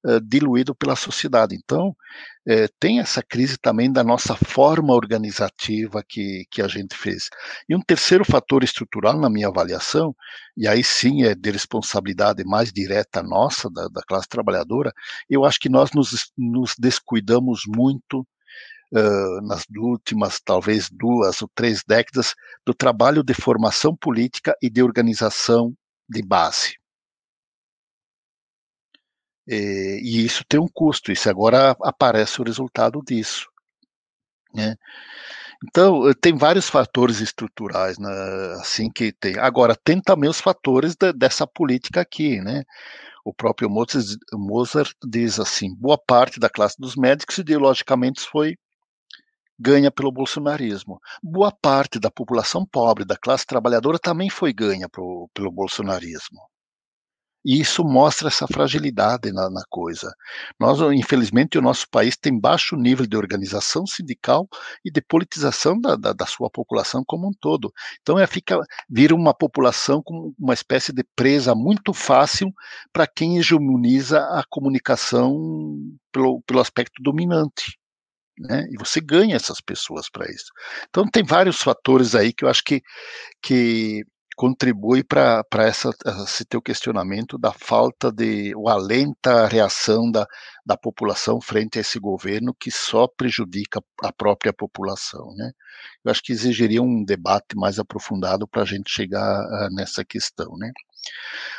[0.06, 1.56] uh, diluído pela sociedade.
[1.56, 7.30] Então, uh, tem essa crise também da nossa forma organizativa que, que a gente fez.
[7.68, 10.16] E um terceiro fator estrutural, na minha avaliação,
[10.56, 14.92] e aí sim é de responsabilidade mais direta nossa, da, da classe trabalhadora,
[15.30, 18.26] eu acho que nós nos, nos descuidamos muito
[18.90, 22.34] Uh, nas últimas talvez duas ou três décadas
[22.66, 25.74] do trabalho de formação política e de organização
[26.10, 26.78] de base.
[29.48, 33.48] E, e isso tem um custo, isso agora aparece o resultado disso.
[34.54, 34.76] Né?
[35.64, 38.10] Então, eh, tem vários fatores estruturais, né,
[38.60, 39.38] assim que tem.
[39.40, 42.64] Agora, tem também os fatores de, dessa política aqui, né?
[43.26, 48.56] O próprio Mozart, Mozart diz assim: boa parte da classe dos médicos ideologicamente foi
[49.60, 51.00] ganha pelo bolsonarismo.
[51.24, 56.40] Boa parte da população pobre, da classe trabalhadora, também foi ganha pro, pelo bolsonarismo.
[57.46, 60.12] E isso mostra essa fragilidade na, na, coisa.
[60.60, 64.48] Nós, infelizmente, o nosso país tem baixo nível de organização sindical
[64.84, 67.72] e de politização da, da, da sua população como um todo.
[68.02, 68.60] Então, é, fica,
[68.90, 72.52] vira uma população com uma espécie de presa muito fácil
[72.92, 75.38] para quem hegemoniza a comunicação
[76.12, 77.78] pelo, pelo aspecto dominante.
[78.40, 78.68] Né?
[78.72, 80.52] E você ganha essas pessoas para isso.
[80.90, 82.82] Então tem vários fatores aí que eu acho que,
[83.42, 84.04] que
[84.38, 90.28] contribui para esse teu questionamento da falta de, ou a lenta reação da,
[90.64, 95.52] da população frente a esse governo que só prejudica a própria população, né?
[96.06, 100.56] Eu acho que exigiria um debate mais aprofundado para a gente chegar uh, nessa questão,
[100.56, 100.72] né?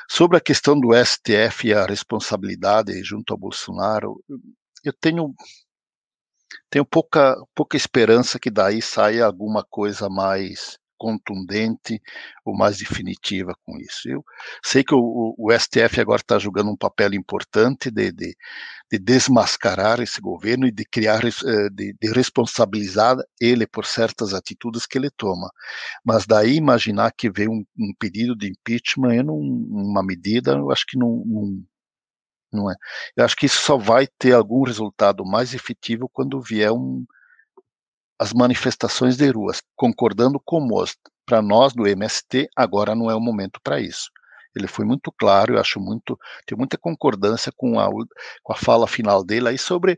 [0.08, 4.22] Sobre a questão do STF e a responsabilidade junto ao Bolsonaro,
[4.84, 5.34] eu tenho
[6.70, 12.02] tenho pouca, pouca esperança que daí saia alguma coisa mais contundente
[12.44, 14.08] ou mais definitiva com isso.
[14.08, 14.24] Eu
[14.64, 18.36] sei que o, o STF agora está jogando um papel importante de, de,
[18.90, 24.86] de, desmascarar esse governo e de criar, eh, de, de, responsabilizar ele por certas atitudes
[24.86, 25.50] que ele toma.
[26.04, 30.84] Mas daí imaginar que vem um, um pedido de impeachment, é uma medida, eu acho
[30.86, 31.64] que não, não
[32.52, 32.74] não é?
[33.16, 37.04] Eu acho que isso só vai ter algum resultado mais efetivo quando vier um,
[38.18, 40.98] as manifestações de ruas, concordando com o Most.
[41.24, 44.10] Para nós do MST, agora não é o momento para isso.
[44.56, 47.88] Ele foi muito claro, eu acho muito, tenho muita concordância com a,
[48.42, 49.96] com a fala final dele aí sobre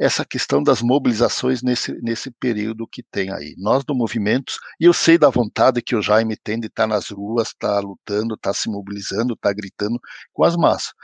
[0.00, 3.54] essa questão das mobilizações nesse, nesse período que tem aí.
[3.58, 7.10] Nós do movimento, e eu sei da vontade que o Jaime tem de estar nas
[7.10, 10.00] ruas, estar tá lutando, estar tá se mobilizando, estar tá gritando
[10.32, 10.94] com as massas.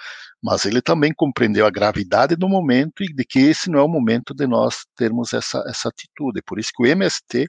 [0.42, 3.88] Mas ele também compreendeu a gravidade do momento e de que esse não é o
[3.88, 6.40] momento de nós termos essa, essa atitude.
[6.40, 7.46] Por isso que o MST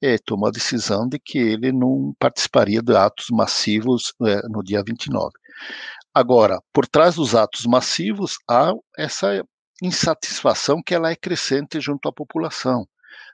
[0.00, 4.84] é, tomou a decisão de que ele não participaria de atos massivos é, no dia
[4.86, 5.32] 29.
[6.14, 9.44] Agora, por trás dos atos massivos há essa
[9.82, 12.86] insatisfação que ela é crescente junto à população.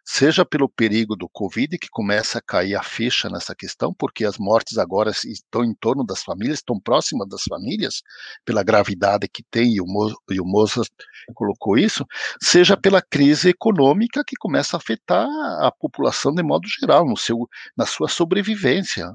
[0.04, 4.38] Seja pelo perigo do Covid, que começa a cair a ficha nessa questão, porque as
[4.38, 8.02] mortes agora estão em torno das famílias, estão próximas das famílias,
[8.44, 10.90] pela gravidade que tem, e o, Mo, e o Mozart
[11.34, 12.04] colocou isso,
[12.42, 15.28] seja pela crise econômica que começa a afetar
[15.60, 19.14] a população de modo geral, no seu, na sua sobrevivência.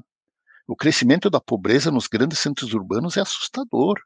[0.66, 4.00] O crescimento da pobreza nos grandes centros urbanos é assustador.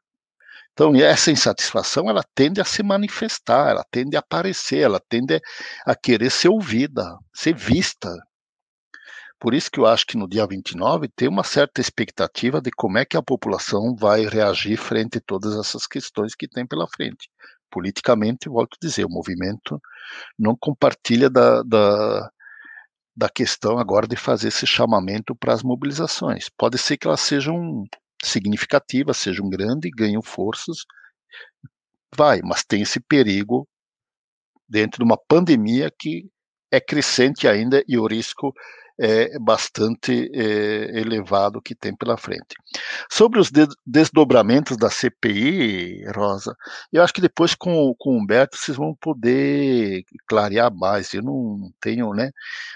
[0.73, 5.39] Então, essa insatisfação, ela tende a se manifestar, ela tende a aparecer, ela tende
[5.85, 8.09] a querer ser ouvida, ser vista.
[9.39, 12.97] Por isso que eu acho que no dia 29 tem uma certa expectativa de como
[12.99, 17.29] é que a população vai reagir frente a todas essas questões que tem pela frente.
[17.69, 19.81] Politicamente, volto a dizer, o movimento
[20.37, 22.29] não compartilha da, da,
[23.15, 26.47] da questão agora de fazer esse chamamento para as mobilizações.
[26.55, 27.83] Pode ser que elas sejam
[28.23, 30.85] significativas, sejam grandes, ganham forças,
[32.15, 33.67] vai, mas tem esse perigo
[34.67, 36.29] dentro de uma pandemia que
[36.71, 38.53] é crescente ainda e o risco
[38.99, 42.55] é, bastante é, elevado que tem pela frente.
[43.09, 43.51] Sobre os
[43.85, 46.55] desdobramentos da CPI, Rosa,
[46.91, 51.13] eu acho que depois com, com o Humberto vocês vão poder clarear mais.
[51.13, 52.31] Eu não tenho, né?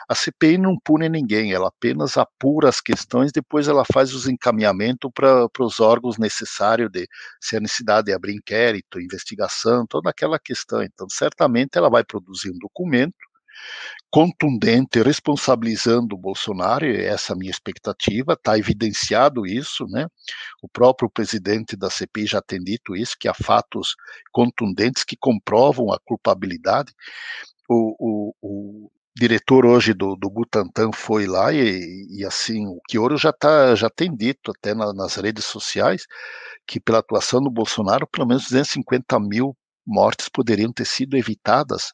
[0.10, 5.10] A CPI não pune ninguém, ela apenas apura as questões, depois ela faz os encaminhamentos
[5.14, 7.08] para os órgãos necessários de
[7.40, 10.82] se a necessidade de abrir inquérito, investigação, toda aquela questão.
[10.82, 13.16] Então, certamente ela vai produzir um documento
[14.10, 20.08] contundente, responsabilizando o Bolsonaro, e essa é a minha expectativa, está evidenciado isso, né?
[20.62, 23.96] O próprio presidente da CPI já tem dito isso, que há fatos
[24.32, 26.94] contundentes que comprovam a culpabilidade.
[27.68, 33.18] O, o, o diretor hoje do, do Butantan foi lá e, e assim, o Quioro
[33.18, 36.06] já, tá, já tem dito até na, nas redes sociais
[36.68, 39.56] que pela atuação do Bolsonaro, pelo menos 250 mil
[39.86, 41.94] mortes poderiam ter sido evitadas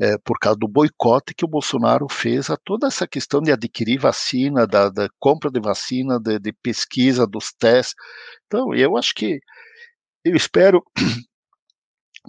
[0.00, 3.98] é, por causa do boicote que o Bolsonaro fez a toda essa questão de adquirir
[3.98, 7.94] vacina, da, da compra de vacina, de, de, pesquisa dos testes.
[8.46, 9.40] Então, eu acho que
[10.24, 10.82] eu espero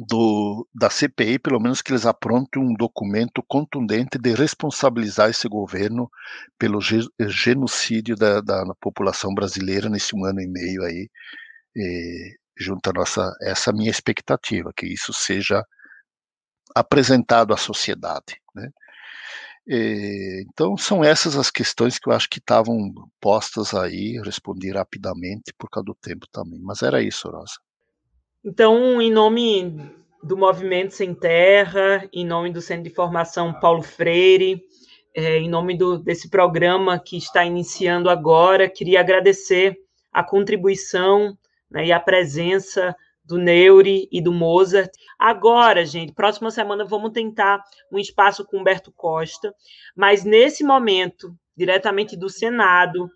[0.08, 6.10] do, da CPI, pelo menos que eles aprontem um documento contundente de responsabilizar esse governo
[6.58, 6.80] pelo
[7.28, 11.10] genocídio da, da população brasileira nesse um ano e meio aí,
[11.76, 15.64] e, junto a nossa essa minha expectativa que isso seja
[16.76, 18.41] apresentado à sociedade.
[18.54, 18.70] Né?
[19.68, 25.54] E, então, são essas as questões que eu acho que estavam postas aí, respondi rapidamente
[25.58, 26.60] por causa do tempo também.
[26.60, 27.54] Mas era isso, Rosa.
[28.44, 29.94] Então, em nome
[30.24, 34.62] do Movimento Sem Terra, em nome do Centro de Formação Paulo Freire,
[35.14, 39.78] é, em nome do, desse programa que está iniciando agora, queria agradecer
[40.12, 41.38] a contribuição
[41.70, 42.96] né, e a presença
[43.30, 44.90] do Neuri e do Mozart.
[45.20, 49.54] Agora, gente, próxima semana vamos tentar um espaço com Humberto Costa,
[49.96, 53.08] mas nesse momento, diretamente do Senado,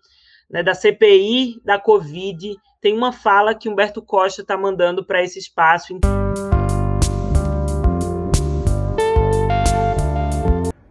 [0.48, 5.40] né, da CPI da Covid, tem uma fala que Humberto Costa está mandando para esse
[5.40, 5.98] espaço.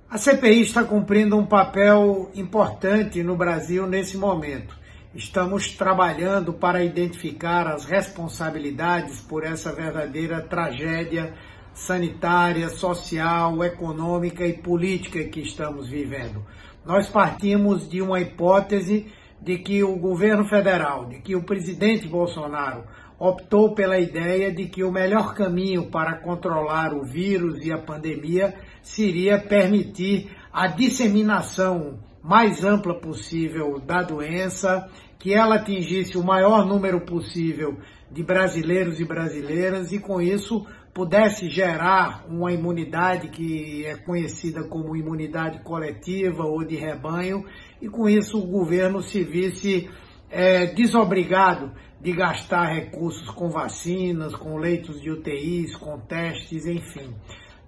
[0.10, 4.82] A CPI está cumprindo um papel importante no Brasil nesse momento.
[5.15, 11.35] Estamos trabalhando para identificar as responsabilidades por essa verdadeira tragédia
[11.72, 16.44] sanitária, social, econômica e política que estamos vivendo.
[16.84, 19.06] Nós partimos de uma hipótese
[19.40, 22.84] de que o governo federal, de que o presidente Bolsonaro
[23.19, 28.56] optou pela ideia de que o melhor caminho para controlar o vírus e a pandemia
[28.81, 34.90] seria permitir a disseminação mais ampla possível da doença,
[35.24, 37.78] que ela atingisse o maior número possível
[38.12, 44.98] de brasileiros e brasileiras e com isso pudesse gerar uma imunidade que é conhecida como
[44.98, 47.45] imunidade coletiva ou de rebanho
[47.82, 49.90] e com isso o governo se visse
[50.30, 51.72] é, desobrigado
[52.02, 57.16] de gastar recursos com vacinas, com leitos de UTIs, com testes, enfim.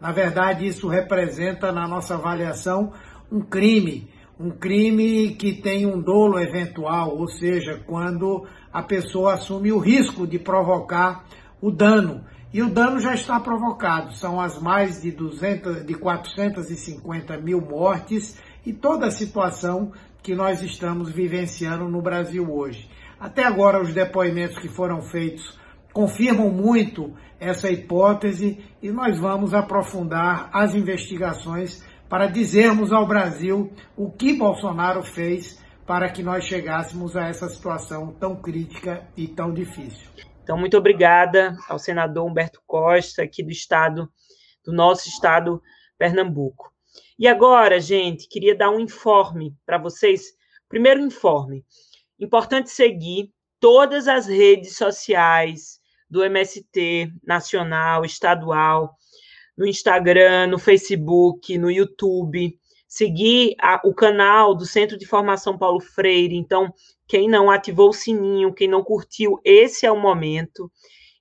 [0.02, 2.92] Na verdade, isso representa, na nossa avaliação,
[3.32, 9.72] um crime um crime que tem um dolo eventual, ou seja, quando a pessoa assume
[9.72, 11.26] o risco de provocar
[11.62, 17.38] o dano E o dano já está provocado, são as mais de, 200, de 450
[17.38, 19.92] mil mortes e toda a situação
[20.24, 22.90] que nós estamos vivenciando no Brasil hoje.
[23.20, 25.58] Até agora, os depoimentos que foram feitos
[25.92, 34.12] confirmam muito essa hipótese e nós vamos aprofundar as investigações para dizermos ao Brasil o
[34.12, 40.10] que Bolsonaro fez para que nós chegássemos a essa situação tão crítica e tão difícil.
[40.44, 44.10] Então, muito obrigada ao senador Humberto Costa, aqui do estado,
[44.64, 45.62] do nosso estado,
[45.98, 46.72] Pernambuco.
[47.18, 50.34] E agora, gente, queria dar um informe para vocês.
[50.68, 51.64] Primeiro informe.
[52.20, 55.80] Importante seguir todas as redes sociais
[56.10, 58.96] do MST nacional, estadual,
[59.58, 62.58] no Instagram, no Facebook, no YouTube,
[62.88, 66.36] seguir a, o canal do Centro de Formação Paulo Freire.
[66.36, 66.74] Então,
[67.08, 70.72] quem não ativou o sininho, quem não curtiu, esse é o momento.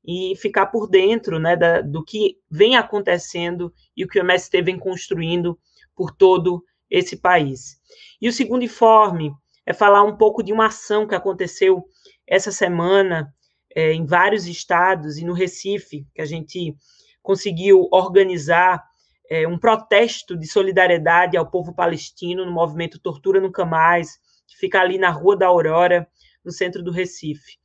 [0.06, 4.60] E ficar por dentro né, da, do que vem acontecendo e o que o MST
[4.62, 5.58] vem construindo
[5.96, 7.78] por todo esse país.
[8.20, 9.32] E o segundo informe
[9.66, 11.84] é falar um pouco de uma ação que aconteceu
[12.26, 13.32] essa semana
[13.74, 16.76] é, em vários estados e no Recife, que a gente
[17.24, 18.84] conseguiu organizar
[19.30, 24.78] é, um protesto de solidariedade ao povo palestino no movimento Tortura Nunca Mais, que fica
[24.78, 26.06] ali na Rua da Aurora,
[26.44, 27.56] no centro do Recife.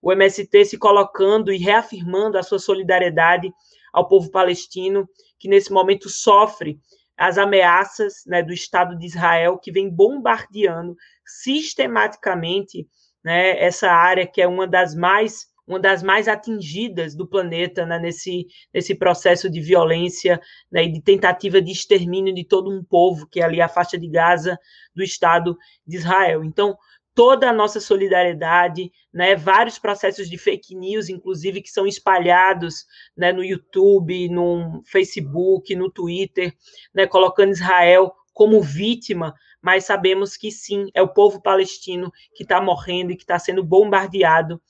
[0.00, 3.52] O MST se colocando e reafirmando a sua solidariedade
[3.92, 6.78] ao povo palestino, que nesse momento sofre
[7.16, 10.94] as ameaças né, do Estado de Israel, que vem bombardeando
[11.26, 12.86] sistematicamente
[13.24, 17.98] né, essa área que é uma das mais uma das mais atingidas do planeta né,
[17.98, 20.40] nesse, nesse processo de violência
[20.72, 23.98] né, e de tentativa de extermínio de todo um povo, que é ali a faixa
[23.98, 24.58] de Gaza
[24.94, 26.42] do Estado de Israel.
[26.42, 26.74] Então,
[27.14, 33.30] toda a nossa solidariedade, né, vários processos de fake news, inclusive, que são espalhados né,
[33.30, 36.54] no YouTube, no Facebook, no Twitter,
[36.94, 42.60] né, colocando Israel como vítima, mas sabemos que sim, é o povo palestino que está
[42.60, 44.60] morrendo e que está sendo bombardeado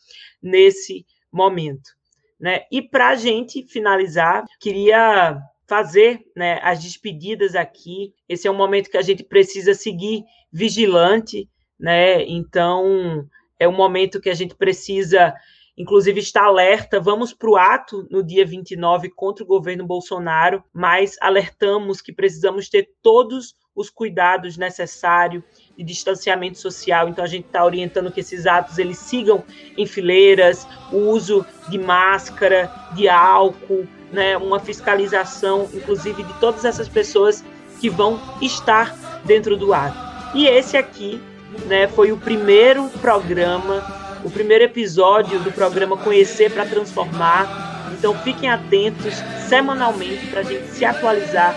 [0.43, 1.91] nesse momento.
[2.39, 2.63] Né?
[2.71, 8.15] E para a gente finalizar, queria fazer né, as despedidas aqui.
[8.29, 11.49] Esse é um momento que a gente precisa seguir vigilante,
[11.79, 12.25] né?
[12.25, 13.29] Então
[13.59, 15.35] é um momento que a gente precisa,
[15.77, 16.99] inclusive, estar alerta.
[16.99, 22.69] Vamos para o ato no dia 29 contra o governo Bolsonaro, mas alertamos que precisamos
[22.69, 25.45] ter todos os cuidados necessários
[25.77, 27.09] de distanciamento social.
[27.09, 29.45] Então a gente está orientando que esses atos eles sigam
[29.77, 36.89] em fileiras, o uso de máscara, de álcool, né, uma fiscalização, inclusive de todas essas
[36.89, 37.45] pessoas
[37.81, 39.97] que vão estar dentro do ato.
[40.35, 41.21] E esse aqui,
[41.67, 47.93] né, foi o primeiro programa, o primeiro episódio do programa Conhecer para Transformar.
[47.93, 49.15] Então fiquem atentos
[49.49, 51.55] semanalmente para a gente se atualizar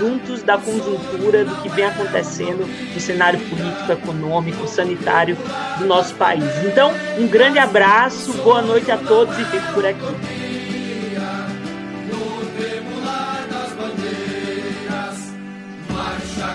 [0.00, 5.36] juntos da conjuntura do que vem acontecendo no cenário político, econômico, sanitário
[5.78, 6.42] do nosso país.
[6.64, 10.00] Então, um grande abraço, boa noite a todos e fico por aqui.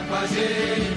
[0.07, 0.94] Com a gente.